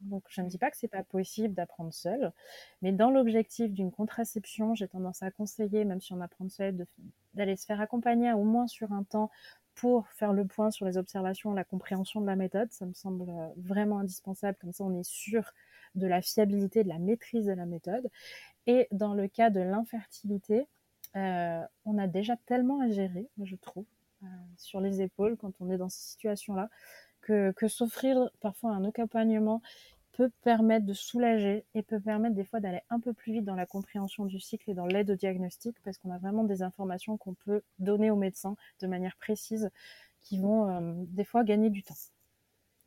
Donc 0.00 0.22
je 0.28 0.40
ne 0.42 0.48
dis 0.48 0.58
pas 0.58 0.70
que 0.70 0.76
c'est 0.76 0.86
pas 0.86 1.02
possible 1.02 1.54
d'apprendre 1.54 1.92
seul, 1.92 2.32
mais 2.82 2.92
dans 2.92 3.10
l'objectif 3.10 3.72
d'une 3.72 3.90
contraception, 3.90 4.74
j'ai 4.76 4.86
tendance 4.86 5.22
à 5.22 5.30
conseiller, 5.32 5.84
même 5.84 6.00
si 6.00 6.12
on 6.12 6.20
apprend 6.20 6.48
seul, 6.48 6.86
d'aller 7.34 7.56
se 7.56 7.66
faire 7.66 7.80
accompagner 7.80 8.32
au 8.32 8.44
moins 8.44 8.68
sur 8.68 8.92
un 8.92 9.02
temps 9.02 9.30
pour 9.74 10.06
faire 10.10 10.32
le 10.32 10.46
point 10.46 10.70
sur 10.70 10.86
les 10.86 10.96
observations, 10.96 11.52
la 11.52 11.64
compréhension 11.64 12.20
de 12.20 12.26
la 12.26 12.36
méthode. 12.36 12.70
Ça 12.70 12.86
me 12.86 12.92
semble 12.92 13.26
vraiment 13.56 13.98
indispensable, 13.98 14.56
comme 14.60 14.72
ça 14.72 14.84
on 14.84 14.94
est 14.94 15.08
sûr 15.08 15.52
de 15.96 16.06
la 16.06 16.22
fiabilité, 16.22 16.84
de 16.84 16.88
la 16.88 16.98
maîtrise 16.98 17.46
de 17.46 17.52
la 17.52 17.66
méthode. 17.66 18.08
Et 18.66 18.86
dans 18.92 19.14
le 19.14 19.26
cas 19.26 19.50
de 19.50 19.60
l'infertilité, 19.60 20.68
euh, 21.16 21.62
on 21.84 21.98
a 21.98 22.06
déjà 22.06 22.36
tellement 22.46 22.80
à 22.80 22.88
gérer, 22.88 23.28
je 23.42 23.56
trouve, 23.56 23.86
euh, 24.22 24.26
sur 24.56 24.80
les 24.80 25.02
épaules 25.02 25.36
quand 25.36 25.52
on 25.60 25.70
est 25.70 25.78
dans 25.78 25.88
ces 25.88 26.02
situations-là, 26.02 26.68
que, 27.20 27.52
que 27.52 27.68
s'offrir 27.68 28.30
parfois 28.40 28.72
un 28.72 28.84
accompagnement 28.84 29.62
peut 30.12 30.30
permettre 30.42 30.86
de 30.86 30.92
soulager 30.92 31.64
et 31.74 31.82
peut 31.82 32.00
permettre 32.00 32.34
des 32.34 32.44
fois 32.44 32.60
d'aller 32.60 32.80
un 32.88 33.00
peu 33.00 33.12
plus 33.12 33.32
vite 33.32 33.44
dans 33.44 33.56
la 33.56 33.66
compréhension 33.66 34.24
du 34.24 34.38
cycle 34.38 34.70
et 34.70 34.74
dans 34.74 34.86
l'aide 34.86 35.10
au 35.10 35.16
diagnostic 35.16 35.76
parce 35.82 35.98
qu'on 35.98 36.10
a 36.10 36.18
vraiment 36.18 36.44
des 36.44 36.62
informations 36.62 37.16
qu'on 37.16 37.34
peut 37.34 37.62
donner 37.80 38.10
aux 38.10 38.16
médecins 38.16 38.56
de 38.80 38.86
manière 38.86 39.16
précise 39.16 39.70
qui 40.20 40.38
vont 40.38 40.68
euh, 40.68 40.94
des 41.08 41.24
fois 41.24 41.42
gagner 41.42 41.68
du 41.68 41.82
temps 41.82 41.94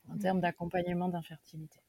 en 0.09 0.17
termes 0.17 0.39
d'accompagnement 0.39 1.09
d'infertilité. 1.09 1.79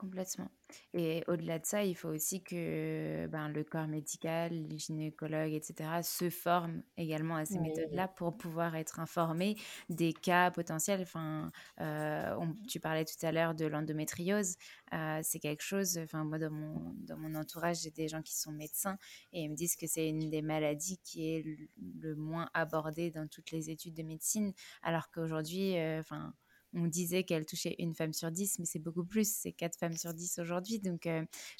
Complètement. 0.00 0.48
Et 0.94 1.22
au-delà 1.28 1.58
de 1.58 1.66
ça, 1.66 1.84
il 1.84 1.94
faut 1.94 2.08
aussi 2.08 2.42
que 2.42 3.26
ben, 3.26 3.50
le 3.50 3.64
corps 3.64 3.86
médical, 3.86 4.50
les 4.50 4.78
gynécologues, 4.78 5.52
etc., 5.52 6.02
se 6.02 6.30
forment 6.30 6.82
également 6.96 7.36
à 7.36 7.44
ces 7.44 7.58
Oui. 7.58 7.58
méthodes-là 7.58 8.08
pour 8.08 8.38
pouvoir 8.38 8.74
être 8.76 8.98
informés 8.98 9.56
des 9.90 10.14
cas 10.14 10.50
potentiels. 10.50 11.02
Enfin, 11.02 11.52
euh, 11.82 12.34
on- 12.38 12.54
tu 12.66 12.80
parlais 12.80 13.04
tout 13.04 13.26
à 13.26 13.30
l'heure 13.30 13.54
de 13.54 13.66
l'endométriose. 13.66 14.56
Euh, 14.94 15.20
c'est 15.22 15.38
quelque 15.38 15.62
chose, 15.62 15.98
enfin, 15.98 16.24
moi, 16.24 16.38
dans 16.38 16.50
mon, 16.50 16.94
dans 16.96 17.18
mon 17.18 17.34
entourage, 17.34 17.82
j'ai 17.82 17.90
des 17.90 18.08
gens 18.08 18.22
qui 18.22 18.34
sont 18.38 18.52
médecins 18.52 18.96
et 19.34 19.42
ils 19.42 19.50
me 19.50 19.56
disent 19.56 19.76
que 19.76 19.86
c'est 19.86 20.08
une 20.08 20.30
des 20.30 20.40
maladies 20.40 20.98
qui 21.04 21.28
est 21.34 21.42
le, 21.42 21.56
le 22.00 22.14
moins 22.16 22.48
abordée 22.54 23.10
dans 23.10 23.28
toutes 23.28 23.50
les 23.50 23.68
études 23.68 23.94
de 23.94 24.02
médecine, 24.02 24.54
alors 24.82 25.10
qu'aujourd'hui, 25.10 25.76
euh, 25.76 26.00
enfin, 26.00 26.32
on 26.74 26.86
disait 26.86 27.24
qu'elle 27.24 27.46
touchait 27.46 27.74
une 27.78 27.94
femme 27.94 28.12
sur 28.12 28.30
dix, 28.30 28.58
mais 28.58 28.64
c'est 28.64 28.78
beaucoup 28.78 29.04
plus, 29.04 29.30
c'est 29.30 29.52
quatre 29.52 29.78
femmes 29.78 29.96
sur 29.96 30.14
dix 30.14 30.38
aujourd'hui. 30.38 30.78
Donc, 30.80 31.08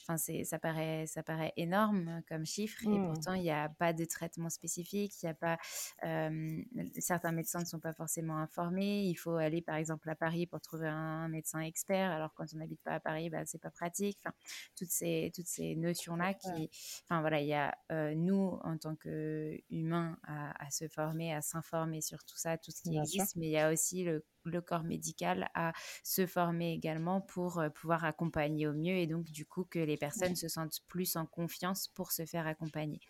enfin, 0.02 0.16
c'est 0.16 0.44
ça 0.44 0.58
paraît, 0.58 1.06
ça 1.06 1.22
paraît 1.22 1.52
énorme 1.56 2.22
comme 2.28 2.46
chiffre, 2.46 2.80
et 2.90 3.00
Mmh. 3.00 3.06
pourtant 3.06 3.34
il 3.34 3.42
n'y 3.42 3.50
a 3.50 3.68
pas 3.68 3.92
de 3.92 4.04
traitement 4.04 4.50
spécifique. 4.50 5.22
Il 5.22 5.26
y 5.26 5.28
a 5.28 5.34
pas, 5.34 5.58
euh, 6.04 6.62
certains 6.98 7.32
médecins 7.32 7.60
ne 7.60 7.64
sont 7.64 7.80
pas 7.80 7.92
forcément 7.92 8.38
informés. 8.38 9.04
Il 9.04 9.14
faut 9.16 9.36
aller 9.36 9.62
par 9.62 9.76
exemple 9.76 10.08
à 10.10 10.14
Paris 10.14 10.46
pour 10.46 10.60
trouver 10.60 10.88
un 10.88 11.28
médecin 11.28 11.60
expert, 11.60 12.10
alors 12.10 12.32
quand 12.34 12.44
on 12.54 12.58
n'habite 12.58 12.82
pas 12.82 12.92
à 12.94 13.00
Paris, 13.00 13.30
bah, 13.30 13.44
c'est 13.46 13.60
pas 13.60 13.70
pratique. 13.70 14.18
Enfin, 14.24 14.34
toutes 14.76 14.90
ces 14.90 15.32
toutes 15.34 15.46
ces 15.46 15.74
notions 15.76 16.16
là 16.16 16.34
qui, 16.34 16.70
enfin 17.08 17.20
voilà, 17.20 17.40
il 17.40 17.48
y 17.48 17.54
a 17.54 17.76
euh, 17.92 18.14
nous 18.14 18.58
en 18.62 18.76
tant 18.78 18.96
qu'humains 18.96 20.18
à, 20.26 20.64
à, 20.66 20.70
se 20.70 20.88
former, 20.88 21.32
à 21.34 21.42
s'informer 21.42 22.00
sur 22.00 22.18
tout 22.24 22.36
ça, 22.36 22.58
tout 22.58 22.70
ce 22.70 22.82
qui 22.82 22.90
Bien 22.90 23.02
existe, 23.02 23.30
sûr. 23.32 23.40
mais 23.40 23.46
il 23.48 23.52
y 23.52 23.58
a 23.58 23.72
aussi 23.72 24.04
le 24.04 24.24
le 24.44 24.60
corps 24.60 24.84
médical 24.84 25.48
à 25.54 25.72
se 26.02 26.26
former 26.26 26.72
également 26.72 27.20
pour 27.20 27.62
pouvoir 27.74 28.04
accompagner 28.04 28.66
au 28.66 28.72
mieux 28.72 28.96
et 28.96 29.06
donc 29.06 29.24
du 29.24 29.46
coup 29.46 29.64
que 29.64 29.78
les 29.78 29.96
personnes 29.96 30.36
se 30.36 30.48
sentent 30.48 30.80
plus 30.88 31.16
en 31.16 31.26
confiance 31.26 31.88
pour 31.88 32.12
se 32.12 32.24
faire 32.24 32.46
accompagner 32.46 33.00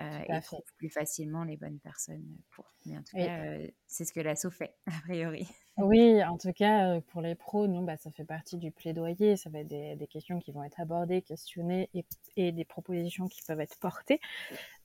euh, 0.00 0.20
et 0.28 0.40
trouvent 0.40 0.62
plus 0.76 0.90
facilement 0.90 1.44
les 1.44 1.56
bonnes 1.56 1.78
personnes 1.78 2.36
pour. 2.50 2.66
Mais 2.86 2.96
en 2.98 3.02
tout 3.02 3.16
Oui. 3.16 3.24
cas, 3.24 3.44
euh, 3.44 3.66
c'est 3.86 4.04
ce 4.04 4.12
que 4.12 4.20
l'assaut 4.20 4.50
fait, 4.50 4.74
a 4.86 5.00
priori. 5.02 5.46
Oui, 5.76 6.22
en 6.22 6.38
tout 6.38 6.52
cas, 6.52 7.00
pour 7.08 7.20
les 7.20 7.34
pros, 7.34 7.66
nous, 7.66 7.84
bah, 7.84 7.96
ça 7.96 8.10
fait 8.12 8.24
partie 8.24 8.58
du 8.58 8.70
plaidoyer. 8.70 9.36
Ça 9.36 9.50
va 9.50 9.60
être 9.60 9.66
des, 9.68 9.96
des 9.96 10.06
questions 10.06 10.38
qui 10.38 10.52
vont 10.52 10.62
être 10.62 10.80
abordées, 10.80 11.22
questionnées 11.22 11.90
et, 11.94 12.04
et, 12.36 12.52
des 12.52 12.64
propositions 12.64 13.26
qui 13.26 13.42
peuvent 13.42 13.60
être 13.60 13.78
portées. 13.78 14.20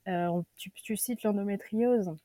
Euh, 0.07 0.41
tu, 0.55 0.71
tu 0.71 0.97
cites 0.97 1.23
l'endométriose 1.23 2.15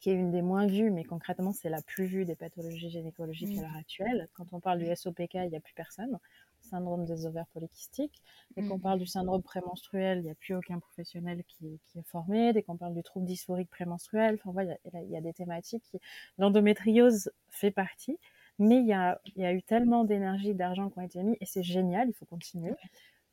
qui 0.00 0.10
est 0.10 0.14
une 0.14 0.30
des 0.30 0.42
moins 0.42 0.66
vues, 0.66 0.90
mais 0.90 1.04
concrètement, 1.04 1.52
c'est 1.52 1.68
la 1.68 1.82
plus 1.82 2.06
vue 2.06 2.24
des 2.24 2.34
pathologies 2.34 2.90
gynécologiques 2.90 3.54
mmh. 3.54 3.58
à 3.58 3.62
l'heure 3.62 3.76
actuelle. 3.76 4.28
Quand 4.32 4.46
on 4.52 4.60
parle 4.60 4.78
du 4.78 4.86
SOPK, 4.96 5.34
il 5.34 5.50
n'y 5.50 5.56
a 5.56 5.60
plus 5.60 5.74
personne. 5.74 6.18
Syndrome 6.62 7.04
des 7.04 7.26
ovaires 7.26 7.46
polykystiques. 7.52 8.22
Dès 8.56 8.66
qu'on 8.66 8.78
mmh. 8.78 8.80
parle 8.80 8.98
du 8.98 9.06
syndrome 9.06 9.42
prémenstruel, 9.42 10.18
il 10.18 10.24
n'y 10.24 10.30
a 10.30 10.34
plus 10.34 10.54
aucun 10.54 10.78
professionnel 10.78 11.44
qui, 11.46 11.80
qui, 11.86 11.98
est 11.98 12.06
formé. 12.06 12.54
Dès 12.54 12.62
qu'on 12.62 12.78
parle 12.78 12.94
du 12.94 13.02
trouble 13.02 13.26
dysphorique 13.26 13.68
prémenstruel, 13.68 14.36
enfin, 14.36 14.52
voilà, 14.52 14.76
il 14.92 15.08
y, 15.08 15.12
y, 15.12 15.16
a 15.16 15.20
des 15.20 15.34
thématiques. 15.34 15.84
Qui... 15.90 15.98
L'endométriose 16.38 17.30
fait 17.50 17.70
partie, 17.70 18.18
mais 18.58 18.76
il 18.76 18.86
y 18.86 18.94
a, 18.94 19.20
y 19.36 19.44
a 19.44 19.52
eu 19.52 19.62
tellement 19.62 20.04
d'énergie, 20.04 20.54
d'argent 20.54 20.88
qui 20.88 20.98
ont 20.98 21.02
été 21.02 21.22
mis, 21.22 21.36
et 21.40 21.46
c'est 21.46 21.62
génial, 21.62 22.08
il 22.08 22.14
faut 22.14 22.26
continuer. 22.26 22.72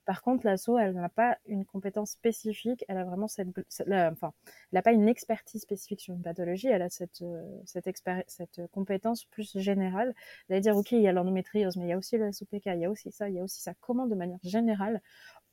Par 0.07 0.21
contre, 0.21 0.45
l'asso, 0.45 0.69
elle 0.79 0.93
n'a 0.93 1.09
pas 1.09 1.37
une 1.47 1.65
compétence 1.65 2.11
spécifique, 2.11 2.85
elle 2.87 2.97
a 2.97 3.03
vraiment 3.03 3.27
cette, 3.27 3.49
enfin, 3.89 4.31
elle 4.47 4.77
n'a 4.77 4.81
pas 4.81 4.93
une 4.93 5.09
expertise 5.09 5.63
spécifique 5.63 5.99
sur 5.99 6.13
une 6.13 6.21
pathologie, 6.21 6.69
elle 6.69 6.81
a 6.81 6.89
cette, 6.89 7.25
cette, 7.65 7.89
cette 8.27 8.61
compétence 8.71 9.25
plus 9.25 9.59
générale, 9.59 10.15
d'aller 10.47 10.61
dire, 10.61 10.77
ok, 10.77 10.93
il 10.93 11.01
y 11.01 11.09
a 11.09 11.11
l'endométriose, 11.11 11.75
mais 11.75 11.87
il 11.87 11.89
y 11.89 11.91
a 11.91 11.97
aussi 11.97 12.17
le 12.17 12.31
SOPK, 12.31 12.67
il 12.67 12.79
y 12.79 12.85
a 12.85 12.89
aussi 12.89 13.11
ça, 13.11 13.27
il 13.27 13.35
y 13.35 13.39
a 13.39 13.43
aussi 13.43 13.61
ça. 13.61 13.73
Comment, 13.81 14.07
de 14.07 14.15
manière 14.15 14.39
générale, 14.43 15.01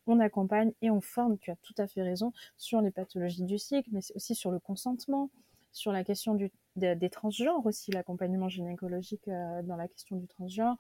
on 0.07 0.21
accompagne 0.21 0.71
et 0.83 0.91
on 0.91 1.01
forme, 1.01 1.37
tu 1.39 1.51
as 1.51 1.57
tout 1.57 1.75
à 1.79 1.89
fait 1.89 2.03
raison, 2.03 2.33
sur 2.57 2.81
les 2.81 2.93
pathologies 2.93 3.43
du 3.43 3.59
cycle, 3.59 3.91
mais 3.91 4.03
aussi 4.15 4.37
sur 4.37 4.53
le 4.53 4.61
consentement, 4.61 5.31
sur 5.73 5.91
la 5.91 6.05
question 6.05 6.35
du, 6.35 6.53
des, 6.77 7.11
transgenres 7.11 7.67
aussi, 7.67 7.91
l'accompagnement 7.91 8.49
gynécologique 8.49 9.27
euh, 9.27 9.63
dans 9.63 9.77
la 9.77 9.89
question 9.89 10.17
du 10.17 10.29
transgenre. 10.29 10.77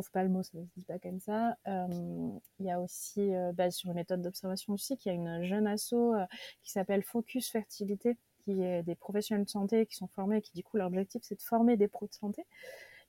Trouve 0.00 0.12
pas 0.12 0.22
le 0.22 0.30
mot, 0.30 0.42
ça 0.42 0.56
ne 0.56 0.64
se 0.64 0.70
dit 0.78 0.84
pas 0.86 0.98
comme 0.98 1.20
ça. 1.20 1.58
Euh, 1.68 2.30
il 2.58 2.64
y 2.64 2.70
a 2.70 2.80
aussi, 2.80 3.34
euh, 3.34 3.52
bah, 3.52 3.70
sur 3.70 3.90
les 3.90 3.94
méthodes 3.94 4.22
d'observation 4.22 4.72
aussi, 4.72 4.96
qu'il 4.96 5.12
y 5.12 5.14
a 5.14 5.14
une 5.14 5.44
jeune 5.44 5.66
asso 5.66 5.94
qui 6.62 6.70
s'appelle 6.70 7.02
Focus 7.02 7.50
Fertilité, 7.50 8.16
qui 8.38 8.62
est 8.62 8.82
des 8.82 8.94
professionnels 8.94 9.44
de 9.44 9.50
santé 9.50 9.84
qui 9.84 9.96
sont 9.96 10.06
formés 10.06 10.40
qui, 10.40 10.52
du 10.54 10.64
coup, 10.64 10.78
leur 10.78 10.86
objectif, 10.86 11.20
c'est 11.22 11.34
de 11.34 11.42
former 11.42 11.76
des 11.76 11.86
pros 11.86 12.06
de 12.06 12.14
santé. 12.14 12.46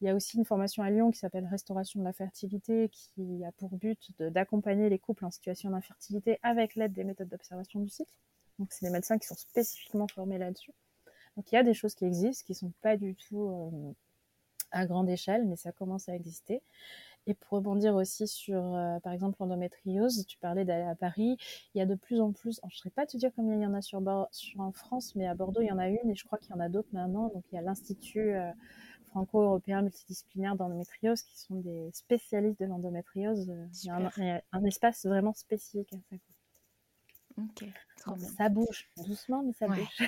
Il 0.02 0.08
y 0.08 0.10
a 0.10 0.16
aussi 0.16 0.36
une 0.36 0.44
formation 0.44 0.84
à 0.84 0.90
Lyon 0.90 1.12
qui 1.12 1.20
s'appelle 1.20 1.46
Restauration 1.46 2.02
de 2.02 2.04
la 2.04 2.12
fertilité, 2.12 2.90
qui 2.90 3.42
a 3.46 3.54
pour 3.54 3.70
but 3.78 4.12
d'accompagner 4.20 4.90
les 4.90 5.00
couples 5.00 5.24
en 5.24 5.32
situation 5.32 5.70
d'infertilité 5.70 6.40
avec 6.44 6.76
l'aide 6.76 6.92
des 6.92 7.06
méthodes 7.06 7.30
d'observation 7.30 7.80
du 7.80 7.88
cycle. 7.88 8.12
Donc, 8.60 8.74
c'est 8.74 8.86
des 8.86 8.92
médecins 8.92 9.18
qui 9.18 9.28
sont 9.28 9.36
spécifiquement 9.36 10.10
formés 10.10 10.38
là-dessus. 10.38 10.74
Donc 11.38 11.52
il 11.52 11.56
y 11.56 11.58
a 11.58 11.64
des 11.64 11.74
choses 11.74 11.96
qui 11.96 12.06
existent, 12.06 12.44
qui 12.46 12.54
sont 12.54 12.74
pas 12.82 12.98
du 12.98 13.16
tout 13.16 13.50
euh, 13.50 13.94
à 14.72 14.86
grande 14.86 15.10
échelle, 15.10 15.46
mais 15.46 15.56
ça 15.56 15.72
commence 15.72 16.10
à 16.10 16.16
exister. 16.16 16.62
Et 17.28 17.36
pour 17.36 17.58
rebondir 17.58 17.96
aussi 17.96 18.28
sur, 18.28 18.74
euh, 18.74 19.00
par 19.00 19.14
exemple, 19.14 19.38
l'endométriose, 19.40 20.26
tu 20.26 20.40
parlais 20.40 20.66
d'aller 20.66 20.86
à 20.86 20.96
Paris, 20.96 21.38
il 21.74 21.78
y 21.78 21.82
a 21.82 21.86
de 21.86 21.94
plus 21.94 22.20
en 22.20 22.32
plus, 22.32 22.60
je 22.64 22.68
ne 22.68 22.72
saurais 22.72 22.90
pas 22.90 23.06
te 23.06 23.16
dire 23.16 23.30
combien 23.36 23.56
il 23.56 23.62
y 23.62 23.66
en 23.66 23.76
a 23.76 23.82
sur, 23.82 24.02
sur, 24.32 24.60
en 24.60 24.72
France, 24.72 25.16
mais 25.16 25.28
à 25.28 25.36
Bordeaux, 25.36 25.62
il 25.62 25.68
y 25.68 25.72
en 25.72 25.78
a 25.78 25.88
une, 25.88 26.10
et 26.10 26.16
je 26.16 26.26
crois 26.26 26.40
qu'il 26.40 26.50
y 26.52 26.54
en 26.54 26.60
a 26.60 26.70
d'autres 26.70 26.90
maintenant. 26.94 27.30
Donc 27.30 27.44
il 27.52 27.56
y 27.56 27.58
a 27.60 27.62
l'Institut 27.62 28.34
euh, 28.34 28.52
franco-européen 29.10 29.84
multidisciplinaire 29.84 30.56
d'endométriose, 30.56 31.22
qui 31.22 31.40
sont 31.40 31.60
des 31.60 31.92
spécialistes 31.94 32.60
de 32.60 32.66
l'endométriose. 32.66 33.52
Il, 33.84 33.88
y 33.88 33.90
a 33.92 34.42
un, 34.52 34.66
espace 34.66 35.06
vraiment 35.06 35.34
spécifique 35.34 35.94
à 35.94 35.98
ça. 36.10 36.16
Ok, 37.38 38.18
Ça 38.18 38.50
bouge, 38.50 38.90
doucement, 38.98 39.44
mais 39.44 39.54
ça 39.54 39.68
bouge. 39.68 40.02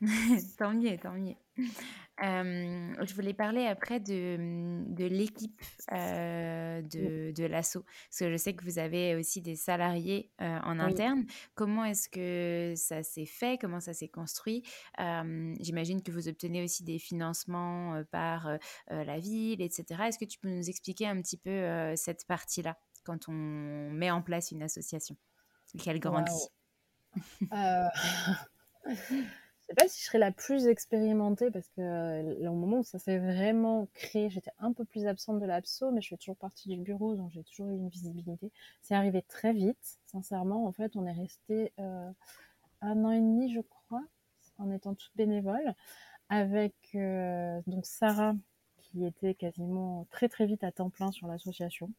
tant 0.58 0.74
mieux, 0.74 0.98
tant 0.98 1.14
mieux. 1.14 1.34
Je 2.20 3.14
voulais 3.14 3.34
parler 3.34 3.66
après 3.66 4.00
de, 4.00 4.36
mmh, 4.38 4.94
de 4.94 5.04
l'équipe 5.04 5.60
de, 5.90 7.32
de 7.32 7.44
l'assaut, 7.44 7.82
parce 7.82 8.18
que 8.20 8.30
je 8.30 8.36
sais 8.36 8.54
que 8.54 8.64
vous 8.64 8.78
avez 8.78 9.14
aussi 9.14 9.40
des 9.40 9.56
salariés 9.56 10.30
en 10.38 10.78
interne. 10.78 11.24
Comment 11.54 11.84
est-ce 11.84 12.08
que 12.08 12.74
ça 12.76 13.02
s'est 13.02 13.26
fait? 13.26 13.58
Comment 13.58 13.80
ça 13.80 13.94
s'est 13.94 14.08
construit? 14.08 14.62
J'imagine 14.98 16.02
que 16.02 16.10
vous 16.10 16.28
obtenez 16.28 16.62
aussi 16.62 16.84
des 16.84 16.98
financements 16.98 18.02
par 18.10 18.50
la 18.88 19.18
ville, 19.18 19.62
etc. 19.62 19.84
Est-ce 20.06 20.18
que 20.18 20.24
tu 20.24 20.38
peux 20.38 20.48
nous 20.48 20.68
expliquer 20.68 21.06
un 21.06 21.20
petit 21.20 21.36
peu 21.36 21.94
cette 21.96 22.26
partie-là? 22.26 22.78
Quand 23.04 23.28
on 23.28 23.90
met 23.90 24.10
en 24.10 24.22
place 24.22 24.50
une 24.50 24.62
association. 24.62 25.16
Et 25.74 25.78
qu'elle 25.78 26.00
grandit 26.00 26.32
sais 29.68 29.74
pas 29.74 29.88
si 29.88 30.00
je 30.00 30.06
serais 30.06 30.18
la 30.18 30.32
plus 30.32 30.66
expérimentée 30.66 31.50
parce 31.50 31.68
que 31.68 31.80
euh, 31.80 32.48
au 32.48 32.54
moment 32.54 32.78
où 32.78 32.84
ça 32.84 32.98
s'est 32.98 33.18
vraiment 33.18 33.88
créé, 33.94 34.30
j'étais 34.30 34.50
un 34.58 34.72
peu 34.72 34.84
plus 34.84 35.06
absente 35.06 35.40
de 35.40 35.46
l'abso, 35.46 35.90
mais 35.90 36.00
je 36.00 36.08
fais 36.08 36.16
toujours 36.16 36.36
partie 36.36 36.68
du 36.68 36.78
bureau, 36.78 37.14
donc 37.14 37.30
j'ai 37.32 37.44
toujours 37.44 37.68
eu 37.68 37.76
une 37.76 37.88
visibilité. 37.88 38.50
C'est 38.82 38.94
arrivé 38.94 39.22
très 39.22 39.52
vite, 39.52 39.98
sincèrement. 40.06 40.66
En 40.66 40.72
fait, 40.72 40.96
on 40.96 41.06
est 41.06 41.12
resté 41.12 41.72
euh, 41.78 42.10
un 42.80 43.04
an 43.04 43.10
et 43.10 43.20
demi, 43.20 43.52
je 43.52 43.60
crois, 43.60 44.04
en 44.58 44.70
étant 44.70 44.94
toute 44.94 45.12
bénévole, 45.16 45.74
avec 46.30 46.74
euh, 46.94 47.60
donc 47.66 47.86
Sarah 47.86 48.34
qui 48.78 49.04
était 49.04 49.34
quasiment 49.34 50.06
très 50.10 50.28
très 50.28 50.46
vite 50.46 50.64
à 50.64 50.72
temps 50.72 50.90
plein 50.90 51.12
sur 51.12 51.26
l'association 51.26 51.92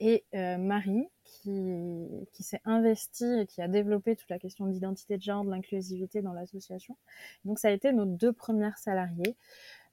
et 0.00 0.24
euh, 0.34 0.58
Marie 0.58 1.08
qui, 1.24 2.06
qui 2.32 2.42
s'est 2.42 2.60
investie 2.64 3.40
et 3.40 3.46
qui 3.46 3.60
a 3.62 3.68
développé 3.68 4.16
toute 4.16 4.30
la 4.30 4.38
question 4.38 4.66
d'identité 4.66 5.16
de 5.16 5.22
genre, 5.22 5.44
de 5.44 5.50
l'inclusivité 5.50 6.22
dans 6.22 6.32
l'association. 6.32 6.96
Donc 7.44 7.58
ça 7.58 7.68
a 7.68 7.70
été 7.70 7.92
nos 7.92 8.06
deux 8.06 8.32
premières 8.32 8.78
salariées. 8.78 9.36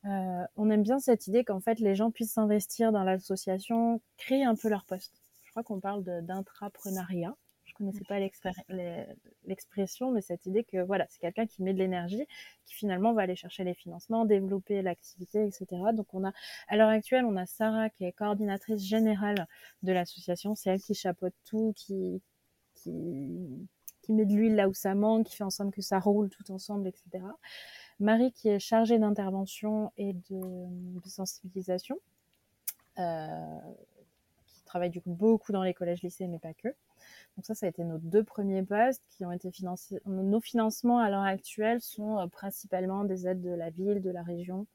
Euh, 0.06 0.46
on 0.56 0.70
aime 0.70 0.84
bien 0.84 1.00
cette 1.00 1.28
idée 1.28 1.44
qu'en 1.44 1.60
fait 1.60 1.80
les 1.80 1.96
gens 1.96 2.12
puissent 2.12 2.34
s'investir 2.34 2.92
dans 2.92 3.04
l'association, 3.04 4.02
créer 4.18 4.44
un 4.44 4.56
peu 4.56 4.70
leur 4.70 4.86
poste. 4.86 5.22
Je 5.44 5.52
crois 5.52 5.64
qu'on 5.64 5.80
parle 5.80 6.04
d'intrapreneuriat 6.24 7.36
connaissais 7.76 8.04
pas 8.08 8.20
l'expression, 9.46 10.12
mais 10.12 10.22
cette 10.22 10.46
idée 10.46 10.64
que 10.64 10.82
voilà, 10.82 11.06
c'est 11.10 11.20
quelqu'un 11.20 11.46
qui 11.46 11.62
met 11.62 11.74
de 11.74 11.80
l'énergie, 11.80 12.26
qui 12.66 12.74
finalement 12.74 13.14
va 13.14 13.24
aller 13.24 13.36
chercher 13.36 13.64
les 13.64 13.74
financements, 13.74 14.26
développer 14.26 14.82
l'activité, 14.82 15.46
etc. 15.46 15.68
Donc 15.94 16.14
on 16.14 16.26
a, 16.26 16.32
à 16.68 16.78
l'heure 16.78 16.90
actuelle, 16.90 17.26
on 17.26 17.36
a 17.36 17.46
Sarah 17.46 17.90
qui 17.90 18.06
est 18.06 18.14
coordinatrice 18.14 18.84
générale 18.84 19.48
de 19.84 19.92
l'association, 19.92 20.56
c'est 20.56 20.72
elle 20.72 20.82
qui 20.82 20.94
chapeaute 20.96 21.36
tout, 21.46 21.74
qui, 21.76 22.22
qui, 22.74 23.68
qui 24.02 24.14
met 24.14 24.26
de 24.26 24.34
l'huile 24.34 24.56
là 24.56 24.70
où 24.70 24.74
ça 24.74 24.96
manque, 24.96 25.28
qui 25.28 25.36
fait 25.36 25.44
ensemble 25.44 25.72
que 25.72 25.82
ça 25.82 26.00
roule 26.00 26.30
tout 26.30 26.52
ensemble, 26.52 26.88
etc. 26.88 27.24
Marie 28.00 28.32
qui 28.32 28.50
est 28.50 28.60
chargée 28.60 29.00
d'intervention 29.00 29.92
et 29.98 30.14
de, 30.30 30.68
sensibilisation, 31.06 31.98
euh, 33.00 33.60
qui 34.48 34.64
travaille 34.64 34.90
du 34.90 35.02
coup 35.02 35.14
beaucoup 35.14 35.52
dans 35.52 35.64
les 35.64 35.74
collèges, 35.74 36.02
lycées, 36.04 36.28
mais 36.28 36.40
pas 36.40 36.54
que. 36.54 36.70
Donc 37.36 37.46
ça, 37.46 37.54
ça 37.54 37.66
a 37.66 37.70
été 37.70 37.84
nos 37.84 37.98
deux 37.98 38.24
premiers 38.24 38.64
postes 38.64 39.04
qui 39.10 39.26
ont 39.26 39.32
été 39.32 39.52
financés. 39.52 40.00
Nos 40.06 40.40
financements 40.40 41.00
à 41.00 41.10
l'heure 41.10 41.24
actuelle 41.24 41.82
sont 41.82 42.18
euh, 42.18 42.28
principalement 42.28 43.04
des 43.04 43.28
aides 43.28 43.42
de 43.42 43.50
la 43.50 43.70
ville, 43.70 44.02
de 44.02 44.10
la 44.10 44.24
région, 44.24 44.68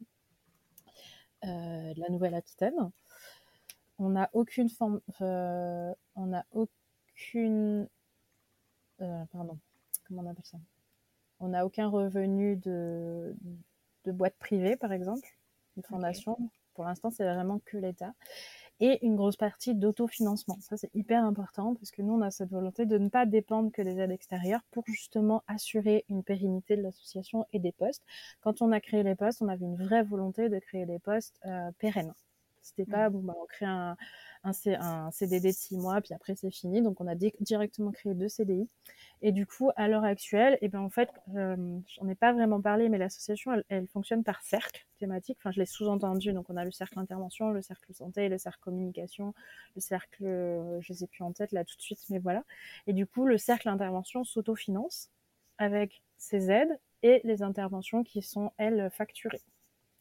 euh, 1.45 1.95
de 1.95 2.01
la 2.01 2.11
Nouvelle-Aquitaine. 2.11 2.91
On 3.99 4.11
n'a 4.11 4.29
aucune 4.35 4.69
forme, 4.69 5.01
euh, 5.23 5.95
on 6.17 6.27
n'a 6.27 6.45
aucune, 6.53 7.89
pardon, 8.99 9.59
comment 10.07 10.23
on 10.23 10.27
appelle 10.27 10.45
ça? 10.45 10.59
On 11.39 11.49
n'a 11.49 11.65
aucun 11.65 11.89
revenu 11.89 12.57
de, 12.57 13.35
de 14.05 14.13
boîte 14.13 14.37
privée, 14.39 14.77
par 14.77 14.93
exemple, 14.93 15.27
une 15.77 15.83
fondation. 15.83 16.37
Pour 16.75 16.85
l'instant, 16.85 17.11
c'est 17.11 17.25
vraiment 17.25 17.59
que 17.65 17.79
l'État 17.79 18.15
et 18.81 19.05
une 19.05 19.17
grosse 19.17 19.37
partie 19.37 19.75
d'autofinancement. 19.75 20.59
Ça, 20.61 20.77
c'est 20.77 20.91
hyper 20.95 21.23
important 21.25 21.75
parce 21.75 21.91
que 21.91 22.03
nous, 22.03 22.15
on 22.15 22.23
a 22.23 22.31
cette 22.31 22.51
volonté 22.51 22.87
de 22.87 22.99
ne 22.99 23.09
pas 23.09 23.27
dépendre 23.27 23.71
que 23.71 23.83
des 23.83 23.99
aides 23.99 24.11
extérieures 24.11 24.63
pour 24.71 24.85
justement 24.87 25.43
assurer 25.47 26.05
une 26.09 26.23
pérennité 26.23 26.77
de 26.77 26.83
l'association 26.83 27.47
et 27.53 27.59
des 27.59 27.73
postes. 27.73 28.03
Quand 28.41 28.63
on 28.63 28.73
a 28.73 28.81
créé 28.81 29.03
les 29.03 29.15
postes, 29.15 29.43
on 29.43 29.49
avait 29.49 29.67
une 29.67 29.77
vraie 29.77 30.03
volonté 30.03 30.49
de 30.49 30.59
créer 30.59 30.87
des 30.87 30.99
postes 30.99 31.39
euh, 31.45 31.71
pérennes. 31.79 32.15
C'était 32.63 32.87
pas, 32.87 33.09
mmh. 33.09 33.13
bon, 33.13 33.21
bah, 33.21 33.35
on 33.41 33.47
crée 33.47 33.67
un, 33.67 33.97
un, 34.45 34.53
un, 34.81 35.11
CDD 35.11 35.49
de 35.49 35.55
six 35.55 35.77
mois, 35.77 36.01
puis 36.01 36.15
après 36.15 36.35
c'est 36.35 36.51
fini. 36.51 36.83
Donc 36.83 37.01
on 37.01 37.07
a 37.07 37.15
directement 37.15 37.91
créé 37.91 38.15
deux 38.15 38.29
CDI. 38.29 38.69
Et 39.23 39.33
du 39.33 39.47
coup, 39.47 39.71
à 39.77 39.89
l'heure 39.89 40.05
actuelle, 40.05 40.57
eh 40.63 40.69
ben 40.69 40.81
en 40.81 40.89
fait, 40.91 41.11
euh, 41.37 41.79
j'en 41.89 42.09
ai 42.09 42.15
pas 42.15 42.33
vraiment 42.33 42.61
parlé, 42.61 42.89
mais 42.89 42.99
l'association, 42.99 43.53
elle, 43.53 43.65
elle, 43.69 43.87
fonctionne 43.89 44.25
par 44.25 44.43
cercle 44.43 44.87
thématique. 44.99 45.37
Enfin, 45.41 45.51
je 45.51 45.59
l'ai 45.61 45.67
sous-entendu. 45.67 46.33
Donc 46.33 46.49
on 46.49 46.57
a 46.57 46.65
le 46.65 46.71
cercle 46.71 46.99
intervention, 46.99 47.51
le 47.51 47.63
cercle 47.63 47.93
santé, 47.93 48.29
le 48.29 48.39
cercle 48.39 48.61
communication, 48.61 49.35
le 49.77 49.81
cercle, 49.81 50.25
euh, 50.25 50.81
je 50.81 50.93
sais 50.93 51.07
plus 51.07 51.23
en 51.23 51.33
tête 51.33 51.53
là 51.53 51.65
tout 51.65 51.77
de 51.77 51.83
suite, 51.83 52.01
mais 52.09 52.19
voilà. 52.19 52.45
Et 52.87 52.93
du 52.93 53.07
coup, 53.07 53.27
le 53.27 53.39
cercle 53.39 53.69
intervention 53.69 54.25
s'autofinance 54.25 55.11
avec 55.59 56.03
ses 56.17 56.51
aides 56.51 56.79
et 57.03 57.21
les 57.25 57.43
interventions 57.43 58.03
qui 58.05 58.23
sont 58.23 58.53
elles 58.59 58.91
facturées. 58.91 59.43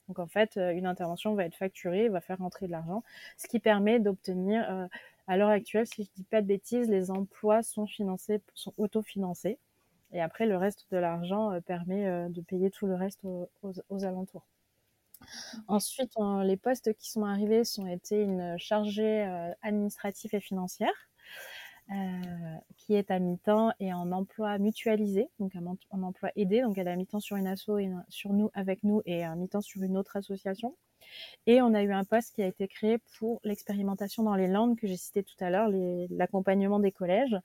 Donc 0.09 0.19
en 0.19 0.27
fait, 0.27 0.57
euh, 0.57 0.71
une 0.71 0.87
intervention 0.87 1.35
va 1.35 1.45
être 1.45 1.55
facturée, 1.55 2.09
va 2.09 2.19
faire 2.19 2.39
rentrer 2.39 2.65
de 2.65 2.71
l'argent, 2.71 3.03
ce 3.37 3.47
qui 3.47 3.59
permet 3.59 3.99
d'obtenir, 3.99 4.69
euh, 4.69 4.87
à 5.27 5.37
l'heure 5.37 5.49
actuelle, 5.49 5.85
si 5.85 6.03
je 6.03 6.09
dis 6.15 6.23
pas 6.23 6.41
de 6.41 6.47
bêtises, 6.47 6.89
les 6.89 7.11
emplois 7.11 7.61
sont 7.61 7.85
financés, 7.85 8.41
sont 8.55 8.73
autofinancés. 8.77 9.59
Et 10.11 10.19
après, 10.19 10.47
le 10.47 10.57
reste 10.57 10.87
de 10.91 10.97
l'argent 10.97 11.51
euh, 11.51 11.61
permet 11.61 12.29
de 12.29 12.41
payer 12.41 12.71
tout 12.71 12.87
le 12.87 12.95
reste 12.95 13.21
aux, 13.23 14.03
alentours. 14.03 14.47
Ensuite, 15.67 16.13
les 16.43 16.57
postes 16.57 16.93
qui 16.95 17.11
sont 17.11 17.25
arrivés 17.25 17.63
sont 17.63 17.85
été 17.85 18.23
une 18.23 18.57
chargée 18.57 19.21
administrative 19.61 20.33
et 20.33 20.39
financière 20.39 21.08
qui 22.77 22.93
est 22.93 23.09
à 23.11 23.19
mi-temps 23.19 23.71
et 23.79 23.93
en 23.93 24.11
emploi 24.11 24.57
mutualisé, 24.59 25.27
donc 25.39 25.53
en, 25.91 26.03
emploi 26.03 26.31
aidé. 26.35 26.61
Donc 26.61 26.77
elle 26.77 26.87
est 26.87 26.91
à 26.91 26.95
mi-temps 26.95 27.19
sur 27.19 27.35
une 27.35 27.47
asso 27.47 27.77
et 27.79 27.89
sur 28.09 28.33
nous 28.33 28.51
avec 28.53 28.83
nous 28.83 29.01
et 29.05 29.23
à 29.23 29.35
mi-temps 29.35 29.61
sur 29.61 29.81
une 29.81 29.97
autre 29.97 30.15
association. 30.15 30.75
Et 31.47 31.61
on 31.61 31.73
a 31.73 31.81
eu 31.81 31.91
un 31.91 32.03
poste 32.03 32.35
qui 32.35 32.43
a 32.43 32.47
été 32.47 32.67
créé 32.67 32.97
pour 33.17 33.39
l'expérimentation 33.43 34.23
dans 34.23 34.35
les 34.35 34.47
langues 34.47 34.77
que 34.77 34.87
j'ai 34.87 34.97
cité 34.97 35.23
tout 35.23 35.35
à 35.39 35.49
l'heure, 35.49 35.69
l'accompagnement 36.09 36.79
des 36.79 36.91
collèges, 36.91 37.35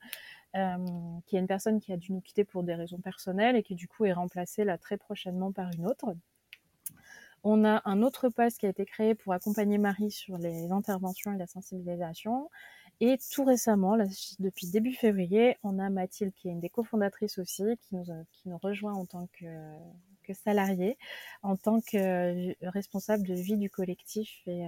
euh, 0.55 0.77
qui 1.25 1.35
est 1.35 1.39
une 1.39 1.47
personne 1.47 1.79
qui 1.79 1.91
a 1.91 1.97
dû 1.97 2.13
nous 2.13 2.21
quitter 2.21 2.43
pour 2.43 2.63
des 2.63 2.75
raisons 2.75 2.99
personnelles 2.99 3.55
et 3.55 3.63
qui 3.63 3.75
du 3.75 3.87
coup 3.87 4.05
est 4.05 4.13
remplacée 4.13 4.63
là 4.63 4.77
très 4.77 4.97
prochainement 4.97 5.51
par 5.51 5.69
une 5.77 5.87
autre. 5.87 6.15
On 7.43 7.63
a 7.63 7.81
un 7.85 8.01
autre 8.01 8.29
poste 8.29 8.59
qui 8.59 8.65
a 8.65 8.69
été 8.69 8.85
créé 8.85 9.13
pour 9.13 9.33
accompagner 9.33 9.77
Marie 9.77 10.09
sur 10.09 10.37
les 10.37 10.71
interventions 10.71 11.33
et 11.33 11.37
la 11.37 11.45
sensibilisation 11.45 12.49
Et 13.01 13.17
tout 13.31 13.43
récemment, 13.43 13.97
depuis 14.39 14.67
début 14.67 14.93
février, 14.93 15.57
on 15.63 15.79
a 15.79 15.89
Mathilde 15.89 16.33
qui 16.33 16.47
est 16.47 16.51
une 16.51 16.59
des 16.59 16.69
cofondatrices 16.69 17.37
aussi, 17.37 17.63
qui 17.81 17.95
nous, 17.95 18.05
qui 18.31 18.47
nous 18.47 18.57
rejoint 18.57 18.93
en 18.93 19.05
tant 19.05 19.27
que, 19.33 19.45
que 20.23 20.33
salariée, 20.33 20.97
en 21.43 21.57
tant 21.57 21.81
que 21.81 22.55
responsable 22.67 23.27
de 23.27 23.33
vie 23.33 23.57
du 23.57 23.69
collectif 23.69 24.41
et, 24.47 24.61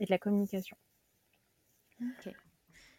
et 0.00 0.06
de 0.06 0.10
la 0.10 0.18
communication. 0.18 0.76
Ok. 2.00 2.34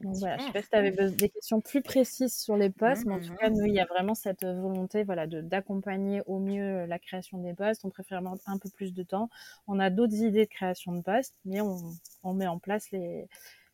Donc 0.01 0.15
voilà, 0.17 0.37
je 0.37 0.43
sais 0.43 0.51
pas 0.51 0.61
si 0.61 0.69
tu 0.69 0.75
avais 0.75 0.91
des 0.91 1.29
questions 1.29 1.59
plus 1.59 1.81
précises 1.81 2.35
sur 2.35 2.55
les 2.55 2.69
postes, 2.69 3.05
mais 3.05 3.15
en 3.15 3.19
tout 3.19 3.33
cas, 3.33 3.49
nous, 3.49 3.65
il 3.65 3.73
y 3.73 3.79
a 3.79 3.85
vraiment 3.85 4.13
cette 4.13 4.45
volonté 4.45 5.03
voilà, 5.03 5.25
d'accompagner 5.25 6.21
au 6.27 6.37
mieux 6.37 6.85
la 6.85 6.99
création 6.99 7.39
des 7.39 7.55
postes. 7.55 7.83
On 7.83 7.89
préfère 7.89 8.21
un 8.45 8.57
peu 8.59 8.69
plus 8.69 8.93
de 8.93 9.01
temps. 9.01 9.29
On 9.65 9.79
a 9.79 9.89
d'autres 9.89 10.13
idées 10.13 10.45
de 10.45 10.49
création 10.49 10.93
de 10.93 11.01
postes, 11.01 11.35
mais 11.45 11.61
on, 11.61 11.79
on 12.21 12.33
met 12.33 12.45
en 12.45 12.59
place 12.59 12.91
les, 12.91 13.27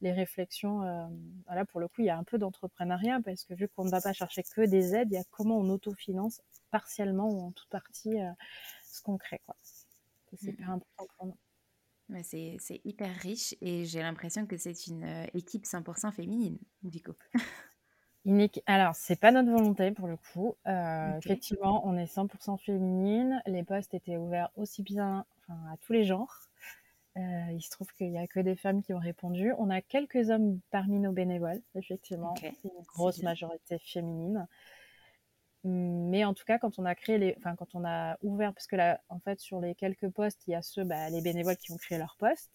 les 0.04 0.12
réflexions. 0.12 0.84
Euh, 0.84 1.08
voilà, 1.48 1.66
pour 1.66 1.80
le 1.80 1.88
coup, 1.88 2.02
il 2.02 2.06
y 2.06 2.10
a 2.10 2.18
un 2.18 2.24
peu 2.24 2.38
d'entrepreneuriat 2.38 3.20
parce 3.26 3.46
que 3.46 3.56
vu 3.56 3.68
qu'on 3.70 3.86
ne 3.86 3.90
va 3.90 4.02
pas 4.02 4.14
chercher 4.14 4.44
que 4.44 4.62
des 4.62 4.94
aides, 4.94 5.08
il 5.12 5.16
y 5.16 5.18
a 5.18 5.24
comment 5.32 5.58
on 5.58 5.70
autofinance 5.70 6.42
partiellement 6.70 7.30
ou 7.30 7.42
en 7.42 7.52
toute 7.52 7.70
partie 7.70 8.20
euh, 8.22 8.30
ce 8.86 9.02
qu'on 9.02 9.18
crée. 9.18 9.42
C'est 10.34 10.48
hyper 10.48 10.70
important 10.70 11.08
pour 11.18 11.28
nous. 11.28 11.38
C'est 12.22 12.82
hyper 12.84 13.16
riche 13.16 13.56
et 13.62 13.86
j'ai 13.86 14.02
l'impression 14.02 14.46
que 14.46 14.58
c'est 14.58 14.88
une 14.88 15.04
euh, 15.04 15.26
équipe 15.34 15.64
100% 15.64 16.12
féminine, 16.12 16.60
du 16.84 17.02
coup. 17.02 17.16
Alors, 18.66 18.96
c'est 18.96 19.20
pas 19.20 19.32
notre 19.32 19.52
volonté 19.52 19.92
pour 19.92 20.08
le 20.08 20.18
coup. 20.18 20.56
Euh, 20.68 21.18
effectivement, 21.18 21.86
on 21.88 21.98
est 21.98 22.14
100% 22.14 22.58
féminine. 22.58 23.42
Les 23.46 23.64
postes 23.64 23.94
étaient 23.94 24.18
ouverts 24.18 24.50
aussi 24.56 24.84
bien 24.84 25.26
à 25.50 25.78
tous 25.82 25.94
les 25.94 26.06
genres. 26.06 26.40
Euh, 27.16 27.52
il 27.52 27.62
se 27.62 27.70
trouve 27.70 27.92
qu'il 27.94 28.10
n'y 28.10 28.18
a 28.18 28.28
que 28.28 28.40
des 28.40 28.56
femmes 28.56 28.82
qui 28.82 28.94
ont 28.94 29.00
répondu. 29.00 29.54
On 29.60 29.70
a 29.70 29.82
quelques 29.82 30.30
hommes 30.30 30.60
parmi 30.72 31.00
nos 31.00 31.12
bénévoles, 31.12 31.62
effectivement. 31.76 32.34
C'est 32.40 32.64
une 32.64 32.84
grosse 32.88 33.22
majorité 33.22 33.78
féminine. 33.80 34.48
Mais 35.64 36.26
en 36.26 36.34
tout 36.34 36.44
cas, 36.44 36.58
quand 36.58 36.80
on 36.80 36.86
a 36.86 36.96
créé 36.96 37.18
les, 37.18 37.36
enfin, 37.38 37.56
quand 37.56 37.76
on 37.76 37.86
a 37.86 38.18
ouvert, 38.22 38.54
parce 38.54 38.68
que 38.68 38.76
là, 38.76 39.00
en 39.10 39.20
fait, 39.20 39.40
sur 39.40 39.62
les 39.62 39.76
quelques 39.76 40.10
postes, 40.10 40.42
il 40.48 40.52
y 40.52 40.56
a 40.56 40.62
ceux, 40.62 40.84
bah, 40.84 41.10
les 41.10 41.22
bénévoles 41.22 41.58
qui 41.58 41.72
ont 41.72 41.78
créé 41.78 41.98
leur 41.98 42.16
poste. 42.18 42.52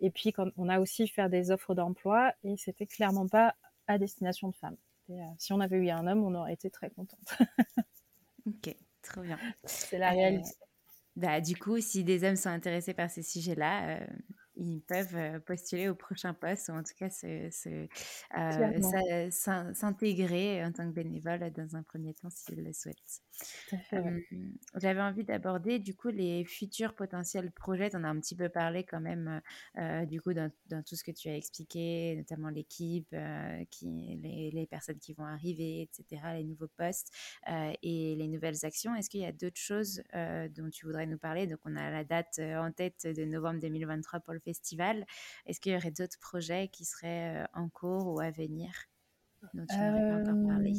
Et 0.00 0.10
puis, 0.10 0.32
quand 0.32 0.48
on 0.56 0.68
a 0.68 0.80
aussi 0.80 1.08
fait 1.08 1.28
des 1.28 1.50
offres 1.50 1.74
d'emploi, 1.74 2.32
et 2.44 2.56
c'était 2.56 2.86
clairement 2.86 3.26
pas 3.26 3.54
à 3.86 3.98
destination 3.98 4.48
de 4.48 4.54
femmes. 4.54 4.76
Euh, 5.10 5.14
si 5.38 5.52
on 5.52 5.60
avait 5.60 5.78
eu 5.78 5.88
un 5.90 6.06
homme, 6.06 6.22
on 6.22 6.34
aurait 6.34 6.52
été 6.52 6.70
très 6.70 6.90
contente. 6.90 7.38
ok, 8.46 8.76
trop 9.02 9.22
bien. 9.22 9.38
C'est 9.64 9.98
la 9.98 10.10
réalité. 10.10 10.50
Bah, 11.18 11.40
du 11.40 11.56
coup, 11.56 11.80
si 11.80 12.04
des 12.04 12.22
hommes 12.24 12.36
sont 12.36 12.48
intéressés 12.48 12.94
par 12.94 13.10
ces 13.10 13.22
sujets-là, 13.22 13.98
euh, 14.02 14.06
ils 14.58 14.82
peuvent 14.82 15.40
postuler 15.42 15.88
au 15.88 15.94
prochain 15.94 16.34
poste 16.34 16.68
ou 16.68 16.72
en 16.72 16.82
tout 16.82 16.94
cas 16.98 17.08
s'intégrer 19.70 20.64
en 20.64 20.72
tant 20.72 20.88
que 20.88 20.94
bénévole 20.94 21.50
dans 21.52 21.76
un 21.76 21.82
premier 21.84 22.12
temps 22.14 22.30
s'ils 22.30 22.64
le 22.64 22.72
souhaitent. 22.72 23.22
J'avais 24.74 25.00
envie 25.00 25.22
d'aborder 25.22 25.78
du 25.78 25.94
coup 25.94 26.08
les 26.08 26.44
futurs 26.44 26.94
potentiels 26.94 27.52
projets. 27.52 27.94
On 27.94 28.02
a 28.02 28.08
un 28.08 28.18
petit 28.18 28.34
peu 28.34 28.48
parlé 28.48 28.82
quand 28.84 29.00
même 29.00 29.40
du 30.06 30.20
coup 30.20 30.34
dans, 30.34 30.50
tout 30.84 30.96
ce 30.96 31.04
que 31.04 31.12
tu 31.12 31.28
as 31.28 31.36
expliqué, 31.36 32.16
notamment 32.16 32.48
l'équipe, 32.48 33.14
qui, 33.70 34.18
les, 34.22 34.50
les, 34.50 34.66
personnes 34.66 34.98
qui 34.98 35.14
vont 35.14 35.24
arriver, 35.24 35.82
etc., 35.82 36.22
les 36.34 36.44
nouveaux 36.44 36.68
postes 36.76 37.12
et 37.46 38.16
les 38.16 38.28
nouvelles 38.28 38.64
actions. 38.64 38.94
Est-ce 38.96 39.08
qu'il 39.08 39.20
y 39.20 39.26
a 39.26 39.32
d'autres 39.32 39.60
choses 39.60 40.02
dont 40.12 40.68
tu 40.70 40.86
voudrais 40.86 41.06
nous 41.06 41.18
parler? 41.18 41.46
Donc 41.46 41.60
on 41.64 41.76
a 41.76 41.90
la 41.90 42.02
date 42.02 42.40
en 42.40 42.72
tête 42.72 43.06
de 43.06 43.24
novembre 43.24 43.60
2023 43.60 44.20
pour 44.20 44.34
le 44.34 44.40
Est-ce 44.50 45.60
qu'il 45.60 45.72
y 45.72 45.76
aurait 45.76 45.90
d'autres 45.90 46.18
projets 46.20 46.68
qui 46.68 46.84
seraient 46.84 47.46
en 47.54 47.68
cours 47.68 48.06
ou 48.06 48.20
à 48.20 48.30
venir 48.30 48.70
dont 49.54 49.66
tu 49.66 49.76
n'aurais 49.76 50.24
pas 50.24 50.30
encore 50.30 50.48
parlé? 50.48 50.72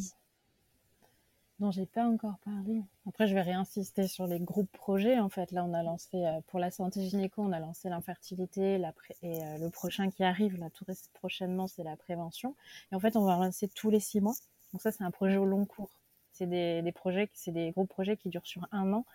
Non, 1.60 1.72
j'ai 1.72 1.86
pas 1.86 2.06
encore 2.06 2.38
parlé. 2.46 2.84
Après, 3.06 3.28
je 3.28 3.34
vais 3.34 3.42
réinsister 3.42 4.08
sur 4.08 4.28
les 4.28 4.40
groupes 4.40 4.72
projets. 4.72 5.20
En 5.20 5.28
fait, 5.28 5.52
là, 5.52 5.66
on 5.66 5.74
a 5.74 5.84
lancé 5.84 6.26
pour 6.48 6.58
la 6.58 6.72
santé 6.72 7.06
gynéco, 7.06 7.42
on 7.42 7.52
a 7.52 7.60
lancé 7.60 7.90
l'infertilité, 7.90 8.82
et 9.22 9.40
le 9.58 9.70
prochain 9.70 10.10
qui 10.10 10.24
arrive, 10.24 10.58
tout 10.74 10.86
prochainement, 11.14 11.68
c'est 11.68 11.84
la 11.84 11.98
prévention. 11.98 12.56
Et 12.94 12.96
en 12.96 13.00
fait, 13.02 13.18
on 13.18 13.26
va 13.26 13.36
lancer 13.36 13.68
tous 13.68 13.90
les 13.90 14.00
six 14.00 14.22
mois. 14.22 14.36
Donc 14.72 14.82
ça, 14.82 14.94
c'est 14.94 15.04
un 15.04 15.12
projet 15.12 15.36
au 15.36 15.44
long 15.44 15.66
cours. 15.66 15.90
C'est 16.32 16.48
des, 16.48 16.82
des 16.82 16.92
projets, 16.94 17.30
c'est 17.34 17.52
des 17.52 17.72
groupes 17.72 17.90
projets 17.90 18.16
qui 18.16 18.30
durent 18.30 18.48
sur 18.48 18.66
un 18.72 18.94
an 18.94 19.06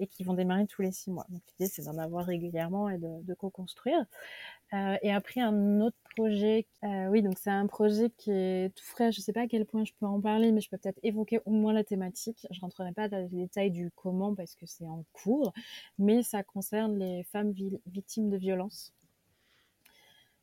et 0.00 0.06
qui 0.06 0.24
vont 0.24 0.34
démarrer 0.34 0.66
tous 0.66 0.82
les 0.82 0.90
six 0.90 1.10
mois. 1.10 1.26
Donc 1.28 1.42
l'idée, 1.52 1.70
c'est 1.70 1.84
d'en 1.84 1.98
avoir 1.98 2.26
régulièrement 2.26 2.88
et 2.88 2.98
de, 2.98 3.22
de 3.22 3.34
co-construire. 3.34 4.04
Euh, 4.72 4.96
et 5.02 5.12
après, 5.12 5.40
un 5.40 5.80
autre 5.80 5.96
projet, 6.16 6.66
euh, 6.84 7.08
oui, 7.08 7.22
donc 7.22 7.38
c'est 7.38 7.50
un 7.50 7.66
projet 7.66 8.10
qui 8.16 8.30
est 8.30 8.74
tout 8.74 8.84
frais. 8.84 9.12
Je 9.12 9.20
ne 9.20 9.22
sais 9.22 9.32
pas 9.32 9.42
à 9.42 9.46
quel 9.46 9.66
point 9.66 9.84
je 9.84 9.92
peux 9.98 10.06
en 10.06 10.20
parler, 10.20 10.52
mais 10.52 10.60
je 10.60 10.70
peux 10.70 10.78
peut-être 10.78 11.00
évoquer 11.02 11.40
au 11.44 11.50
moins 11.50 11.72
la 11.72 11.84
thématique. 11.84 12.46
Je 12.50 12.60
rentrerai 12.60 12.92
pas 12.92 13.08
dans 13.08 13.18
les 13.18 13.28
détails 13.28 13.70
du 13.70 13.90
comment 13.94 14.34
parce 14.34 14.54
que 14.54 14.66
c'est 14.66 14.86
en 14.86 15.04
cours, 15.12 15.52
mais 15.98 16.22
ça 16.22 16.42
concerne 16.42 16.98
les 16.98 17.24
femmes 17.24 17.52
victimes 17.86 18.30
de 18.30 18.36
violences. 18.36 18.92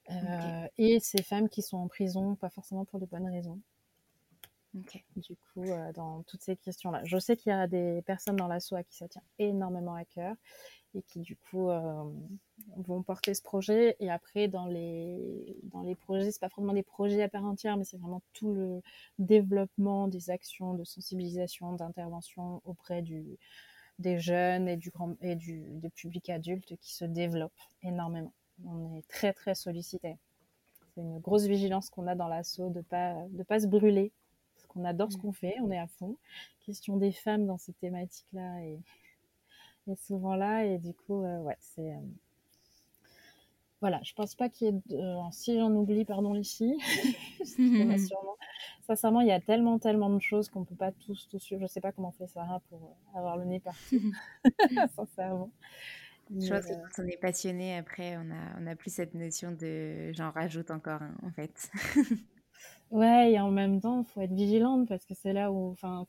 Euh, 0.09 0.67
et 0.77 0.99
ces 0.99 1.21
femmes 1.21 1.49
qui 1.49 1.61
sont 1.61 1.77
en 1.77 1.87
prison, 1.87 2.35
pas 2.35 2.49
forcément 2.49 2.85
pour 2.85 2.99
de 2.99 3.05
bonnes 3.05 3.29
raisons. 3.29 3.59
Du 5.15 5.35
coup, 5.35 5.63
euh, 5.63 5.91
dans 5.93 6.23
toutes 6.23 6.41
ces 6.41 6.55
questions-là. 6.55 7.01
Je 7.03 7.17
sais 7.17 7.35
qu'il 7.35 7.51
y 7.51 7.53
a 7.53 7.67
des 7.67 8.01
personnes 8.03 8.35
dans 8.35 8.47
l'assaut 8.47 8.75
à 8.75 8.83
qui 8.83 8.95
ça 8.95 9.07
tient 9.07 9.23
énormément 9.39 9.95
à 9.95 10.05
cœur 10.05 10.35
et 10.93 11.01
qui, 11.01 11.19
du 11.19 11.35
coup, 11.35 11.69
euh, 11.69 12.03
vont 12.77 13.03
porter 13.03 13.33
ce 13.33 13.41
projet. 13.41 13.95
Et 13.99 14.09
après, 14.09 14.47
dans 14.47 14.65
les, 14.65 15.57
dans 15.63 15.81
les 15.81 15.95
projets, 15.95 16.31
c'est 16.31 16.39
pas 16.39 16.47
vraiment 16.47 16.73
des 16.73 16.83
projets 16.83 17.21
à 17.21 17.29
part 17.29 17.45
entière, 17.45 17.77
mais 17.77 17.83
c'est 17.83 17.97
vraiment 17.97 18.21
tout 18.33 18.53
le 18.53 18.81
développement 19.19 20.07
des 20.07 20.29
actions 20.29 20.73
de 20.73 20.83
sensibilisation, 20.83 21.73
d'intervention 21.73 22.61
auprès 22.65 23.01
du, 23.01 23.37
des 23.99 24.19
jeunes 24.19 24.67
et 24.67 24.77
du, 24.77 24.89
grand, 24.89 25.15
et 25.21 25.35
du, 25.35 25.63
des 25.71 25.89
publics 25.89 26.29
adultes 26.29 26.75
qui 26.77 26.93
se 26.93 27.05
développent 27.05 27.51
énormément. 27.83 28.33
On 28.65 28.95
est 28.95 29.07
très, 29.07 29.33
très 29.33 29.55
sollicité. 29.55 30.17
C'est 30.95 31.01
une 31.01 31.19
grosse 31.19 31.45
vigilance 31.45 31.89
qu'on 31.89 32.07
a 32.07 32.15
dans 32.15 32.27
l'assaut 32.27 32.69
de 32.69 32.81
pas, 32.81 33.15
de 33.29 33.43
pas 33.43 33.59
se 33.59 33.67
brûler 33.67 34.11
on 34.77 34.85
adore 34.85 35.11
ce 35.11 35.17
mm. 35.17 35.21
qu'on 35.21 35.33
fait, 35.33 35.55
on 35.61 35.71
est 35.71 35.77
à 35.77 35.87
fond. 35.87 36.17
Question 36.65 36.97
des 36.97 37.11
femmes 37.11 37.45
dans 37.45 37.57
ces 37.57 37.73
thématiques-là 37.73 38.61
et, 38.63 38.79
souvent 40.07 40.35
là. 40.35 40.65
Et 40.65 40.77
du 40.77 40.93
coup, 40.93 41.23
euh, 41.23 41.39
ouais, 41.39 41.57
c'est. 41.59 41.93
Euh, 41.93 41.99
voilà, 43.79 43.99
je 44.03 44.13
pense 44.13 44.33
pas 44.33 44.49
qu'il 44.49 44.67
y 44.67 44.69
ait. 44.69 44.81
De... 44.87 45.31
si 45.31 45.57
j'en 45.57 45.71
oublie, 45.71 46.03
pardon 46.05 46.33
les 46.33 46.43
filles. 46.43 46.77
Sincèrement, 48.85 49.21
il 49.21 49.27
y 49.27 49.31
a 49.31 49.39
tellement, 49.39 49.79
tellement 49.79 50.09
de 50.09 50.21
choses 50.21 50.49
qu'on 50.49 50.63
peut 50.63 50.75
pas 50.75 50.91
tous, 50.91 51.27
tous 51.29 51.39
suivre. 51.39 51.61
Je 51.61 51.67
sais 51.67 51.81
pas 51.81 51.91
comment 51.91 52.11
fait 52.11 52.27
Sarah 52.27 52.61
pour 52.69 52.83
euh, 52.83 53.17
avoir 53.17 53.37
le 53.37 53.45
nez 53.45 53.59
partout. 53.59 54.01
Sincèrement. 54.95 55.51
Je 56.29 56.49
pense 56.49 56.65
que 56.65 56.73
quand 56.73 57.03
on 57.03 57.07
est 57.07 57.19
passionné, 57.21 57.77
après, 57.77 58.17
on 58.17 58.31
a, 58.31 58.61
on 58.61 58.67
a 58.67 58.75
plus 58.75 58.93
cette 58.93 59.13
notion 59.13 59.51
de 59.51 60.11
j'en 60.13 60.31
rajoute 60.31 60.71
encore 60.71 61.01
un, 61.01 61.15
en 61.23 61.31
fait. 61.31 61.71
Ouais, 62.89 63.33
et 63.33 63.39
en 63.39 63.51
même 63.51 63.81
temps, 63.81 63.99
il 63.99 64.05
faut 64.05 64.21
être 64.21 64.33
vigilante 64.33 64.87
parce 64.87 65.05
que 65.05 65.13
c'est 65.13 65.33
là 65.33 65.51
où, 65.51 65.71
enfin, 65.71 66.07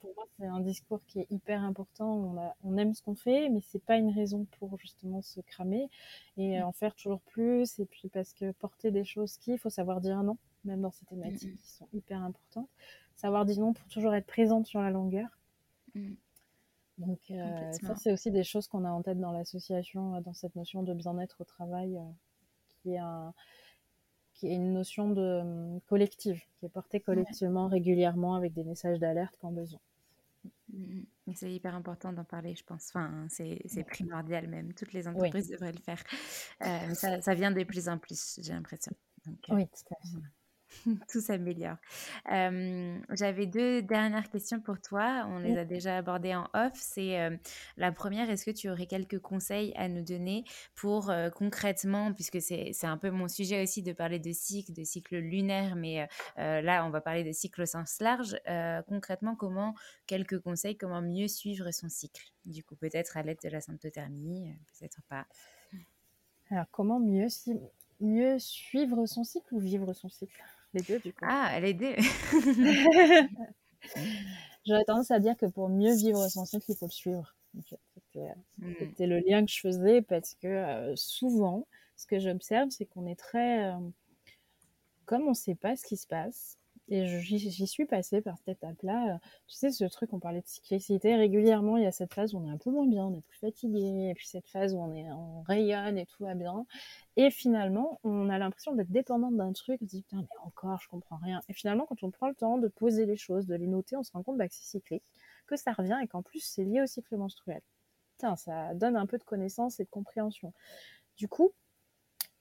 pour 0.00 0.14
moi, 0.16 0.24
c'est 0.38 0.46
un 0.46 0.60
discours 0.60 1.00
qui 1.06 1.20
est 1.20 1.26
hyper 1.30 1.62
important. 1.62 2.12
On, 2.12 2.36
a, 2.36 2.56
on 2.64 2.76
aime 2.76 2.94
ce 2.94 3.02
qu'on 3.02 3.14
fait, 3.14 3.48
mais 3.48 3.60
c'est 3.60 3.82
pas 3.84 3.96
une 3.96 4.10
raison 4.10 4.46
pour 4.58 4.76
justement 4.78 5.22
se 5.22 5.40
cramer 5.40 5.88
et 6.36 6.58
mmh. 6.58 6.64
en 6.64 6.72
faire 6.72 6.94
toujours 6.96 7.20
plus. 7.20 7.78
Et 7.78 7.84
puis 7.84 8.08
parce 8.08 8.32
que 8.32 8.50
porter 8.52 8.90
des 8.90 9.04
choses 9.04 9.36
qui, 9.36 9.52
il 9.52 9.58
faut 9.58 9.70
savoir 9.70 10.00
dire 10.00 10.22
non, 10.22 10.36
même 10.64 10.80
dans 10.80 10.90
ces 10.90 11.06
thématiques 11.06 11.54
mmh. 11.54 11.58
qui 11.58 11.70
sont 11.70 11.88
hyper 11.92 12.20
importantes. 12.22 12.68
Savoir 13.16 13.44
dire 13.44 13.60
non 13.60 13.72
pour 13.72 13.86
toujours 13.88 14.14
être 14.14 14.26
présente 14.26 14.66
sur 14.66 14.80
la 14.80 14.90
longueur. 14.90 15.28
Donc, 16.98 17.18
euh, 17.30 17.72
ça, 17.72 17.94
c'est 17.96 18.12
aussi 18.12 18.30
des 18.30 18.44
choses 18.44 18.68
qu'on 18.68 18.84
a 18.84 18.90
en 18.90 19.02
tête 19.02 19.18
dans 19.18 19.32
l'association, 19.32 20.16
euh, 20.16 20.20
dans 20.20 20.34
cette 20.34 20.54
notion 20.54 20.82
de 20.82 20.92
bien-être 20.92 21.40
au 21.40 21.44
travail, 21.44 21.96
euh, 21.96 22.02
qui 22.82 22.92
est 22.92 22.98
un 22.98 23.32
qui 24.40 24.46
est 24.46 24.54
une 24.54 24.72
notion 24.72 25.10
de 25.10 25.40
hum, 25.42 25.80
collective, 25.86 26.40
qui 26.58 26.66
est 26.66 26.70
portée 26.70 26.98
collectivement 26.98 27.68
régulièrement 27.68 28.34
avec 28.36 28.54
des 28.54 28.64
messages 28.64 28.98
d'alerte 28.98 29.36
quand 29.38 29.50
besoin. 29.50 29.80
Mm, 30.72 31.00
mm. 31.26 31.34
C'est 31.34 31.52
hyper 31.52 31.74
important 31.74 32.12
d'en 32.14 32.24
parler, 32.24 32.54
je 32.54 32.64
pense. 32.64 32.88
Enfin, 32.88 33.26
c'est 33.28 33.84
primordial 33.86 34.48
même. 34.48 34.72
Toutes 34.72 34.94
les 34.94 35.06
entreprises 35.06 35.50
devraient 35.50 35.72
le 35.72 35.78
faire. 35.78 36.02
Euh, 36.62 36.94
ça, 36.94 37.20
ça, 37.20 37.34
vient 37.34 37.50
de 37.50 37.62
plus 37.64 37.88
en 37.88 37.98
plus, 37.98 38.40
j'ai 38.42 38.54
l'impression. 38.54 38.92
oui, 39.50 39.66
tout 39.66 39.94
à 39.94 39.96
fait. 40.02 40.18
tout 41.10 41.20
s'améliore. 41.20 41.76
J'avais 42.26 43.46
deux 43.46 43.82
dernières 43.82 44.30
questions 44.30 44.60
pour 44.60 44.80
toi. 44.80 45.26
On 45.28 45.38
les 45.38 45.58
a 45.58 45.64
déjà 45.64 45.96
abordées 45.96 46.34
en 46.34 46.48
off. 46.54 46.72
C'est 46.74 47.40
la 47.76 47.92
première, 47.92 48.30
est-ce 48.30 48.44
que 48.44 48.50
tu 48.50 48.70
aurais 48.70 48.86
quelques 48.86 49.20
conseils 49.20 49.72
à 49.76 49.88
nous 49.88 50.02
donner 50.02 50.44
pour 50.74 51.12
concrètement, 51.34 52.12
puisque 52.12 52.40
c'est 52.40 52.84
un 52.84 52.98
peu 52.98 53.10
mon 53.10 53.28
sujet 53.28 53.62
aussi 53.62 53.82
de 53.82 53.92
parler 53.92 54.18
de 54.18 54.32
cycle, 54.32 54.72
de 54.72 54.84
cycle 54.84 55.16
lunaire, 55.16 55.76
mais 55.76 56.08
là, 56.36 56.84
on 56.86 56.90
va 56.90 57.00
parler 57.00 57.24
de 57.24 57.32
cycle 57.32 57.62
au 57.62 57.66
sens 57.66 57.98
large. 58.00 58.36
concrètement, 58.86 59.36
comment, 59.36 59.74
quelques 60.06 60.40
conseils, 60.40 60.76
comment 60.76 61.02
mieux 61.02 61.28
suivre 61.28 61.70
son 61.72 61.88
cycle? 61.88 62.32
Du 62.44 62.64
coup, 62.64 62.76
peut-être 62.76 63.16
à 63.16 63.22
l'aide 63.22 63.38
de 63.42 63.48
la 63.48 63.60
symptothermie, 63.60 64.52
peut-être 64.78 65.02
pas. 65.08 65.26
Alors, 66.50 66.66
comment 66.70 66.98
mieux 66.98 67.28
si 67.28 67.54
mieux 68.00 68.38
suivre 68.38 69.06
son 69.06 69.24
cycle 69.24 69.54
ou 69.54 69.60
vivre 69.60 69.92
son 69.92 70.08
cycle? 70.08 70.42
Les 70.72 70.82
deux, 70.82 70.98
du 71.00 71.12
coup. 71.12 71.24
Ah, 71.26 71.58
les 71.60 71.74
deux 71.74 71.94
J'aurais 74.66 74.84
tendance 74.84 75.10
à 75.10 75.18
dire 75.18 75.36
que 75.36 75.46
pour 75.46 75.68
mieux 75.68 75.96
vivre 75.96 76.28
son 76.28 76.44
cycle, 76.44 76.66
il 76.68 76.76
faut 76.76 76.86
le 76.86 76.90
suivre. 76.90 77.34
Euh, 78.16 78.28
hmm. 78.58 78.74
C'était 78.78 79.06
le 79.06 79.18
lien 79.20 79.44
que 79.44 79.50
je 79.50 79.60
faisais 79.60 80.02
parce 80.02 80.34
que 80.34 80.46
euh, 80.46 80.94
souvent, 80.96 81.66
ce 81.96 82.06
que 82.06 82.18
j'observe, 82.18 82.70
c'est 82.70 82.86
qu'on 82.86 83.06
est 83.06 83.18
très... 83.18 83.72
Euh, 83.72 83.78
comme 85.06 85.22
on 85.22 85.30
ne 85.30 85.34
sait 85.34 85.56
pas 85.56 85.76
ce 85.76 85.84
qui 85.84 85.96
se 85.96 86.06
passe, 86.06 86.56
et 86.90 87.06
j'y 87.20 87.66
suis 87.68 87.86
passée 87.86 88.20
par 88.20 88.36
cette 88.38 88.58
étape-là. 88.58 89.20
Tu 89.46 89.54
sais, 89.54 89.70
ce 89.70 89.84
truc, 89.84 90.12
on 90.12 90.18
parlait 90.18 90.40
de 90.40 90.46
cyclicité. 90.46 91.14
Régulièrement, 91.14 91.76
il 91.76 91.84
y 91.84 91.86
a 91.86 91.92
cette 91.92 92.12
phase 92.12 92.34
où 92.34 92.38
on 92.38 92.48
est 92.48 92.50
un 92.50 92.56
peu 92.56 92.70
moins 92.70 92.86
bien, 92.86 93.04
on 93.04 93.14
est 93.16 93.20
plus 93.20 93.38
fatigué. 93.38 94.08
Et 94.10 94.14
puis 94.14 94.26
cette 94.26 94.48
phase 94.48 94.74
où 94.74 94.78
on 94.78 95.42
rayonne 95.42 95.98
et 95.98 96.06
tout 96.06 96.24
va 96.24 96.34
bien. 96.34 96.66
Et 97.16 97.30
finalement, 97.30 98.00
on 98.02 98.28
a 98.28 98.38
l'impression 98.38 98.74
d'être 98.74 98.90
dépendante 98.90 99.36
d'un 99.36 99.52
truc. 99.52 99.78
On 99.82 99.86
se 99.86 99.90
dit, 99.90 100.02
putain, 100.02 100.22
mais 100.22 100.38
encore, 100.44 100.80
je 100.82 100.88
comprends 100.88 101.18
rien. 101.18 101.40
Et 101.48 101.52
finalement, 101.52 101.86
quand 101.86 102.02
on 102.02 102.10
prend 102.10 102.28
le 102.28 102.34
temps 102.34 102.58
de 102.58 102.66
poser 102.66 103.06
les 103.06 103.16
choses, 103.16 103.46
de 103.46 103.54
les 103.54 103.68
noter, 103.68 103.96
on 103.96 104.02
se 104.02 104.10
rend 104.10 104.24
compte 104.24 104.36
bah, 104.36 104.48
que 104.48 104.54
c'est 104.54 104.64
cyclique, 104.64 105.04
que 105.46 105.54
ça 105.54 105.72
revient 105.72 105.98
et 106.02 106.08
qu'en 106.08 106.22
plus, 106.22 106.40
c'est 106.40 106.64
lié 106.64 106.82
au 106.82 106.86
cycle 106.86 107.16
menstruel. 107.16 107.62
Putain, 108.16 108.34
ça 108.34 108.74
donne 108.74 108.96
un 108.96 109.06
peu 109.06 109.16
de 109.16 109.24
connaissance 109.24 109.78
et 109.78 109.84
de 109.84 109.90
compréhension. 109.90 110.52
Du 111.16 111.28
coup, 111.28 111.52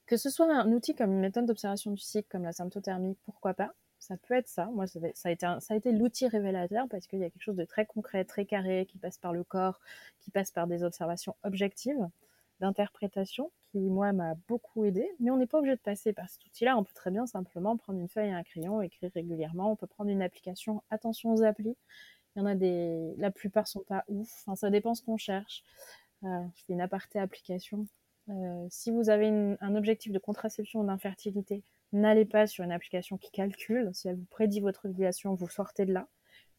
que 0.08 0.18
ce 0.18 0.32
soit 0.32 0.52
un 0.52 0.72
outil 0.72 0.95
comme 0.95 1.12
une 1.12 1.20
méthode 1.20 1.45
d'observation 1.45 1.91
du 1.91 2.02
cycle, 2.02 2.28
comme 2.32 2.43
la 2.43 2.52
symptothermie, 2.52 3.16
pourquoi 3.26 3.54
pas 3.54 3.76
ça 4.00 4.18
peut 4.18 4.34
être 4.34 4.47
ça. 4.47 4.66
Moi, 4.68 4.88
ça, 4.88 5.00
a 5.30 5.76
été, 5.76 5.91
l'outil 5.91 6.28
révélateur 6.28 6.88
parce 6.89 7.06
qu'il 7.08 7.20
y 7.20 7.24
a 7.24 7.30
quelque 7.30 7.43
chose 7.43 7.58
de 7.58 7.66
très 7.66 7.86
concret, 7.86 8.24
très 8.26 8.45
carré, 8.45 8.86
qui 8.89 8.97
passe 8.97 9.18
par 9.18 9.34
le 9.34 9.43
corps, 9.43 9.80
qui 10.20 10.32
passe 10.32 10.52
par 10.52 10.68
des 10.68 10.84
observations 10.84 11.36
objectives 11.43 12.08
d'interprétation, 12.60 13.52
qui, 13.72 13.80
moi, 13.80 14.12
m'a 14.14 14.36
beaucoup 14.47 14.86
aidé. 14.86 15.10
Mais 15.20 15.32
on 15.32 15.38
n'est 15.38 15.47
pas 15.47 15.60
obligé 15.60 15.76
de 15.76 15.82
passer 15.82 16.14
par 16.14 16.30
cet 16.30 16.45
outil-là. 16.45 16.78
On 16.78 16.84
peut 16.84 16.93
très 16.93 17.12
bien 17.12 17.26
simplement 17.26 17.78
prendre 17.78 18.00
une 18.00 18.10
feuille 18.10 18.30
et 18.30 18.34
un 18.34 18.43
crayon, 18.43 18.82
écrire 18.82 19.12
régulièrement. 19.14 19.72
On 19.72 19.76
peut 19.76 19.88
prendre 19.88 20.10
une 20.10 20.22
application. 20.22 20.82
Attention 20.89 21.32
aux 21.32 21.43
applis. 21.43 21.76
Il 22.36 22.39
y 22.39 22.41
en 22.41 22.45
a 22.45 22.56
des... 22.56 23.14
La 23.18 23.32
plupart 23.32 23.68
sont 23.68 23.82
pas 23.82 24.06
ouf. 24.08 24.30
Enfin, 24.41 24.56
ça 24.56 24.70
dépend 24.70 24.95
ce 24.95 25.04
qu'on 25.04 25.18
cherche. 25.18 25.64
Euh, 26.24 26.43
je 26.56 26.64
fais 26.66 26.74
une 26.74 26.82
aparté 26.82 27.20
application. 27.20 27.88
Euh, 28.30 28.68
si 28.70 28.91
vous 28.91 29.10
avez 29.10 29.28
un 29.60 29.76
objectif 29.76 30.12
de 30.12 30.20
contraception 30.20 30.82
ou 30.82 30.86
d'infertilité, 30.86 31.64
N'allez 31.92 32.26
pas 32.26 32.48
sur 32.48 32.64
une 32.64 32.72
application 32.72 33.18
qui 33.18 33.32
calcule. 33.32 33.90
Si 33.94 34.08
elle 34.08 34.16
vous 34.16 34.26
prédit 34.26 34.60
votre 34.60 34.88
ovulation, 34.88 35.34
vous 35.34 35.50
sortez 35.50 35.86
de 35.86 35.94
là 35.94 36.08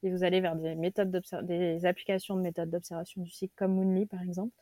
et 0.03 0.11
vous 0.11 0.25
allez 0.25 0.41
vers 0.41 0.57
des 0.57 1.87
applications 1.87 2.37
de 2.37 2.41
méthodes 2.41 2.71
d'observation 2.71 3.23
du 3.23 3.31
cycle 3.31 3.53
comme 3.57 3.75
Moonly 3.75 4.07
par 4.07 4.23
exemple. 4.23 4.55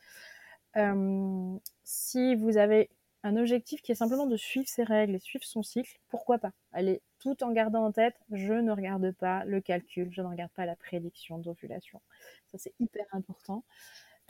Euh, 0.76 1.56
si 1.84 2.34
vous 2.34 2.56
avez 2.56 2.90
un 3.24 3.36
objectif 3.36 3.82
qui 3.82 3.92
est 3.92 3.96
simplement 3.96 4.26
de 4.26 4.36
suivre 4.36 4.68
ses 4.68 4.84
règles 4.84 5.14
et 5.14 5.18
suivre 5.18 5.44
son 5.44 5.62
cycle, 5.62 5.98
pourquoi 6.08 6.38
pas? 6.38 6.52
Allez 6.72 7.02
tout 7.18 7.42
en 7.42 7.52
gardant 7.52 7.84
en 7.84 7.92
tête, 7.92 8.14
je 8.30 8.52
ne 8.52 8.70
regarde 8.70 9.10
pas 9.12 9.44
le 9.44 9.60
calcul, 9.60 10.08
je 10.12 10.22
ne 10.22 10.28
regarde 10.28 10.52
pas 10.52 10.66
la 10.66 10.76
prédiction 10.76 11.38
d'ovulation. 11.38 12.00
Ça 12.46 12.58
c'est 12.58 12.74
hyper 12.78 13.06
important. 13.12 13.64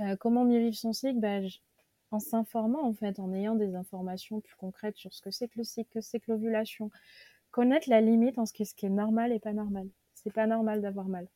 Euh, 0.01 0.16
comment 0.16 0.45
mieux 0.45 0.61
vivre 0.61 0.76
son 0.76 0.93
cycle? 0.93 1.20
Bah, 1.20 1.41
en 2.11 2.20
s'informant 2.20 2.86
en 2.86 2.94
fait, 2.94 3.18
en 3.18 3.32
ayant 3.32 3.54
des 3.54 3.74
informations 3.74 4.40
plus 4.40 4.56
concrètes 4.56 4.96
sur 4.96 5.12
ce 5.12 5.20
que 5.22 5.30
c'est 5.30 5.48
que 5.48 5.59
le 5.59 5.64
cycle, 5.64 5.90
que 5.92 6.00
c'est 6.00 6.20
que 6.20 6.30
l'ovulation, 6.32 6.90
connaître 7.50 7.88
la 7.88 8.00
limite 8.00 8.38
en 8.38 8.46
ce 8.46 8.52
qui 8.52 8.62
est, 8.62 8.88
normal 8.88 9.32
et 9.32 9.40
pas 9.40 9.52
normal. 9.52 9.88
C'est 10.14 10.32
pas 10.32 10.46
normal 10.46 10.80
d'avoir 10.82 11.09
mal. 11.09 11.28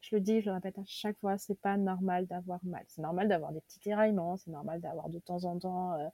Je 0.00 0.16
le 0.16 0.20
dis, 0.20 0.40
je 0.40 0.46
le 0.46 0.54
répète 0.54 0.78
à 0.78 0.84
chaque 0.86 1.18
fois, 1.18 1.38
c'est 1.38 1.58
pas 1.60 1.76
normal 1.76 2.26
d'avoir 2.26 2.60
mal. 2.64 2.84
C'est 2.88 3.02
normal 3.02 3.28
d'avoir 3.28 3.52
des 3.52 3.60
petits 3.60 3.80
tiraillements, 3.80 4.36
c'est 4.36 4.50
normal 4.50 4.80
d'avoir 4.80 5.08
de 5.10 5.18
temps 5.18 5.44
en 5.44 5.58
temps 5.58 5.92
euh, 5.94 6.08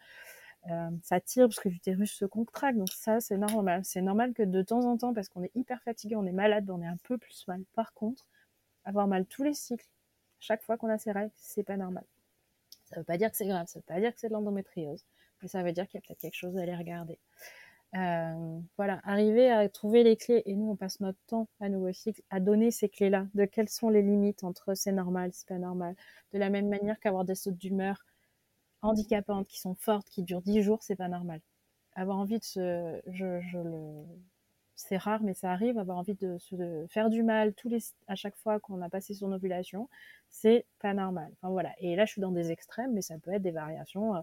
euh, 0.71 0.91
ça 1.03 1.21
tire 1.21 1.47
parce 1.49 1.61
que 1.61 1.69
l'utérus 1.69 2.13
se 2.13 2.25
contracte, 2.25 2.77
donc 2.79 2.91
ça 2.91 3.21
c'est 3.21 3.37
normal. 3.39 3.85
C'est 3.85 4.03
normal 4.03 4.33
que 4.35 4.43
de 4.43 4.63
temps 4.63 4.85
en 4.85 4.97
temps, 4.97 5.15
parce 5.15 5.29
qu'on 5.29 5.45
est 5.45 5.53
hyper 5.55 5.83
fatigué, 5.83 6.17
on 6.17 6.27
est 6.27 6.33
malade, 6.33 6.69
on 6.71 6.83
est 6.83 6.87
un 6.87 6.97
peu 7.05 7.19
plus 7.19 7.47
mal. 7.47 7.63
Par 7.75 7.93
contre, 7.95 8.27
avoir 8.85 9.07
mal 9.07 9.27
tous 9.27 9.45
les 9.45 9.55
cycles, 9.55 9.87
chaque 10.41 10.63
fois 10.63 10.77
qu'on 10.77 10.89
a 10.89 10.99
ses 10.99 11.13
règles, 11.13 11.33
c'est 11.37 11.65
pas 11.65 11.77
normal. 11.77 12.05
Ça 12.87 12.97
ne 12.97 13.01
veut 13.01 13.05
pas 13.05 13.19
dire 13.19 13.31
que 13.31 13.37
c'est 13.37 13.47
grave, 13.47 13.67
ça 13.67 13.79
ne 13.79 13.83
veut 13.83 13.95
pas 13.95 14.01
dire 14.01 14.13
que 14.15 14.21
c'est 14.21 14.29
de 14.29 14.33
l'endométriose, 14.33 15.05
mais 15.43 15.49
ça 15.49 15.63
veut 15.63 15.73
dire 15.73 15.87
qu'il 15.89 15.99
y 15.99 16.03
a 16.03 16.07
peut-être 16.07 16.21
quelque 16.21 16.35
chose 16.35 16.57
à 16.57 16.63
aller 16.63 16.75
regarder. 16.75 17.19
Euh, 17.97 18.61
voilà, 18.77 19.01
arriver 19.05 19.51
à 19.51 19.69
trouver 19.69 20.03
les 20.03 20.17
clés, 20.17 20.43
et 20.47 20.55
nous 20.55 20.71
on 20.71 20.77
passe 20.77 21.01
notre 21.01 21.19
temps 21.27 21.49
à 21.61 21.69
nouveau 21.69 21.93
cycle 21.93 22.23
à 22.31 22.41
donner 22.41 22.71
ces 22.71 22.89
clés-là, 22.89 23.27
de 23.35 23.45
quelles 23.45 23.69
sont 23.69 23.89
les 23.89 24.03
limites 24.03 24.45
entre 24.45 24.75
c'est 24.75 24.93
normal, 24.93 25.31
c'est 25.33 25.49
pas 25.49 25.59
normal. 25.59 25.95
De 26.33 26.39
la 26.39 26.51
même 26.51 26.69
manière 26.69 26.99
qu'avoir 27.01 27.25
des 27.25 27.35
sautes 27.35 27.57
d'humeur 27.57 28.05
handicapantes 28.83 29.47
qui 29.49 29.61
sont 29.61 29.75
fortes, 29.75 30.09
qui 30.09 30.23
durent 30.23 30.43
10 30.43 30.63
jours, 30.63 30.83
c'est 30.83 30.97
pas 30.97 31.09
normal. 31.09 31.41
Avoir 31.95 32.19
envie 32.19 32.39
de 32.39 32.45
se. 32.45 33.01
Je 33.07 33.59
le 33.59 34.05
c'est 34.77 34.99
rare, 34.99 35.23
mais 35.23 35.35
ça 35.35 35.51
arrive, 35.51 35.79
avoir 35.79 35.97
envie 35.99 36.15
de 36.15 36.37
se 36.39 36.87
faire 36.89 37.09
du 37.09 37.23
mal 37.23 37.55
tous 37.55 37.69
les, 37.69 37.79
à 38.07 38.15
chaque 38.15 38.37
fois 38.37 38.61
qu'on 38.61 38.83
a 38.83 38.91
passé 38.91 39.15
son 39.15 39.33
ovulation, 39.33 39.89
c'est 40.29 40.67
pas 40.81 40.95
normal. 40.95 41.33
Enfin 41.35 41.51
voilà. 41.51 41.73
Et 41.79 41.97
là, 41.97 42.05
je 42.05 42.13
suis 42.13 42.21
dans 42.21 42.31
des 42.31 42.53
extrêmes, 42.53 42.93
mais 42.93 43.03
ça 43.03 43.19
peut 43.19 43.33
être 43.33 43.43
des 43.43 43.51
variations 43.51 44.17
euh, 44.17 44.21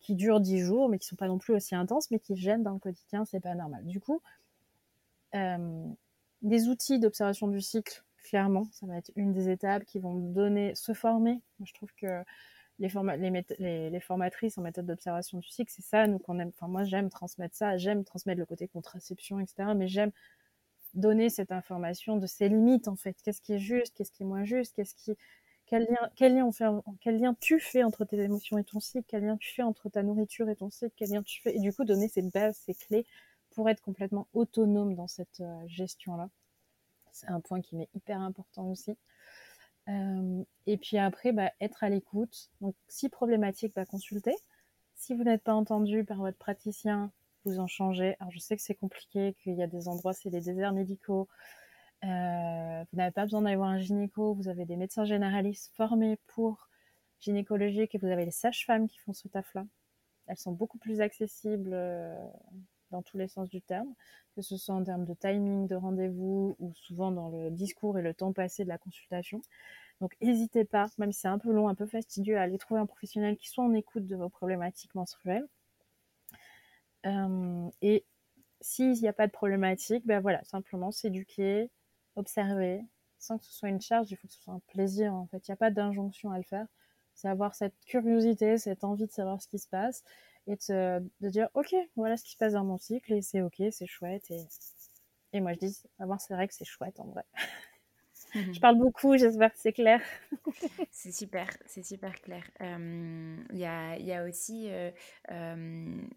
qui 0.00 0.16
durent 0.16 0.40
10 0.40 0.58
jours, 0.58 0.88
mais 0.88 0.98
qui 0.98 1.06
sont 1.06 1.16
pas 1.16 1.28
non 1.28 1.38
plus 1.38 1.54
aussi 1.54 1.74
intenses, 1.74 2.10
mais 2.10 2.18
qui 2.18 2.36
gênent 2.36 2.64
dans 2.64 2.72
le 2.72 2.80
quotidien, 2.80 3.24
c'est 3.24 3.40
pas 3.40 3.54
normal. 3.54 3.86
Du 3.86 4.00
coup, 4.00 4.20
euh, 5.34 5.86
des 6.42 6.68
outils 6.68 6.98
d'observation 6.98 7.46
du 7.46 7.60
cycle, 7.60 8.04
clairement, 8.24 8.64
ça 8.72 8.86
va 8.86 8.96
être 8.96 9.12
une 9.14 9.32
des 9.32 9.48
étapes 9.48 9.84
qui 9.84 10.00
vont 10.00 10.14
donner, 10.14 10.74
se 10.74 10.94
former. 10.94 11.40
je 11.62 11.72
trouve 11.74 11.92
que 11.94 12.24
les, 12.78 14.00
formatrices 14.00 14.58
en 14.58 14.62
méthode 14.62 14.86
d'observation 14.86 15.38
du 15.38 15.48
cycle, 15.48 15.72
c'est 15.74 15.84
ça, 15.84 16.06
nous 16.06 16.18
qu'on 16.18 16.38
aime. 16.38 16.50
Enfin, 16.54 16.68
moi, 16.68 16.84
j'aime 16.84 17.08
transmettre 17.10 17.56
ça, 17.56 17.76
j'aime 17.76 18.04
transmettre 18.04 18.38
le 18.38 18.46
côté 18.46 18.68
contraception, 18.68 19.40
etc. 19.40 19.70
Mais 19.74 19.88
j'aime 19.88 20.12
donner 20.94 21.30
cette 21.30 21.52
information 21.52 22.16
de 22.16 22.26
ses 22.26 22.48
limites, 22.48 22.88
en 22.88 22.96
fait. 22.96 23.16
Qu'est-ce 23.22 23.40
qui 23.40 23.54
est 23.54 23.58
juste, 23.58 23.96
qu'est-ce 23.96 24.12
qui 24.12 24.22
est 24.22 24.26
moins 24.26 24.44
juste, 24.44 24.74
qu'est-ce 24.76 24.94
qui, 24.94 25.16
quel 25.66 25.84
lien, 25.84 26.10
quel 26.16 26.34
lien 26.34 26.50
quel 27.00 27.18
lien 27.18 27.34
tu 27.40 27.60
fais 27.60 27.82
entre 27.82 28.04
tes 28.04 28.18
émotions 28.20 28.58
et 28.58 28.64
ton 28.64 28.80
cycle, 28.80 29.04
quel 29.08 29.24
lien 29.24 29.36
tu 29.36 29.52
fais 29.54 29.62
entre 29.62 29.88
ta 29.88 30.02
nourriture 30.02 30.48
et 30.48 30.56
ton 30.56 30.70
cycle, 30.70 30.94
quel 30.96 31.10
lien 31.10 31.22
tu 31.22 31.42
fais, 31.42 31.56
et 31.56 31.60
du 31.60 31.72
coup, 31.72 31.84
donner 31.84 32.08
ces 32.08 32.22
bases, 32.22 32.56
ces 32.66 32.74
clés 32.74 33.06
pour 33.50 33.68
être 33.68 33.82
complètement 33.82 34.28
autonome 34.34 34.94
dans 34.94 35.08
cette 35.08 35.40
euh, 35.40 35.66
gestion-là. 35.66 36.28
C'est 37.12 37.28
un 37.28 37.40
point 37.40 37.62
qui 37.62 37.76
m'est 37.76 37.88
hyper 37.94 38.20
important 38.20 38.68
aussi. 38.70 38.96
Et 39.88 40.76
puis 40.78 40.98
après, 40.98 41.32
bah, 41.32 41.52
être 41.60 41.84
à 41.84 41.88
l'écoute. 41.88 42.50
Donc, 42.60 42.74
si 42.88 43.08
problématique, 43.08 43.72
bah, 43.74 43.86
consulter. 43.86 44.34
Si 44.94 45.14
vous 45.14 45.24
n'êtes 45.24 45.42
pas 45.42 45.54
entendu 45.54 46.04
par 46.04 46.18
votre 46.18 46.38
praticien, 46.38 47.12
vous 47.44 47.60
en 47.60 47.66
changez. 47.66 48.16
Alors, 48.18 48.32
je 48.32 48.38
sais 48.38 48.56
que 48.56 48.62
c'est 48.62 48.74
compliqué, 48.74 49.34
qu'il 49.42 49.54
y 49.54 49.62
a 49.62 49.66
des 49.66 49.88
endroits, 49.88 50.12
c'est 50.12 50.30
des 50.30 50.40
déserts 50.40 50.72
médicaux. 50.72 51.28
Euh, 52.04 52.84
vous 52.92 52.98
n'avez 52.98 53.12
pas 53.12 53.24
besoin 53.24 53.42
d'aller 53.42 53.56
voir 53.56 53.68
un 53.68 53.78
gynéco. 53.78 54.34
Vous 54.34 54.48
avez 54.48 54.64
des 54.64 54.76
médecins 54.76 55.04
généralistes 55.04 55.72
formés 55.74 56.18
pour 56.26 56.68
gynécologie 57.20 57.88
et 57.90 57.98
vous 57.98 58.08
avez 58.08 58.24
les 58.24 58.30
sages-femmes 58.30 58.88
qui 58.88 58.98
font 58.98 59.12
ce 59.12 59.28
taf-là. 59.28 59.66
Elles 60.26 60.36
sont 60.36 60.52
beaucoup 60.52 60.78
plus 60.78 61.00
accessibles 61.00 61.70
euh, 61.72 62.28
dans 62.90 63.02
tous 63.02 63.16
les 63.18 63.28
sens 63.28 63.48
du 63.48 63.60
terme, 63.62 63.92
que 64.34 64.42
ce 64.42 64.56
soit 64.56 64.74
en 64.74 64.84
termes 64.84 65.04
de 65.04 65.14
timing 65.14 65.66
de 65.66 65.74
rendez-vous 65.74 66.56
ou 66.58 66.72
souvent 66.74 67.10
dans 67.10 67.28
le 67.28 67.50
discours 67.50 67.98
et 67.98 68.02
le 68.02 68.14
temps 68.14 68.32
passé 68.32 68.64
de 68.64 68.68
la 68.68 68.78
consultation. 68.78 69.40
Donc 70.00 70.16
n'hésitez 70.20 70.64
pas, 70.64 70.86
même 70.98 71.12
si 71.12 71.20
c'est 71.20 71.28
un 71.28 71.38
peu 71.38 71.52
long, 71.52 71.68
un 71.68 71.74
peu 71.74 71.86
fastidieux, 71.86 72.38
à 72.38 72.42
aller 72.42 72.58
trouver 72.58 72.80
un 72.80 72.86
professionnel 72.86 73.36
qui 73.36 73.48
soit 73.48 73.64
en 73.64 73.72
écoute 73.72 74.06
de 74.06 74.16
vos 74.16 74.28
problématiques 74.28 74.94
menstruelles. 74.94 75.46
Euh, 77.06 77.68
et 77.82 78.04
s'il 78.60 78.92
n'y 78.92 79.08
a 79.08 79.12
pas 79.12 79.26
de 79.26 79.32
problématique, 79.32 80.06
ben 80.06 80.20
voilà, 80.20 80.42
simplement 80.44 80.90
s'éduquer, 80.90 81.70
observer, 82.16 82.82
sans 83.18 83.38
que 83.38 83.44
ce 83.44 83.52
soit 83.52 83.68
une 83.68 83.80
charge, 83.80 84.10
il 84.10 84.16
faut 84.16 84.26
que 84.26 84.34
ce 84.34 84.40
soit 84.40 84.54
un 84.54 84.60
plaisir 84.68 85.14
en 85.14 85.26
fait. 85.26 85.46
Il 85.46 85.50
n'y 85.50 85.54
a 85.54 85.56
pas 85.56 85.70
d'injonction 85.70 86.30
à 86.30 86.38
le 86.38 86.44
faire. 86.44 86.66
C'est 87.14 87.28
avoir 87.28 87.54
cette 87.54 87.74
curiosité, 87.86 88.58
cette 88.58 88.84
envie 88.84 89.06
de 89.06 89.12
savoir 89.12 89.40
ce 89.40 89.48
qui 89.48 89.58
se 89.58 89.68
passe 89.68 90.04
et 90.46 90.56
de, 90.56 91.28
dire 91.28 91.48
ok 91.54 91.74
voilà 91.96 92.16
ce 92.16 92.24
qui 92.24 92.32
se 92.32 92.36
passe 92.36 92.52
dans 92.52 92.64
mon 92.64 92.78
cycle 92.78 93.12
et 93.12 93.22
c'est 93.22 93.42
ok 93.42 93.62
c'est 93.70 93.86
chouette. 93.86 94.30
Et, 94.30 94.46
et 95.32 95.40
moi 95.40 95.52
je 95.52 95.58
dis 95.58 95.82
avoir 95.98 96.20
c'est 96.20 96.34
vrai 96.34 96.48
c'est 96.54 96.64
chouette 96.64 97.00
en 97.00 97.06
vrai 97.06 97.24
Mhm. 98.34 98.54
Je 98.54 98.60
parle 98.60 98.78
beaucoup, 98.78 99.16
j'espère 99.16 99.52
que 99.52 99.58
c'est 99.58 99.72
clair. 99.72 100.00
c'est 100.90 101.12
super, 101.12 101.48
c'est 101.66 101.84
super 101.84 102.20
clair. 102.20 102.42
Il 102.60 103.58
y, 103.58 103.64
a, 103.64 103.98
y, 103.98 104.12
a, 104.12 104.24
aussi 104.24 104.68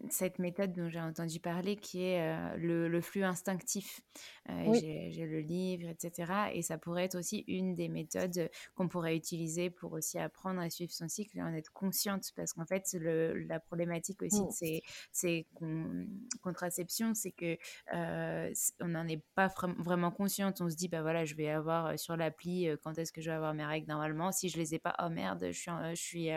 cette 0.08 0.38
méthode 0.38 0.72
dont 0.72 0.88
j'ai 0.88 1.00
entendu 1.00 1.40
parler 1.40 1.76
qui 1.76 2.02
est 2.04 2.56
le, 2.56 3.00
flux 3.00 3.24
instinctif. 3.24 4.00
J'ai 4.48 5.26
le 5.26 5.40
livre, 5.40 5.88
etc. 5.88 6.50
Et 6.52 6.62
ça 6.62 6.78
pourrait 6.78 7.04
être 7.04 7.18
aussi 7.18 7.44
une 7.46 7.74
des 7.74 7.88
méthodes 7.88 8.50
qu'on 8.74 8.88
pourrait 8.88 9.16
utiliser 9.16 9.70
pour 9.70 9.92
aussi 9.92 10.18
apprendre 10.18 10.60
à 10.60 10.70
suivre 10.70 10.92
son 10.92 11.08
cycle 11.08 11.38
et 11.38 11.42
en 11.42 11.54
être 11.54 11.72
consciente. 11.72 12.32
Parce 12.36 12.52
qu'en 12.52 12.66
fait, 12.66 12.84
le, 12.94 13.38
la 13.44 13.60
problématique 13.60 14.22
aussi 14.22 14.44
de 14.44 14.50
ces, 14.50 14.82
ces 15.12 15.46
contraceptions, 16.42 17.14
c'est 17.14 17.32
que 17.32 17.56
on 18.80 18.88
n'en 18.88 19.06
est 19.08 19.22
pas 19.34 19.48
vraiment 19.78 20.10
consciente. 20.10 20.60
On 20.60 20.70
se 20.70 20.76
dit, 20.76 20.88
bah 20.88 21.02
voilà, 21.02 21.24
je 21.24 21.34
vais 21.34 21.48
avoir 21.48 21.98
sur 22.00 22.16
l'appli 22.16 22.68
quand 22.82 22.98
est-ce 22.98 23.12
que 23.12 23.20
je 23.20 23.30
vais 23.30 23.36
avoir 23.36 23.54
mes 23.54 23.64
règles 23.64 23.88
normalement. 23.88 24.32
Si 24.32 24.48
je 24.48 24.58
les 24.58 24.74
ai 24.74 24.78
pas, 24.78 24.94
oh 25.02 25.08
merde, 25.08 25.46
je 25.46 25.58
suis, 25.58 25.70
je 25.70 25.94
suis 25.94 26.28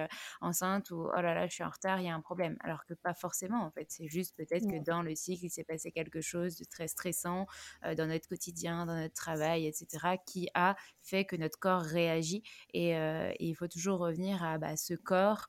enceinte 0.41 0.91
ou 0.91 1.09
oh 1.16 1.22
là 1.22 1.34
là, 1.34 1.47
je 1.47 1.53
suis 1.53 1.64
en 1.64 1.70
retard, 1.70 1.99
il 1.99 2.05
y 2.05 2.09
a 2.09 2.16
un 2.16 2.22
problème. 2.22 2.57
Alors 2.61 2.86
que 2.86 2.93
pas 2.93 3.14
forcément, 3.14 3.64
en 3.64 3.72
fait. 3.72 3.88
C'est 3.89 4.07
juste 4.07 4.36
peut-être 4.36 4.68
que 4.68 4.84
dans 4.84 5.01
le 5.01 5.16
cycle, 5.16 5.45
il 5.45 5.49
s'est 5.49 5.64
passé 5.64 5.91
quelque 5.91 6.22
chose 6.22 6.57
de 6.57 6.66
très 6.66 6.88
stressant 6.88 7.45
dans 7.84 8.07
notre 8.07 8.28
quotidien, 8.28 8.86
dans 8.86 8.95
notre 8.95 9.14
travail, 9.14 9.66
etc., 9.68 10.18
qui 10.26 10.49
a 10.53 10.76
fait 11.01 11.26
que 11.26 11.36
notre 11.36 11.59
corps 11.59 11.82
réagit. 11.82 12.43
Et, 12.74 12.93
il 13.39 13.55
faut 13.55 13.68
toujours 13.68 13.99
revenir 13.99 14.43
à 14.43 14.57
bah, 14.57 14.76
ce 14.78 14.93
corps. 14.93 15.47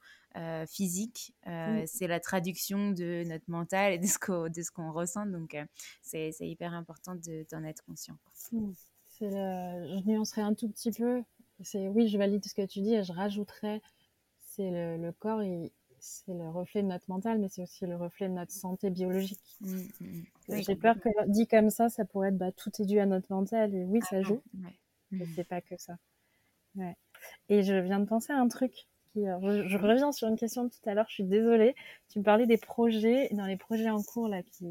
physique, 0.66 1.34
c'est 1.86 2.08
la 2.08 2.20
traduction 2.20 2.90
de 2.90 3.22
notre 3.26 3.48
mental 3.48 3.92
et 3.92 3.98
de 3.98 4.06
ce 4.06 4.70
qu'on 4.70 4.92
ressent. 4.92 5.26
Donc, 5.26 5.56
c'est 6.02 6.32
hyper 6.40 6.74
important 6.74 7.14
d'en 7.14 7.64
être 7.64 7.84
conscient. 7.84 8.18
Mmh. 8.52 8.72
Je 9.30 10.06
nuancerai 10.06 10.42
un 10.42 10.54
tout 10.54 10.68
petit 10.68 10.90
peu. 10.92 11.22
Oui, 11.74 12.08
je 12.08 12.18
valide 12.18 12.44
ce 12.44 12.54
que 12.54 12.66
tu 12.66 12.80
dis 12.80 12.94
et 12.94 13.04
je 13.04 13.12
rajouterais 13.12 13.80
c'est 14.54 14.70
le, 14.70 15.12
corps, 15.12 15.42
c'est 15.98 16.34
le 16.34 16.48
reflet 16.48 16.82
de 16.82 16.88
notre 16.88 17.06
mental, 17.08 17.38
mais 17.38 17.48
c'est 17.48 17.62
aussi 17.62 17.86
le 17.86 17.96
reflet 17.96 18.28
de 18.28 18.34
notre 18.34 18.52
santé 18.52 18.90
biologique. 18.90 19.40
Mmh, 19.60 19.76
mmh, 20.00 20.06
mmh. 20.48 20.62
J'ai 20.66 20.76
peur 20.76 21.00
que 21.00 21.08
dit 21.26 21.46
comme 21.46 21.70
ça, 21.70 21.88
ça 21.88 22.04
pourrait 22.04 22.28
être 22.28 22.38
bah, 22.38 22.52
tout 22.52 22.70
est 22.78 22.84
dû 22.86 22.98
à 23.00 23.06
notre 23.06 23.32
mental. 23.32 23.74
Et 23.74 23.84
oui, 23.84 24.00
ça 24.02 24.16
ah 24.16 24.22
joue. 24.22 24.42
Mais 25.10 25.26
c'est 25.34 25.44
pas 25.44 25.60
que 25.60 25.76
ça. 25.76 25.96
Et 27.48 27.62
je 27.62 27.74
viens 27.74 28.00
de 28.00 28.06
penser 28.06 28.32
à 28.32 28.38
un 28.38 28.48
truc. 28.48 28.72
Qui, 29.12 29.26
je, 29.26 29.76
reviens 29.76 30.10
sur 30.10 30.26
une 30.26 30.36
question 30.36 30.64
de 30.64 30.70
tout 30.70 30.88
à 30.88 30.94
l'heure. 30.94 31.06
Je 31.08 31.14
suis 31.14 31.24
désolée. 31.24 31.76
Tu 32.08 32.18
me 32.18 32.24
parlais 32.24 32.46
des 32.46 32.58
projets. 32.58 33.28
Dans 33.32 33.46
les 33.46 33.56
projets 33.56 33.90
en 33.90 34.02
cours 34.02 34.28
là, 34.28 34.42
qui, 34.42 34.66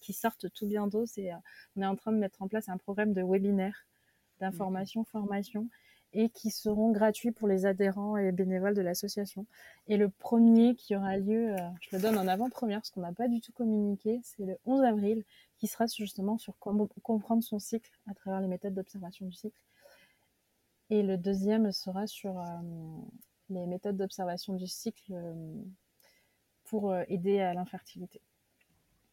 qui 0.00 0.12
sortent 0.12 0.52
tout 0.52 0.66
bientôt, 0.66 1.06
c'est, 1.06 1.32
euh, 1.32 1.36
on 1.76 1.82
est 1.82 1.86
en 1.86 1.96
train 1.96 2.12
de 2.12 2.18
mettre 2.18 2.42
en 2.42 2.48
place 2.48 2.68
un 2.68 2.78
programme 2.78 3.12
de 3.12 3.22
webinaire, 3.22 3.86
d'information, 4.40 5.04
formation 5.04 5.68
et 6.12 6.30
qui 6.30 6.50
seront 6.50 6.92
gratuits 6.92 7.30
pour 7.30 7.46
les 7.46 7.66
adhérents 7.66 8.16
et 8.16 8.32
bénévoles 8.32 8.74
de 8.74 8.80
l'association. 8.80 9.46
Et 9.86 9.98
le 9.98 10.08
premier 10.08 10.74
qui 10.74 10.96
aura 10.96 11.18
lieu, 11.18 11.52
euh, 11.52 11.68
je 11.80 11.94
le 11.94 12.02
donne 12.02 12.16
en 12.16 12.26
avant-première 12.26 12.78
parce 12.80 12.90
qu'on 12.90 13.02
n'a 13.02 13.12
pas 13.12 13.28
du 13.28 13.42
tout 13.42 13.52
communiqué, 13.52 14.20
c'est 14.24 14.44
le 14.44 14.56
11 14.64 14.82
avril, 14.82 15.24
qui 15.58 15.66
sera 15.66 15.86
justement 15.86 16.38
sur 16.38 16.54
comprendre 16.58 17.42
son 17.42 17.58
cycle 17.58 17.90
à 18.10 18.14
travers 18.14 18.40
les 18.40 18.48
méthodes 18.48 18.74
d'observation 18.74 19.26
du 19.26 19.32
cycle. 19.32 19.60
Et 20.88 21.02
le 21.02 21.18
deuxième 21.18 21.70
sera 21.72 22.06
sur 22.06 22.38
euh, 22.38 22.44
les 23.50 23.66
méthodes 23.66 23.98
d'observation 23.98 24.54
du 24.54 24.66
cycle 24.66 25.12
euh, 25.12 25.54
pour 26.64 26.96
aider 27.08 27.40
à 27.40 27.52
l'infertilité. 27.52 28.22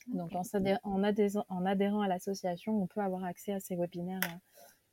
Donc 0.08 0.34
en, 0.36 0.44
en, 0.84 1.66
adhérant 1.66 2.02
à 2.02 2.08
l'association, 2.08 2.82
on 2.82 2.88
peut 2.88 3.02
avoir 3.02 3.24
accès 3.24 3.54
à 3.54 3.60
ces 3.60 3.76
webinaires 3.76 4.20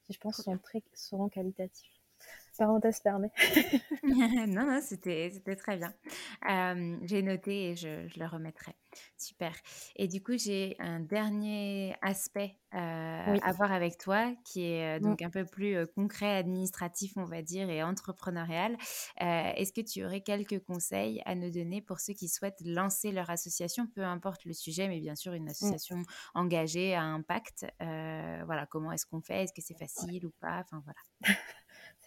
qui, 0.04 0.12
je 0.12 0.18
pense, 0.18 0.42
sont 0.42 0.58
très, 0.58 0.82
seront 0.94 1.28
qualitatifs 1.28 1.99
parenthèse 2.60 3.00
fermée. 3.00 3.30
non, 4.02 4.66
non, 4.66 4.80
c'était 4.82 5.30
très 5.56 5.78
bien. 5.78 5.94
j'ai 7.02 7.22
noté 7.22 7.70
et 7.70 7.76
je, 7.76 8.06
je, 8.08 8.20
le 8.20 8.26
remettrai. 8.26 8.76
Super. 9.16 9.54
Et 9.96 10.08
du 10.08 10.22
coup, 10.22 10.36
j'ai 10.36 10.76
un 10.78 11.00
dernier 11.00 11.94
aspect 12.02 12.56
à 12.72 13.52
voir 13.56 13.72
avec 13.72 13.98
toi 13.98 14.32
qui 14.44 14.64
est 14.64 14.98
mmh. 14.98 15.02
donc 15.02 15.22
un 15.22 15.30
peu 15.30 15.44
plus 15.44 15.86
concret, 15.94 16.36
administratif, 16.36 17.12
on 17.16 17.24
va 17.24 17.40
dire, 17.40 17.70
et 17.70 17.82
entrepreneurial. 17.82 18.76
Est-ce 19.16 19.72
que 19.72 19.80
tu 19.80 20.04
aurais 20.04 20.20
quelques 20.20 20.62
conseils 20.64 21.22
à 21.24 21.34
nous 21.34 21.50
donner 21.50 21.80
pour 21.80 22.00
ceux 22.00 22.12
qui 22.12 22.28
souhaitent 22.28 22.60
lancer 22.64 23.10
leur 23.10 23.30
association, 23.30 23.86
peu 23.86 24.02
importe 24.02 24.44
le 24.44 24.52
sujet, 24.52 24.88
mais 24.88 25.00
bien 25.00 25.14
sûr 25.14 25.32
une 25.32 25.44
mmh. 25.44 25.50
association 25.50 26.02
engagée 26.34 26.94
à 26.94 27.02
impact 27.02 27.66
Voilà, 27.80 28.66
comment 28.68 28.92
est-ce 28.92 29.06
qu'on 29.06 29.22
fait? 29.22 29.44
Est-ce 29.44 29.52
que 29.52 29.62
c'est 29.62 29.78
facile 29.78 30.26
ou 30.26 30.32
pas? 30.40 30.60
Enfin, 30.60 30.82
voilà. 30.84 31.00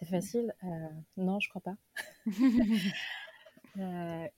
C'est 0.04 0.10
facile 0.10 0.54
euh, 0.64 0.88
Non, 1.16 1.40
je 1.40 1.48
crois 1.48 1.62
pas. 1.62 1.76
euh, 3.78 4.28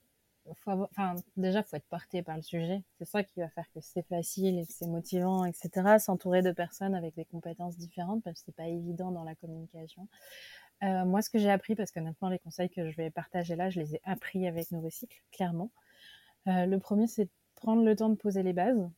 enfin, 0.65 1.15
déjà, 1.35 1.63
faut 1.63 1.75
être 1.75 1.87
porté 1.89 2.21
par 2.23 2.37
le 2.37 2.41
sujet. 2.41 2.83
C'est 2.97 3.05
ça 3.05 3.23
qui 3.23 3.39
va 3.39 3.49
faire 3.49 3.69
que 3.73 3.81
c'est 3.81 4.05
facile 4.07 4.59
et 4.59 4.65
que 4.65 4.71
c'est 4.71 4.87
motivant, 4.87 5.45
etc. 5.45 5.99
S'entourer 5.99 6.41
de 6.41 6.51
personnes 6.51 6.95
avec 6.95 7.15
des 7.15 7.25
compétences 7.25 7.77
différentes, 7.77 8.23
parce 8.23 8.39
que 8.39 8.45
c'est 8.45 8.55
pas 8.55 8.67
évident 8.67 9.11
dans 9.11 9.23
la 9.23 9.35
communication. 9.35 10.07
Euh, 10.83 11.05
moi, 11.05 11.21
ce 11.21 11.29
que 11.29 11.39
j'ai 11.39 11.49
appris, 11.49 11.75
parce 11.75 11.91
que 11.91 11.99
maintenant 11.99 12.29
les 12.29 12.39
conseils 12.39 12.69
que 12.69 12.89
je 12.89 12.95
vais 12.95 13.09
partager 13.09 13.55
là, 13.55 13.69
je 13.69 13.79
les 13.79 13.95
ai 13.95 14.01
appris 14.03 14.47
avec 14.47 14.71
nos 14.71 14.81
recycles, 14.81 15.21
clairement. 15.31 15.71
Euh, 16.47 16.65
le 16.65 16.79
premier, 16.79 17.07
c'est 17.07 17.25
de 17.25 17.31
prendre 17.55 17.83
le 17.83 17.95
temps 17.95 18.09
de 18.09 18.15
poser 18.15 18.43
les 18.43 18.53
bases, 18.53 18.89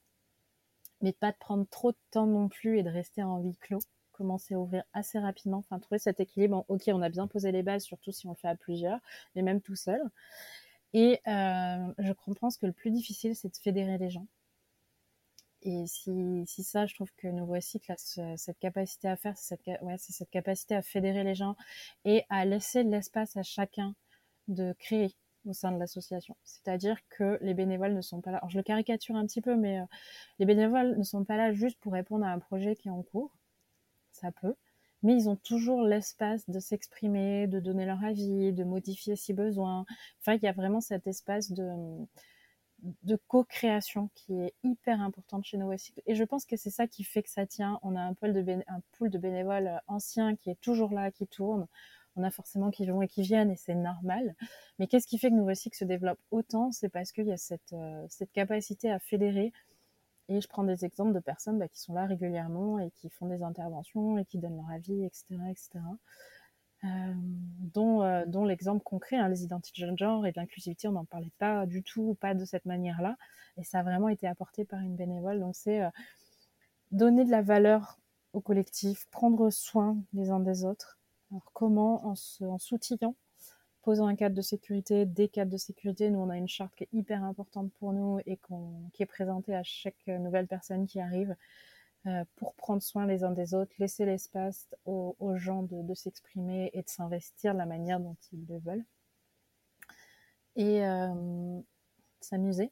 mais 1.02 1.14
pas 1.14 1.32
de 1.32 1.38
prendre 1.38 1.66
trop 1.70 1.92
de 1.92 1.98
temps 2.12 2.28
non 2.28 2.50
plus 2.50 2.78
et 2.78 2.84
de 2.84 2.90
rester 2.90 3.24
en 3.24 3.40
huis 3.40 3.58
clos 3.58 3.80
commencer 4.20 4.54
à 4.54 4.60
ouvrir 4.60 4.84
assez 4.94 5.18
rapidement, 5.18 5.60
enfin 5.60 5.80
trouver 5.80 6.00
cet 6.00 6.20
équilibre. 6.20 6.66
ok, 6.68 6.84
on 6.88 7.02
a 7.02 7.10
bien 7.10 7.28
posé 7.28 7.52
les 7.52 7.64
bases, 7.64 7.84
surtout 7.84 8.12
si 8.12 8.28
on 8.28 8.32
le 8.32 8.36
fait 8.36 8.50
à 8.50 8.56
plusieurs, 8.56 9.00
mais 9.36 9.42
même 9.42 9.62
tout 9.62 9.76
seul. 9.76 10.02
Et 10.94 11.22
euh, 11.28 11.94
je 12.00 12.14
comprends 12.14 12.50
que 12.50 12.66
le 12.66 12.74
plus 12.74 12.92
difficile, 12.92 13.36
c'est 13.36 13.50
de 13.50 13.58
fédérer 13.58 13.98
les 13.98 14.10
gens. 14.10 14.28
Et 15.62 15.86
si, 15.88 16.64
ça, 16.64 16.86
je 16.86 16.96
trouve 16.96 17.12
que 17.18 17.28
Cycle 17.60 17.92
a 17.92 17.98
cette 18.38 18.60
capacité 18.60 19.08
à 19.10 19.16
faire, 19.18 19.38
c'est 19.38 19.58
cette, 20.14 20.30
capacité 20.30 20.76
à 20.76 20.82
fédérer 20.82 21.24
les 21.24 21.36
gens 21.36 21.56
et 22.06 22.24
à 22.30 22.46
laisser 22.46 22.84
l'espace 22.84 23.36
à 23.38 23.44
chacun 23.44 23.94
de 24.48 24.74
créer 24.80 25.16
au 25.46 25.54
sein 25.54 25.72
de 25.72 25.78
l'association. 25.78 26.36
C'est-à-dire 26.44 26.98
que 27.10 27.38
les 27.42 27.54
bénévoles 27.54 27.94
ne 27.94 28.02
sont 28.02 28.22
pas 28.22 28.32
là. 28.32 28.38
Alors 28.38 28.50
je 28.50 28.58
le 28.58 28.64
caricature 28.64 29.16
un 29.16 29.26
petit 29.26 29.42
peu, 29.42 29.56
mais 29.56 29.80
euh, 29.80 29.86
les 30.40 30.46
bénévoles 30.46 30.98
ne 30.98 31.04
sont 31.04 31.26
pas 31.26 31.38
là 31.38 31.54
juste 31.54 31.80
pour 31.80 31.94
répondre 31.94 32.26
à 32.26 32.30
un 32.30 32.40
projet 32.40 32.76
qui 32.76 32.88
est 32.88 32.92
en 32.92 33.04
cours 33.04 33.32
ça 34.20 34.32
peut, 34.32 34.56
mais 35.04 35.14
ils 35.16 35.30
ont 35.30 35.36
toujours 35.38 35.84
l'espace 35.84 36.50
de 36.50 36.60
s'exprimer, 36.60 37.48
de 37.48 37.60
donner 37.60 37.86
leur 37.86 38.04
avis, 38.04 38.54
de 38.54 38.64
modifier 38.64 39.16
si 39.16 39.34
besoin. 39.34 39.86
Enfin, 40.22 40.36
il 40.36 40.44
y 40.44 40.48
a 40.48 40.54
vraiment 40.54 40.82
cet 40.82 41.08
espace 41.08 41.52
de, 41.52 42.06
de 43.04 43.16
co-création 43.28 44.10
qui 44.16 44.34
est 44.42 44.54
hyper 44.64 45.02
importante 45.02 45.46
chez 45.46 45.58
nos 45.58 45.72
Et 45.72 46.16
je 46.16 46.24
pense 46.24 46.46
que 46.46 46.56
c'est 46.56 46.70
ça 46.70 46.88
qui 46.88 47.04
fait 47.04 47.24
que 47.24 47.30
ça 47.30 47.46
tient. 47.46 47.80
On 47.84 47.96
a 47.96 48.02
un 48.02 48.14
pool 48.14 48.34
de, 48.34 49.18
bénévoles 49.18 49.82
anciens 49.88 50.36
qui 50.36 50.50
est 50.50 50.60
toujours 50.62 50.94
là, 50.94 51.12
qui 51.12 51.28
tourne. 51.28 51.68
On 52.16 52.24
a 52.24 52.32
forcément 52.32 52.72
qui 52.72 52.86
vont 52.86 53.02
et 53.02 53.08
qui 53.08 53.22
viennent 53.22 53.52
et 53.52 53.56
c'est 53.56 53.76
normal. 53.76 54.36
Mais 54.78 54.88
qu'est-ce 54.88 55.08
qui 55.08 55.18
fait 55.18 55.30
que 55.30 55.36
Nouveau 55.36 55.54
se 55.54 55.86
développe 55.86 56.20
autant? 56.32 56.72
C'est 56.72 56.90
parce 56.90 57.12
qu'il 57.12 57.28
y 57.28 57.32
a 57.32 57.38
cette, 57.38 57.74
euh, 57.74 58.06
cette 58.10 58.32
capacité 58.32 58.92
à 58.92 59.00
fédérer, 59.00 59.54
et 60.30 60.42
je 60.42 60.48
prends 60.48 60.64
des 60.64 60.86
exemples 60.86 61.14
de 61.14 61.20
personnes 61.20 61.58
bah, 61.58 61.68
qui 61.68 61.80
sont 61.80 61.94
là 61.94 62.06
régulièrement 62.06 62.80
et 62.80 62.92
qui 62.92 63.10
font 63.10 63.28
des 63.28 63.42
interventions 63.42 64.18
et 64.20 64.26
qui 64.26 64.38
donnent 64.38 64.58
leur 64.58 64.70
avis, 64.70 65.04
etc. 65.04 65.26
etc. 65.50 65.80
Euh, 66.86 66.88
dont, 67.74 68.04
euh, 68.04 68.26
dont 68.28 68.46
l'exemple 68.46 68.84
concret, 68.84 69.18
hein, 69.18 69.28
les 69.28 69.44
identités 69.44 69.86
de 69.86 69.98
genre 69.98 70.26
et 70.26 70.32
de 70.32 70.40
l'inclusivité, 70.40 70.88
on 70.88 70.94
n'en 70.94 71.04
parlait 71.04 71.32
pas 71.40 71.66
du 71.66 71.84
tout, 71.84 72.16
pas 72.22 72.36
de 72.36 72.46
cette 72.46 72.66
manière-là. 72.66 73.18
Et 73.58 73.64
ça 73.64 73.80
a 73.80 73.84
vraiment 73.84 74.08
été 74.08 74.28
apporté 74.28 74.66
par 74.66 74.80
une 74.80 74.96
bénévole. 74.96 75.40
Donc 75.40 75.56
c'est 75.56 75.82
euh, 75.82 75.90
donner 76.92 77.26
de 77.26 77.32
la 77.32 77.42
valeur 77.42 78.00
au 78.34 78.40
collectif, 78.40 79.08
prendre 79.10 79.50
soin 79.50 79.98
les 80.14 80.30
uns 80.30 80.40
des 80.40 80.64
autres. 80.64 81.00
Alors 81.32 81.50
comment 81.54 82.06
En, 82.06 82.14
en 82.46 82.58
s'outillant 82.60 83.16
posant 83.90 84.06
un 84.06 84.16
cadre 84.16 84.36
de 84.36 84.44
sécurité, 84.44 85.08
des 85.08 85.28
cadres 85.28 85.50
de 85.50 85.58
sécurité. 85.58 86.12
Nous, 86.12 86.20
on 86.20 86.30
a 86.30 86.38
une 86.38 86.48
charte 86.48 86.76
qui 86.76 86.84
est 86.84 86.94
hyper 86.94 87.24
importante 87.24 87.72
pour 87.80 87.92
nous 87.92 88.20
et 88.28 88.38
qui 88.94 89.02
est 89.02 89.08
présentée 89.08 89.56
à 89.56 89.64
chaque 89.64 90.06
nouvelle 90.06 90.46
personne 90.46 90.86
qui 90.86 91.00
arrive 91.00 91.36
euh, 92.06 92.24
pour 92.36 92.54
prendre 92.54 92.84
soin 92.84 93.08
les 93.08 93.24
uns 93.24 93.32
des 93.32 93.56
autres, 93.56 93.72
laisser 93.80 94.06
l'espace 94.06 94.68
aux, 94.86 95.16
gens 95.38 95.64
de, 95.64 95.94
s'exprimer 95.96 96.70
et 96.74 96.84
de 96.84 96.88
s'investir 96.88 97.54
de 97.54 97.58
la 97.58 97.66
manière 97.66 98.00
dont 98.00 98.16
ils 98.32 98.46
le 98.48 98.60
veulent. 98.60 98.86
Et 100.56 100.86
euh, 100.86 101.60
s'amuser. 102.22 102.70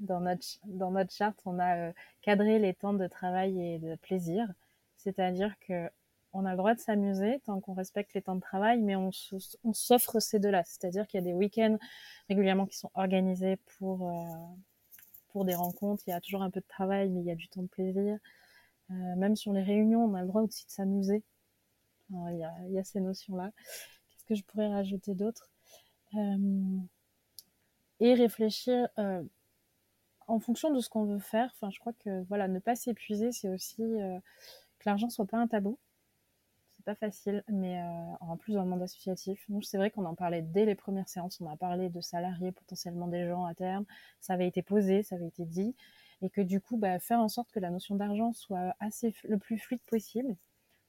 Dans 0.00 0.18
notre, 0.18 0.44
dans 0.64 0.90
notre 0.90 1.12
charte, 1.12 1.40
on 1.44 1.60
a 1.60 1.76
euh, 1.76 1.92
cadré 2.20 2.58
les 2.58 2.74
temps 2.74 2.94
de 2.94 3.06
travail 3.06 3.60
et 3.64 3.78
de 3.78 3.94
plaisir. 3.94 4.52
C'est-à-dire 4.96 5.54
que 5.60 5.88
on 6.34 6.44
a 6.44 6.50
le 6.50 6.56
droit 6.56 6.74
de 6.74 6.80
s'amuser 6.80 7.40
tant 7.46 7.60
qu'on 7.60 7.74
respecte 7.74 8.12
les 8.14 8.22
temps 8.22 8.34
de 8.34 8.40
travail, 8.40 8.80
mais 8.82 8.96
on, 8.96 9.10
s'offre 9.72 10.18
ces 10.18 10.40
deux-là. 10.40 10.62
C'est-à-dire 10.64 11.06
qu'il 11.06 11.18
y 11.18 11.22
a 11.22 11.24
des 11.24 11.32
week-ends 11.32 11.78
régulièrement 12.28 12.66
qui 12.66 12.76
sont 12.76 12.90
organisés 12.94 13.56
pour, 13.78 14.10
euh, 14.10 14.24
pour 15.28 15.44
des 15.44 15.54
rencontres. 15.54 16.02
Il 16.06 16.10
y 16.10 16.12
a 16.12 16.20
toujours 16.20 16.42
un 16.42 16.50
peu 16.50 16.60
de 16.60 16.66
travail, 16.66 17.08
mais 17.10 17.20
il 17.20 17.26
y 17.26 17.30
a 17.30 17.36
du 17.36 17.48
temps 17.48 17.62
de 17.62 17.68
plaisir. 17.68 18.18
Euh, 18.90 19.16
même 19.16 19.36
sur 19.36 19.52
les 19.52 19.62
réunions, 19.62 20.04
on 20.04 20.14
a 20.14 20.22
le 20.22 20.26
droit 20.26 20.42
aussi 20.42 20.66
de 20.66 20.70
s'amuser. 20.70 21.22
Il 22.10 22.38
y, 22.68 22.78
a, 22.78 22.84
ces 22.84 23.00
notions-là. 23.00 23.50
Qu'est-ce 24.10 24.24
que 24.26 24.34
je 24.34 24.42
pourrais 24.44 24.68
rajouter 24.68 25.14
d'autre? 25.14 25.48
Euh, 26.14 26.78
Et 28.00 28.14
réfléchir 28.14 28.88
en 30.26 30.40
fonction 30.40 30.72
de 30.72 30.80
ce 30.80 30.88
qu'on 30.88 31.04
veut 31.04 31.18
faire. 31.18 31.50
Enfin, 31.54 31.70
je 31.70 31.78
crois 31.78 31.92
que 31.92 32.24
voilà, 32.24 32.48
ne 32.48 32.58
pas 32.58 32.74
s'épuiser, 32.74 33.32
c'est 33.32 33.48
aussi 33.48 33.76
que 33.76 34.84
l'argent 34.84 35.08
soit 35.08 35.26
pas 35.26 35.38
un 35.38 35.46
tabou 35.46 35.78
pas 36.84 36.94
facile, 36.94 37.42
mais 37.48 37.80
euh, 37.80 38.16
en 38.20 38.36
plus 38.36 38.54
dans 38.54 38.62
le 38.62 38.68
monde 38.68 38.82
associatif, 38.82 39.44
nous 39.48 39.62
c'est 39.62 39.76
vrai 39.76 39.90
qu'on 39.90 40.04
en 40.04 40.14
parlait 40.14 40.42
dès 40.42 40.64
les 40.64 40.74
premières 40.74 41.08
séances, 41.08 41.40
on 41.40 41.50
a 41.50 41.56
parlé 41.56 41.88
de 41.88 42.00
salariés, 42.00 42.52
potentiellement 42.52 43.08
des 43.08 43.26
gens 43.26 43.44
à 43.44 43.54
terme, 43.54 43.84
ça 44.20 44.34
avait 44.34 44.46
été 44.46 44.62
posé, 44.62 45.02
ça 45.02 45.16
avait 45.16 45.28
été 45.28 45.44
dit, 45.44 45.74
et 46.22 46.30
que 46.30 46.40
du 46.40 46.60
coup, 46.60 46.76
bah, 46.76 46.98
faire 46.98 47.20
en 47.20 47.28
sorte 47.28 47.50
que 47.50 47.60
la 47.60 47.70
notion 47.70 47.96
d'argent 47.96 48.32
soit 48.32 48.74
assez 48.80 49.14
le 49.24 49.38
plus 49.38 49.58
fluide 49.58 49.82
possible, 49.86 50.36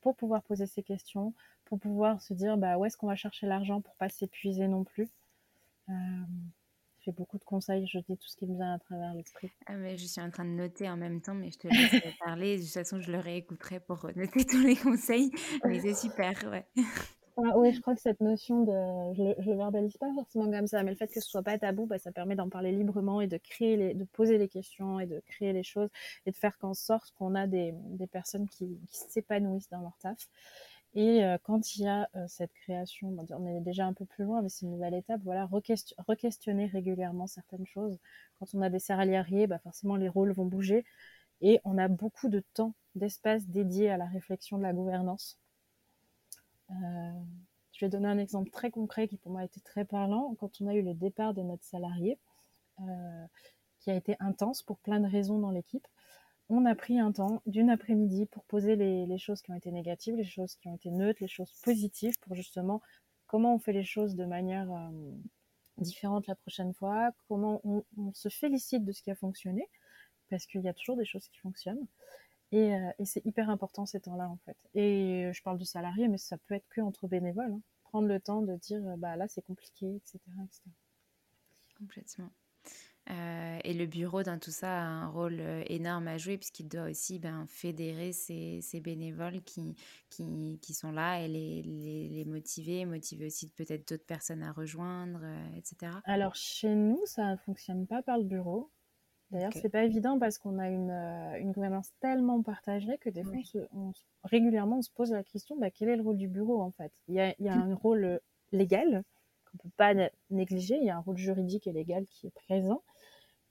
pour 0.01 0.15
pouvoir 0.15 0.43
poser 0.43 0.67
ces 0.67 0.83
questions, 0.83 1.33
pour 1.65 1.79
pouvoir 1.79 2.21
se 2.21 2.33
dire 2.33 2.57
bah, 2.57 2.77
où 2.77 2.85
est-ce 2.85 2.95
qu'on 2.95 3.07
va 3.07 3.15
chercher 3.15 3.47
l'argent 3.47 3.81
pour 3.81 3.95
pas 3.95 4.07
s'épuiser 4.07 4.67
non 4.67 4.83
plus. 4.83 5.09
Euh, 5.89 5.93
j'ai 7.05 7.11
beaucoup 7.11 7.37
de 7.37 7.43
conseils, 7.43 7.85
je 7.87 7.99
dis 7.99 8.17
tout 8.17 8.27
ce 8.27 8.35
qui 8.35 8.47
me 8.47 8.55
vient 8.55 8.73
à 8.73 8.79
travers 8.79 9.13
l'esprit. 9.13 9.51
Ah, 9.67 9.73
mais 9.75 9.97
je 9.97 10.05
suis 10.05 10.21
en 10.21 10.29
train 10.29 10.45
de 10.45 10.49
noter 10.49 10.89
en 10.89 10.97
même 10.97 11.21
temps, 11.21 11.33
mais 11.33 11.51
je 11.51 11.57
te 11.59 11.67
laisse 11.67 11.91
parler. 12.19 12.57
De 12.57 12.63
toute 12.63 12.71
façon, 12.71 12.99
je 12.99 13.11
le 13.11 13.19
réécouterai 13.19 13.79
pour 13.79 14.07
noter 14.15 14.45
tous 14.45 14.61
les 14.61 14.75
conseils. 14.75 15.31
Mais 15.63 15.79
c'est 15.79 15.95
super, 15.95 16.33
ouais. 16.51 16.65
Ah, 17.37 17.57
oui, 17.57 17.73
je 17.73 17.81
crois 17.81 17.93
que 17.95 18.01
cette 18.01 18.21
notion 18.21 18.63
de, 18.63 19.13
je 19.13 19.21
le, 19.21 19.35
le 19.45 19.57
verbalise 19.57 19.97
pas 19.97 20.13
forcément 20.13 20.49
comme 20.49 20.67
ça, 20.67 20.83
mais 20.83 20.91
le 20.91 20.95
fait 20.95 21.07
que 21.07 21.19
ce 21.19 21.29
soit 21.29 21.43
pas 21.43 21.57
tabou, 21.59 21.85
bah, 21.85 21.99
ça 21.99 22.13
permet 22.13 22.35
d'en 22.35 22.47
parler 22.47 22.71
librement 22.71 23.19
et 23.19 23.27
de 23.27 23.37
créer 23.37 23.75
les, 23.75 23.93
de 23.93 24.05
poser 24.05 24.37
les 24.37 24.47
questions 24.47 25.01
et 25.01 25.05
de 25.05 25.21
créer 25.27 25.51
les 25.51 25.63
choses 25.63 25.89
et 26.25 26.31
de 26.31 26.35
faire 26.37 26.57
qu'en 26.57 26.73
sorte 26.73 27.11
qu'on 27.17 27.35
a 27.35 27.45
des, 27.45 27.73
des 27.73 28.07
personnes 28.07 28.47
qui, 28.47 28.79
qui 28.87 28.97
s'épanouissent 29.09 29.67
dans 29.69 29.81
leur 29.81 29.97
taf. 29.97 30.29
Et 30.95 31.25
euh, 31.25 31.37
quand 31.43 31.75
il 31.75 31.83
y 31.83 31.87
a 31.87 32.09
euh, 32.15 32.25
cette 32.27 32.53
création, 32.53 33.13
on 33.29 33.45
est 33.47 33.59
déjà 33.59 33.85
un 33.85 33.93
peu 33.93 34.05
plus 34.05 34.23
loin, 34.23 34.41
mais 34.41 34.47
c'est 34.47 34.65
une 34.65 34.71
nouvelle 34.71 34.93
étape, 34.93 35.21
voilà, 35.23 35.45
re-questionner 35.45 36.67
régulièrement 36.67 37.27
certaines 37.27 37.65
choses. 37.67 37.99
Quand 38.39 38.45
on 38.53 38.61
a 38.61 38.69
des 38.69 38.79
salariés, 38.79 39.45
bah 39.45 39.59
forcément 39.59 39.97
les 39.97 40.07
rôles 40.07 40.31
vont 40.31 40.45
bouger 40.45 40.85
et 41.41 41.59
on 41.65 41.77
a 41.77 41.89
beaucoup 41.89 42.29
de 42.29 42.41
temps, 42.53 42.73
d'espace 42.95 43.45
dédié 43.47 43.89
à 43.89 43.97
la 43.97 44.05
réflexion 44.05 44.57
de 44.57 44.63
la 44.63 44.71
gouvernance. 44.71 45.37
Euh, 46.71 47.11
je 47.73 47.85
vais 47.85 47.89
donner 47.89 48.07
un 48.07 48.17
exemple 48.17 48.49
très 48.49 48.71
concret 48.71 49.09
qui 49.09 49.17
pour 49.17 49.33
moi 49.33 49.41
a 49.41 49.45
été 49.45 49.59
très 49.59 49.83
parlant. 49.83 50.33
Quand 50.39 50.61
on 50.61 50.67
a 50.67 50.75
eu 50.75 50.81
le 50.81 50.93
départ 50.93 51.33
de 51.33 51.41
notre 51.41 51.63
salarié, 51.65 52.17
qui 53.79 53.91
a 53.91 53.95
été 53.95 54.15
intense 54.19 54.63
pour 54.63 54.79
plein 54.79 54.99
de 54.99 55.07
raisons 55.07 55.39
dans 55.39 55.51
l'équipe, 55.51 55.87
on 56.49 56.65
a 56.65 56.75
pris 56.75 56.99
un 56.99 57.11
temps 57.11 57.41
d'une 57.45 57.69
après-midi 57.69 58.25
pour 58.27 58.43
poser 58.45 58.75
les, 58.75 59.17
choses 59.17 59.41
qui 59.41 59.51
ont 59.51 59.55
été 59.55 59.71
négatives, 59.71 60.15
les 60.15 60.23
choses 60.23 60.55
qui 60.55 60.67
ont 60.67 60.75
été 60.75 60.91
neutres, 60.91 61.19
les 61.21 61.27
choses 61.27 61.51
positives 61.63 62.17
pour 62.21 62.35
justement 62.35 62.81
comment 63.27 63.55
on 63.55 63.59
fait 63.59 63.73
les 63.73 63.83
choses 63.83 64.15
de 64.15 64.25
manière 64.25 64.71
euh, 64.71 65.11
différente 65.79 66.27
la 66.27 66.35
prochaine 66.35 66.73
fois, 66.73 67.11
comment 67.27 67.61
on, 67.63 67.83
se 68.13 68.29
félicite 68.29 68.85
de 68.85 68.91
ce 68.91 69.01
qui 69.01 69.09
a 69.09 69.15
fonctionné, 69.15 69.67
parce 70.29 70.45
qu'il 70.45 70.61
y 70.61 70.69
a 70.69 70.73
toujours 70.73 70.97
des 70.97 71.05
choses 71.05 71.27
qui 71.27 71.39
fonctionnent. 71.39 71.87
Et, 72.51 72.75
euh, 72.75 72.91
c'est 73.03 73.25
hyper 73.25 73.49
important 73.49 73.85
ces 73.87 73.99
temps-là 74.01 74.29
en 74.29 74.37
fait. 74.45 74.57
Et 74.75 75.31
je 75.33 75.41
parle 75.41 75.57
de 75.57 75.63
salariés, 75.65 76.07
mais 76.07 76.19
ça 76.19 76.37
peut 76.37 76.53
être 76.53 76.67
que 76.69 76.81
entre 76.81 77.07
bénévoles. 77.07 77.51
Hein. 77.51 77.61
Prendre 77.85 78.07
le 78.07 78.19
temps 78.19 78.41
de 78.41 78.55
dire 78.57 78.81
bah 78.97 79.15
là 79.15 79.27
c'est 79.27 79.41
compliqué, 79.41 79.95
etc., 79.95 80.19
etc. 80.43 80.61
Complètement. 81.79 82.29
Euh, 83.11 83.59
et 83.63 83.73
le 83.73 83.85
bureau 83.85 84.23
dans 84.23 84.39
tout 84.39 84.51
ça 84.51 84.81
a 84.81 84.83
un 84.83 85.07
rôle 85.07 85.37
euh, 85.39 85.63
énorme 85.67 86.07
à 86.07 86.17
jouer 86.17 86.37
puisqu'il 86.37 86.67
doit 86.67 86.89
aussi 86.89 87.19
ben, 87.19 87.45
fédérer 87.47 88.13
ces, 88.13 88.61
bénévoles 88.83 89.43
qui, 89.43 89.75
qui, 90.09 90.57
qui, 90.59 90.73
sont 90.73 90.91
là 90.91 91.21
et 91.21 91.27
les, 91.27 91.61
les, 91.61 92.07
les 92.09 92.25
motiver, 92.25 92.83
motiver 92.85 93.27
aussi 93.27 93.51
peut-être 93.51 93.87
d'autres 93.87 94.07
personnes 94.07 94.41
à 94.41 94.51
rejoindre, 94.51 95.19
euh, 95.21 95.55
etc. 95.55 95.91
Alors 96.05 96.33
chez 96.33 96.73
nous, 96.73 96.99
ça 97.05 97.31
ne 97.31 97.37
fonctionne 97.37 97.85
pas 97.85 98.01
par 98.01 98.17
le 98.17 98.23
bureau. 98.23 98.71
D'ailleurs, 99.29 99.53
ce 99.53 99.59
c'est 99.59 99.69
pas 99.69 99.83
évident 99.83 100.17
parce 100.17 100.39
qu'on 100.39 100.57
a 100.57 100.69
une, 100.69 100.91
une, 101.39 101.51
gouvernance 101.51 101.91
tellement 101.99 102.41
partagée 102.41 102.97
que 102.99 103.09
des 103.09 103.23
fois, 103.23 103.37
on 103.71 103.91
régulièrement, 104.23 104.79
on 104.79 104.81
se 104.81 104.91
pose 104.91 105.11
la 105.11 105.23
question 105.23 105.57
bah, 105.57 105.69
quel 105.69 105.89
est 105.89 105.95
le 105.95 106.03
rôle 106.03 106.17
du 106.17 106.27
bureau 106.27 106.61
en 106.61 106.71
fait? 106.71 106.91
Il 107.07 107.15
y 107.15 107.19
a, 107.19 107.35
il 107.37 107.45
y 107.45 107.49
a 107.49 107.55
un 107.55 107.75
rôle 107.75 108.19
légal 108.51 109.03
qu'on 109.51 109.57
peut 109.57 109.73
pas 109.77 109.93
négliger, 110.29 110.77
il 110.77 110.85
y 110.85 110.89
a 110.89 110.97
un 110.97 111.01
rôle 111.01 111.17
juridique 111.17 111.67
et 111.67 111.71
légal 111.71 112.05
qui 112.07 112.27
est 112.27 112.33
présent. 112.47 112.83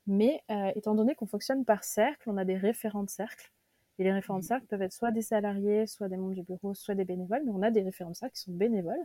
Mais 0.07 0.42
euh, 0.50 0.72
étant 0.76 0.94
donné 0.94 1.14
qu'on 1.14 1.26
fonctionne 1.26 1.64
par 1.64 1.84
cercle, 1.84 2.28
on 2.28 2.36
a 2.36 2.44
des 2.44 2.57
référents 2.57 3.05
de 3.05 3.11
cercle. 3.11 3.50
Et 3.98 4.05
les 4.05 4.12
référents 4.12 4.38
de 4.38 4.44
mmh. 4.44 4.48
cercle 4.48 4.66
peuvent 4.66 4.82
être 4.82 4.92
soit 4.92 5.12
des 5.12 5.22
salariés, 5.22 5.86
soit 5.86 6.09
des 6.09 6.16
membres 6.16 6.34
du 6.34 6.42
bureau, 6.42 6.74
soit 6.74 6.94
des 6.94 7.05
bénévoles. 7.05 7.42
Mais 7.44 7.52
on 7.52 7.62
a 7.62 7.70
des 7.70 7.82
référents 7.82 8.11
de 8.11 8.16
cercle 8.16 8.34
qui 8.34 8.42
sont 8.42 8.52
bénévoles 8.52 9.05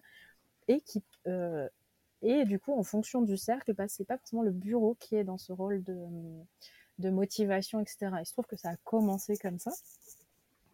et 0.67 0.81
qui 0.81 1.03
euh, 1.27 1.67
et 2.21 2.45
du 2.45 2.59
coup, 2.59 2.73
en 2.73 2.83
fonction 2.83 3.21
du 3.21 3.37
cercle, 3.37 3.73
bah, 3.73 3.87
c'est 3.87 4.03
pas 4.03 4.17
forcément 4.17 4.43
le 4.43 4.51
bureau 4.51 4.95
qui 4.99 5.15
est 5.15 5.23
dans 5.23 5.37
ce 5.37 5.53
rôle 5.53 5.83
de, 5.83 5.97
de 6.97 7.09
motivation, 7.09 7.79
etc. 7.79 8.11
Il 8.19 8.25
se 8.25 8.33
trouve 8.33 8.45
que 8.45 8.57
ça 8.57 8.71
a 8.71 8.75
commencé 8.83 9.37
comme 9.37 9.57
ça 9.57 9.71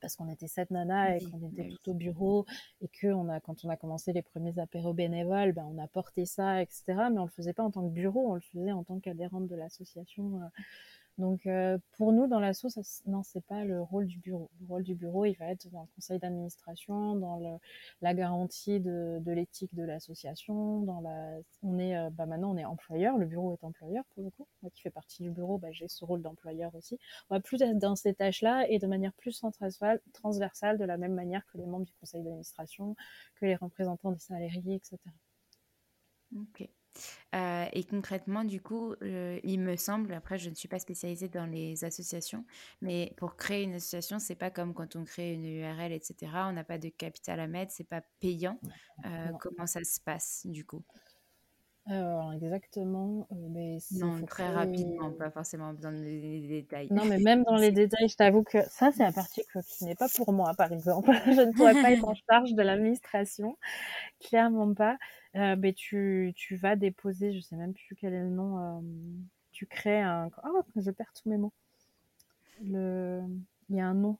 parce 0.05 0.17
qu'on 0.17 0.29
était 0.29 0.47
sept 0.47 0.69
nanas 0.69 1.15
et 1.15 1.25
qu'on 1.25 1.41
était 1.49 1.67
tout 1.69 1.89
au 1.89 1.93
bureau 1.95 2.45
et 2.79 2.87
que 2.87 3.07
on 3.07 3.27
a, 3.27 3.39
quand 3.39 3.65
on 3.65 3.69
a 3.69 3.75
commencé 3.75 4.13
les 4.13 4.21
premiers 4.21 4.59
apéros 4.59 4.93
bénévoles, 4.93 5.51
ben, 5.51 5.65
on 5.67 5.81
a 5.81 5.87
porté 5.87 6.27
ça, 6.27 6.61
etc. 6.61 6.83
Mais 7.11 7.17
on 7.17 7.25
le 7.25 7.31
faisait 7.31 7.53
pas 7.53 7.63
en 7.63 7.71
tant 7.71 7.81
que 7.81 7.91
bureau, 7.91 8.29
on 8.29 8.35
le 8.35 8.41
faisait 8.41 8.71
en 8.71 8.83
tant 8.83 8.99
qu'adhérente 8.99 9.47
de 9.47 9.55
l'association. 9.55 10.43
Euh, 10.43 10.61
donc 11.17 11.45
euh, 11.45 11.77
pour 11.97 12.11
nous 12.11 12.27
dans 12.27 12.39
l'asso, 12.39 12.65
non, 13.05 13.23
c'est 13.23 13.43
pas 13.45 13.63
le 13.63 13.81
rôle 13.81 14.05
du 14.05 14.19
bureau. 14.19 14.49
Le 14.59 14.67
rôle 14.67 14.83
du 14.83 14.95
bureau, 14.95 15.25
il 15.25 15.33
va 15.35 15.45
être 15.47 15.69
dans 15.69 15.81
le 15.81 15.87
conseil 15.95 16.19
d'administration, 16.19 17.15
dans 17.15 17.39
le, 17.39 17.57
la 18.01 18.13
garantie 18.13 18.81
de, 18.81 19.19
de 19.21 19.31
l'éthique 19.31 19.73
de 19.75 19.83
l'association, 19.83 20.81
dans 20.81 20.99
la, 20.99 21.37
on 21.63 21.79
est, 21.79 21.97
euh, 21.97 22.09
bah 22.09 22.25
maintenant 22.25 22.51
on 22.51 22.57
est 22.57 22.65
employeur, 22.65 23.17
le 23.17 23.25
bureau 23.25 23.53
est 23.53 23.63
employeur 23.63 24.03
pour 24.13 24.23
le 24.23 24.29
coup. 24.29 24.47
Moi 24.61 24.71
qui 24.71 24.81
fais 24.81 24.91
partie 24.91 25.23
du 25.23 25.31
bureau, 25.31 25.57
bah, 25.57 25.71
j'ai 25.71 25.87
ce 25.87 26.03
rôle 26.03 26.21
d'employeur 26.21 26.75
aussi. 26.75 26.99
On 27.29 27.35
va 27.35 27.39
plus 27.39 27.61
être 27.61 27.79
dans 27.79 27.95
ces 27.95 28.13
tâches-là 28.13 28.67
et 28.69 28.79
de 28.79 28.87
manière 28.87 29.13
plus 29.13 29.41
transversale, 30.13 30.77
de 30.77 30.85
la 30.85 30.97
même 30.97 31.13
manière 31.13 31.45
que 31.47 31.57
les 31.57 31.65
membres 31.65 31.85
du 31.85 31.93
conseil 31.93 32.23
d'administration, 32.23 32.95
que 33.35 33.45
les 33.45 33.55
représentants 33.55 34.11
des 34.11 34.19
salariés, 34.19 34.75
etc. 34.75 34.97
Euh, 37.35 37.65
et 37.73 37.83
concrètement, 37.83 38.43
du 38.43 38.61
coup, 38.61 38.93
euh, 39.01 39.39
il 39.43 39.59
me 39.59 39.75
semble, 39.75 40.13
après, 40.13 40.37
je 40.37 40.49
ne 40.49 40.55
suis 40.55 40.67
pas 40.67 40.79
spécialisée 40.79 41.27
dans 41.27 41.45
les 41.45 41.83
associations, 41.83 42.45
mais 42.81 43.13
pour 43.17 43.35
créer 43.35 43.63
une 43.63 43.73
association, 43.73 44.19
c'est 44.19 44.35
pas 44.35 44.51
comme 44.51 44.73
quand 44.73 44.95
on 44.95 45.03
crée 45.03 45.33
une 45.33 45.45
URL, 45.45 45.91
etc. 45.91 46.31
On 46.47 46.53
n'a 46.53 46.63
pas 46.63 46.77
de 46.77 46.89
capital 46.89 47.39
à 47.39 47.47
mettre, 47.47 47.73
c'est 47.73 47.83
pas 47.87 48.01
payant. 48.19 48.59
Euh, 49.05 49.31
comment 49.39 49.67
ça 49.67 49.83
se 49.83 49.99
passe, 49.99 50.45
du 50.45 50.65
coup? 50.65 50.83
Alors, 51.87 52.33
exactement, 52.33 53.27
mais 53.31 53.77
Non, 53.91 54.25
très 54.25 54.51
rapidement, 54.51 55.11
pas 55.11 55.29
forcément 55.29 55.71
besoin 55.71 55.91
de 55.91 56.01
les 56.01 56.47
détails. 56.47 56.87
Non, 56.89 57.05
mais 57.05 57.19
même 57.19 57.43
dans 57.43 57.57
les 57.57 57.71
détails, 57.71 58.09
je 58.09 58.15
t'avoue 58.15 58.41
que 58.41 58.57
ça, 58.69 58.91
c'est 58.91 59.03
un 59.03 59.11
parti 59.11 59.43
qui 59.77 59.85
n'est 59.85 59.95
pas 59.95 60.09
pour 60.15 60.33
moi, 60.33 60.53
par 60.55 60.71
exemple. 60.71 61.11
je 61.27 61.41
ne 61.41 61.51
pourrais 61.51 61.79
pas 61.79 61.91
être 61.91 62.05
en 62.05 62.15
charge 62.29 62.53
de 62.53 62.61
l'administration, 62.63 63.55
clairement 64.19 64.73
pas. 64.73 64.97
Euh, 65.35 65.55
ben, 65.55 65.73
tu, 65.73 66.33
tu, 66.35 66.55
vas 66.55 66.75
déposer, 66.75 67.33
je 67.33 67.41
sais 67.41 67.55
même 67.55 67.73
plus 67.73 67.95
quel 67.95 68.13
est 68.13 68.23
le 68.23 68.29
nom, 68.29 68.57
euh, 68.57 68.81
tu 69.51 69.67
crées 69.67 70.01
un... 70.01 70.31
Oh, 70.43 70.63
je 70.75 70.89
perds 70.89 71.13
tous 71.13 71.29
mes 71.29 71.37
mots. 71.37 71.53
Le... 72.63 73.21
Il 73.69 73.75
y 73.75 73.79
a 73.81 73.85
un 73.85 73.93
nom 73.93 74.17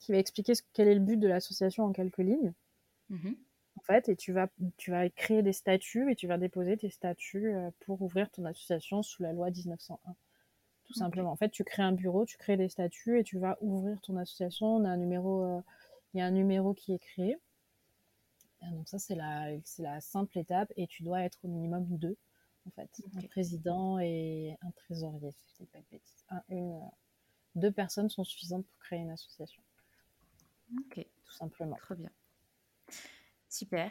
qui 0.00 0.10
va 0.10 0.18
expliquer 0.18 0.56
ce, 0.56 0.62
quel 0.72 0.88
est 0.88 0.94
le 0.94 1.00
but 1.00 1.18
de 1.18 1.28
l'association 1.28 1.84
en 1.84 1.92
quelques 1.92 2.18
lignes. 2.18 2.52
Mmh 3.10 3.32
fait, 3.86 4.08
et 4.08 4.16
tu 4.16 4.32
vas, 4.32 4.48
tu 4.76 4.90
vas 4.90 5.08
créer 5.10 5.42
des 5.42 5.52
statuts 5.52 6.10
et 6.10 6.16
tu 6.16 6.26
vas 6.26 6.38
déposer 6.38 6.76
tes 6.76 6.90
statuts 6.90 7.54
euh, 7.54 7.70
pour 7.80 8.02
ouvrir 8.02 8.30
ton 8.30 8.44
association 8.44 9.02
sous 9.02 9.22
la 9.22 9.32
loi 9.32 9.50
1901. 9.50 10.14
Tout 10.84 10.94
simplement. 10.94 11.32
En 11.32 11.36
fait, 11.36 11.50
tu 11.50 11.64
crées 11.64 11.82
un 11.82 11.92
bureau, 11.92 12.24
tu 12.24 12.36
crées 12.36 12.56
des 12.56 12.68
statuts 12.68 13.18
et 13.18 13.24
tu 13.24 13.38
vas 13.38 13.58
ouvrir 13.60 14.00
ton 14.02 14.16
association. 14.16 14.66
On 14.76 14.84
a 14.84 14.88
un 14.88 14.96
numéro, 14.96 15.62
il 16.14 16.18
y 16.18 16.20
a 16.20 16.26
un 16.26 16.30
numéro 16.30 16.74
qui 16.74 16.92
est 16.92 17.00
créé. 17.00 17.36
Donc 18.62 18.88
ça, 18.88 18.98
c'est 18.98 19.14
la, 19.16 20.00
simple 20.00 20.38
étape 20.38 20.72
et 20.76 20.86
tu 20.86 21.02
dois 21.02 21.22
être 21.22 21.38
au 21.44 21.48
minimum 21.48 21.84
deux, 21.88 22.16
en 22.66 22.70
fait. 22.70 22.88
Un 23.16 23.26
président 23.26 23.98
et 23.98 24.56
un 24.62 24.70
trésorier, 24.72 25.32
si 25.32 25.52
je 25.52 25.64
dis 25.64 25.66
pas 25.66 25.78
de 25.78 25.86
bêtises. 25.90 26.24
une, 26.48 26.80
deux 27.54 27.72
personnes 27.72 28.10
sont 28.10 28.24
suffisantes 28.24 28.66
pour 28.66 28.78
créer 28.78 29.00
une 29.00 29.10
association. 29.10 29.62
Ok. 30.78 31.06
Tout 31.24 31.32
simplement. 31.32 31.76
Très 31.76 31.96
bien. 31.96 32.10
Super. 33.56 33.90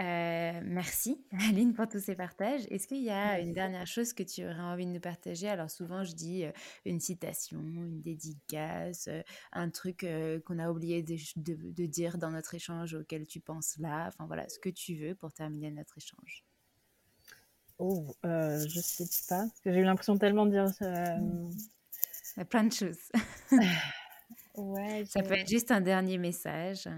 Euh, 0.00 0.60
merci 0.64 1.24
Aline 1.48 1.74
pour 1.74 1.86
tous 1.86 2.00
ces 2.00 2.16
partages. 2.16 2.62
Est-ce 2.70 2.88
qu'il 2.88 3.04
y 3.04 3.10
a 3.10 3.38
une 3.38 3.52
dernière 3.52 3.86
chose 3.86 4.12
que 4.12 4.24
tu 4.24 4.44
aurais 4.44 4.58
envie 4.58 4.84
de 4.84 4.90
nous 4.90 5.00
partager? 5.00 5.48
Alors 5.48 5.70
souvent 5.70 6.02
je 6.02 6.12
dis 6.12 6.44
euh, 6.44 6.50
une 6.84 6.98
citation, 6.98 7.60
une 7.60 8.02
dédicace, 8.02 9.06
euh, 9.06 9.22
un 9.52 9.70
truc 9.70 10.04
qu'on 10.44 10.58
a 10.58 10.70
oublié 10.70 11.04
de, 11.04 11.86
dire 11.86 12.18
dans 12.18 12.32
notre 12.32 12.54
échange 12.54 12.94
auquel 12.94 13.28
tu 13.28 13.38
penses 13.38 13.78
là. 13.78 14.06
Enfin 14.08 14.26
voilà, 14.26 14.48
ce 14.48 14.58
que 14.58 14.70
tu 14.70 14.96
veux 14.96 15.14
pour 15.14 15.32
terminer 15.32 15.70
notre 15.70 15.98
échange. 15.98 16.44
Oh, 17.78 18.12
je 18.24 18.80
sais 18.80 19.04
pas. 19.28 19.42
Parce 19.42 19.60
que 19.60 19.72
j'ai 19.72 19.78
eu 19.78 19.84
l'impression 19.84 20.18
tellement 20.18 20.46
de 20.46 20.50
dire... 20.50 20.66
A 22.38 22.44
plein 22.44 22.64
de 22.64 22.72
choses. 22.72 22.98
Ouais, 24.56 25.04
ça 25.04 25.22
peut 25.22 25.34
être 25.34 25.48
juste 25.48 25.70
un 25.70 25.80
dernier 25.80 26.18
message, 26.18 26.88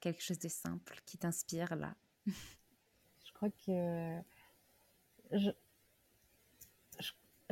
quelque 0.00 0.22
chose 0.22 0.38
de 0.38 0.48
simple 0.48 1.00
qui 1.06 1.16
t'inspire 1.16 1.74
là. 1.74 1.94
je 2.26 3.32
crois 3.32 3.48
que 3.50 4.20
je, 5.32 5.50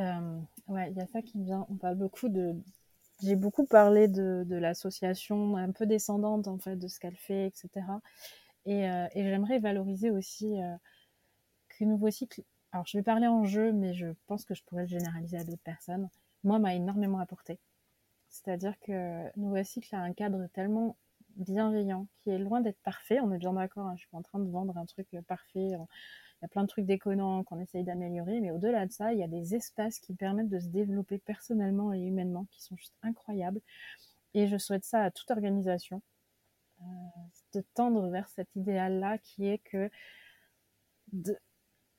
euh, 0.01 0.41
ouais, 0.69 0.91
il 0.91 0.97
y 0.97 1.01
a 1.01 1.07
ça 1.07 1.23
qui 1.23 1.39
me 1.39 1.45
vient. 1.45 1.67
On 1.71 1.77
parle 1.77 1.97
beaucoup 1.97 2.29
de. 2.29 2.55
J'ai 3.23 3.37
beaucoup 3.37 3.65
parlé 3.65 4.09
de, 4.09 4.45
de 4.47 4.57
l'association 4.57 5.57
un 5.57 5.71
peu 5.71 5.87
descendante 5.87 6.49
en 6.49 6.59
fait 6.59 6.77
de 6.77 6.89
ce 6.89 6.99
qu'elle 6.99 7.17
fait, 7.17 7.47
etc. 7.47 7.87
Et, 8.67 8.89
euh, 8.89 9.07
et 9.15 9.23
j'aimerais 9.23 9.59
valoriser 9.59 10.11
aussi 10.11 10.61
euh, 10.61 10.75
que 11.69 11.85
Nouveau 11.85 12.11
Cycle. 12.11 12.43
Alors 12.73 12.87
je 12.87 12.99
vais 12.99 13.03
parler 13.03 13.29
en 13.29 13.45
jeu, 13.45 13.73
mais 13.73 13.95
je 13.95 14.09
pense 14.27 14.45
que 14.45 14.55
je 14.55 14.65
pourrais 14.65 14.83
le 14.83 14.89
généraliser 14.89 15.39
à 15.39 15.45
d'autres 15.45 15.62
personnes. 15.62 16.09
Moi, 16.43 16.59
m'a 16.59 16.75
énormément 16.75 17.19
apporté. 17.21 17.59
C'est-à-dire 18.35 18.74
que 18.80 19.30
Nouveau 19.39 19.62
Cycle 19.62 19.95
a 19.95 20.01
un 20.01 20.12
cadre 20.12 20.49
tellement 20.53 20.97
bienveillant, 21.37 22.09
qui 22.18 22.30
est 22.30 22.39
loin 22.39 22.61
d'être 22.61 22.80
parfait. 22.82 23.20
On 23.20 23.32
est 23.32 23.39
bien 23.39 23.53
d'accord, 23.53 23.87
hein, 23.87 23.95
je 23.95 24.01
suis 24.01 24.09
pas 24.09 24.18
en 24.18 24.22
train 24.22 24.41
de 24.41 24.51
vendre 24.51 24.76
un 24.76 24.87
truc 24.87 25.07
parfait. 25.28 25.68
Il 25.68 25.70
y 25.70 26.45
a 26.45 26.49
plein 26.49 26.62
de 26.62 26.68
trucs 26.68 26.85
déconnants 26.85 27.45
qu'on 27.45 27.61
essaye 27.61 27.85
d'améliorer, 27.85 28.41
mais 28.41 28.51
au-delà 28.51 28.87
de 28.87 28.93
ça, 28.93 29.12
il 29.12 29.20
y 29.20 29.22
a 29.22 29.28
des 29.28 29.55
espaces 29.55 30.01
qui 30.01 30.14
permettent 30.14 30.49
de 30.49 30.59
se 30.59 30.66
développer 30.66 31.18
personnellement 31.18 31.93
et 31.93 32.01
humainement 32.01 32.47
qui 32.51 32.61
sont 32.61 32.76
juste 32.76 32.95
incroyables. 33.03 33.61
Et 34.35 34.49
je 34.49 34.59
souhaite 34.59 34.85
ça 34.85 35.05
à 35.05 35.11
toute 35.12 35.30
organisation, 35.30 36.03
euh, 36.82 36.85
de 37.55 37.64
tendre 37.74 38.09
vers 38.09 38.28
cet 38.30 38.49
idéal-là 38.57 39.18
qui 39.18 39.47
est 39.47 39.59
que 39.59 39.89
de, 41.12 41.39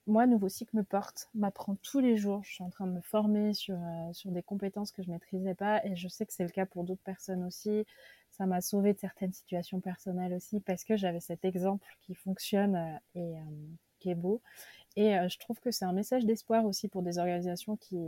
moi, 0.06 0.26
Nouveau 0.26 0.48
Cycle 0.48 0.76
me 0.76 0.84
porte, 0.84 1.28
m'apprend 1.34 1.74
tous 1.82 1.98
les 1.98 2.16
jours. 2.16 2.42
Je 2.44 2.54
suis 2.54 2.62
en 2.62 2.70
train 2.70 2.86
de 2.86 2.92
me 2.92 3.00
former 3.00 3.52
sur, 3.54 3.74
euh, 3.74 4.12
sur 4.12 4.30
des 4.30 4.42
compétences 4.42 4.92
que 4.92 5.02
je 5.02 5.10
maîtrisais 5.10 5.54
pas 5.54 5.84
et 5.84 5.96
je 5.96 6.06
sais 6.06 6.24
que 6.24 6.32
c'est 6.32 6.44
le 6.44 6.50
cas 6.50 6.64
pour 6.64 6.84
d'autres 6.84 7.02
personnes 7.02 7.44
aussi. 7.44 7.84
Ça 8.30 8.46
m'a 8.46 8.60
sauvé 8.60 8.92
de 8.92 8.98
certaines 8.98 9.32
situations 9.32 9.80
personnelles 9.80 10.32
aussi 10.32 10.60
parce 10.60 10.84
que 10.84 10.96
j'avais 10.96 11.20
cet 11.20 11.44
exemple 11.44 11.86
qui 12.02 12.14
fonctionne 12.14 12.76
euh, 12.76 12.98
et 13.16 13.36
euh, 13.36 13.42
qui 13.98 14.10
est 14.10 14.14
beau. 14.14 14.42
Et 14.94 15.12
je 15.28 15.38
trouve 15.38 15.60
que 15.60 15.70
c'est 15.70 15.84
un 15.84 15.92
message 15.92 16.24
d'espoir 16.24 16.64
aussi 16.64 16.88
pour 16.88 17.02
des 17.02 17.18
organisations 17.18 17.76
qui, 17.76 17.98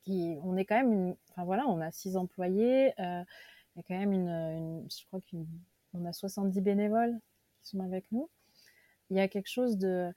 qui, 0.00 0.38
on 0.42 0.56
est 0.56 0.64
quand 0.64 0.76
même 0.76 0.90
une, 0.90 1.16
enfin 1.30 1.44
voilà, 1.44 1.66
on 1.68 1.82
a 1.82 1.90
six 1.90 2.16
employés, 2.16 2.94
il 2.96 3.24
y 3.76 3.80
a 3.80 3.82
quand 3.86 3.98
même 3.98 4.12
une 4.12 4.86
je 4.90 5.04
crois 5.06 5.20
qu'on 5.30 6.04
a 6.06 6.14
70 6.14 6.62
bénévoles 6.62 7.18
qui 7.60 7.68
sont 7.68 7.80
avec 7.80 8.10
nous. 8.10 8.30
Il 9.10 9.18
y 9.18 9.20
a 9.20 9.28
quelque 9.28 9.50
chose 9.50 9.76
de, 9.76 10.14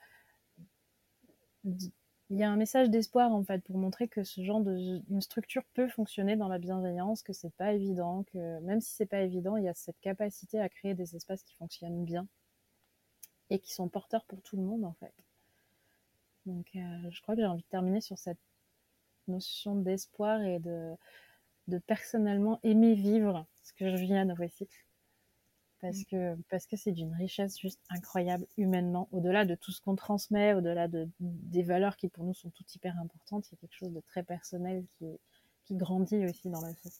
il 1.65 2.37
y 2.37 2.43
a 2.43 2.49
un 2.49 2.55
message 2.55 2.89
d'espoir 2.89 3.31
en 3.31 3.43
fait 3.43 3.63
pour 3.63 3.77
montrer 3.77 4.07
que 4.07 4.23
ce 4.23 4.43
genre 4.43 4.61
de 4.61 5.01
une 5.09 5.21
structure 5.21 5.63
peut 5.73 5.87
fonctionner 5.87 6.35
dans 6.35 6.47
la 6.47 6.59
bienveillance, 6.59 7.21
que 7.21 7.33
c'est 7.33 7.53
pas 7.53 7.73
évident, 7.73 8.23
que 8.33 8.59
même 8.61 8.81
si 8.81 8.93
c'est 8.93 9.05
pas 9.05 9.21
évident, 9.21 9.57
il 9.57 9.65
y 9.65 9.69
a 9.69 9.73
cette 9.73 9.99
capacité 9.99 10.59
à 10.59 10.69
créer 10.69 10.93
des 10.95 11.15
espaces 11.15 11.43
qui 11.43 11.55
fonctionnent 11.55 12.03
bien 12.05 12.27
et 13.49 13.59
qui 13.59 13.73
sont 13.73 13.87
porteurs 13.87 14.25
pour 14.25 14.41
tout 14.41 14.55
le 14.57 14.63
monde 14.63 14.83
en 14.85 14.93
fait. 14.93 15.13
Donc 16.45 16.67
euh, 16.75 17.09
je 17.11 17.21
crois 17.21 17.35
que 17.35 17.41
j'ai 17.41 17.47
envie 17.47 17.61
de 17.61 17.67
terminer 17.67 18.01
sur 18.01 18.17
cette 18.17 18.39
notion 19.27 19.75
d'espoir 19.75 20.41
et 20.41 20.59
de, 20.59 20.93
de 21.67 21.77
personnellement 21.77 22.59
aimer 22.63 22.95
vivre 22.95 23.45
ce 23.63 23.73
que 23.73 23.95
je 23.95 24.03
viens 24.03 24.25
de 24.25 24.47
cycle 24.47 24.85
parce 25.83 25.99
mm. 25.99 26.05
que 26.05 26.35
parce 26.49 26.65
que 26.65 26.77
c'est 26.77 26.93
d'une 26.93 27.13
richesse 27.13 27.59
juste 27.59 27.81
incroyable 27.89 28.47
humainement. 28.57 29.09
Au-delà 29.11 29.45
de 29.45 29.53
tout 29.53 29.71
ce 29.71 29.81
qu'on 29.81 29.95
transmet, 29.95 30.53
au-delà 30.53 30.87
de, 30.87 31.09
des 31.19 31.61
valeurs 31.61 31.97
qui 31.97 32.07
pour 32.07 32.23
nous 32.23 32.33
sont 32.33 32.49
toutes 32.51 32.73
hyper 32.73 32.97
importantes, 32.99 33.47
il 33.49 33.55
y 33.55 33.55
a 33.55 33.57
quelque 33.59 33.75
chose 33.75 33.93
de 33.93 33.99
très 33.99 34.23
personnel 34.23 34.85
qui, 34.97 35.05
qui 35.65 35.75
grandit 35.75 36.25
aussi 36.25 36.49
dans 36.49 36.61
la 36.61 36.71
vie. 36.71 36.99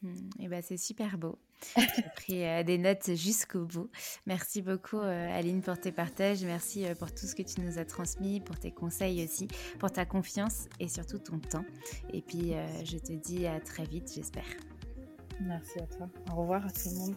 Mm. 0.00 0.14
et 0.14 0.44
eh 0.44 0.48
ben 0.48 0.62
c'est 0.62 0.76
super 0.76 1.18
beau. 1.18 1.38
J'ai 1.76 2.02
pris 2.14 2.44
euh, 2.44 2.62
des 2.62 2.78
notes 2.78 3.14
jusqu'au 3.14 3.66
bout. 3.66 3.90
Merci 4.26 4.62
beaucoup 4.62 5.00
euh, 5.00 5.36
Aline 5.36 5.60
pour 5.60 5.78
tes 5.78 5.92
partages. 5.92 6.44
Merci 6.44 6.86
euh, 6.86 6.94
pour 6.94 7.12
tout 7.12 7.26
ce 7.26 7.34
que 7.34 7.42
tu 7.42 7.60
nous 7.60 7.78
as 7.78 7.84
transmis, 7.84 8.40
pour 8.40 8.58
tes 8.58 8.70
conseils 8.70 9.24
aussi, 9.24 9.48
pour 9.78 9.90
ta 9.90 10.06
confiance 10.06 10.68
et 10.80 10.88
surtout 10.88 11.18
ton 11.18 11.38
temps. 11.38 11.64
Et 12.12 12.22
puis 12.22 12.52
je 12.84 12.96
te 12.96 13.12
dis 13.12 13.46
à 13.46 13.60
très 13.60 13.84
vite, 13.84 14.10
j'espère. 14.14 14.46
Merci 15.40 15.80
à 15.80 15.86
toi. 15.86 16.08
Au 16.32 16.36
revoir 16.36 16.64
à 16.64 16.70
tout 16.70 16.88
le 16.90 16.96
monde. 16.96 17.16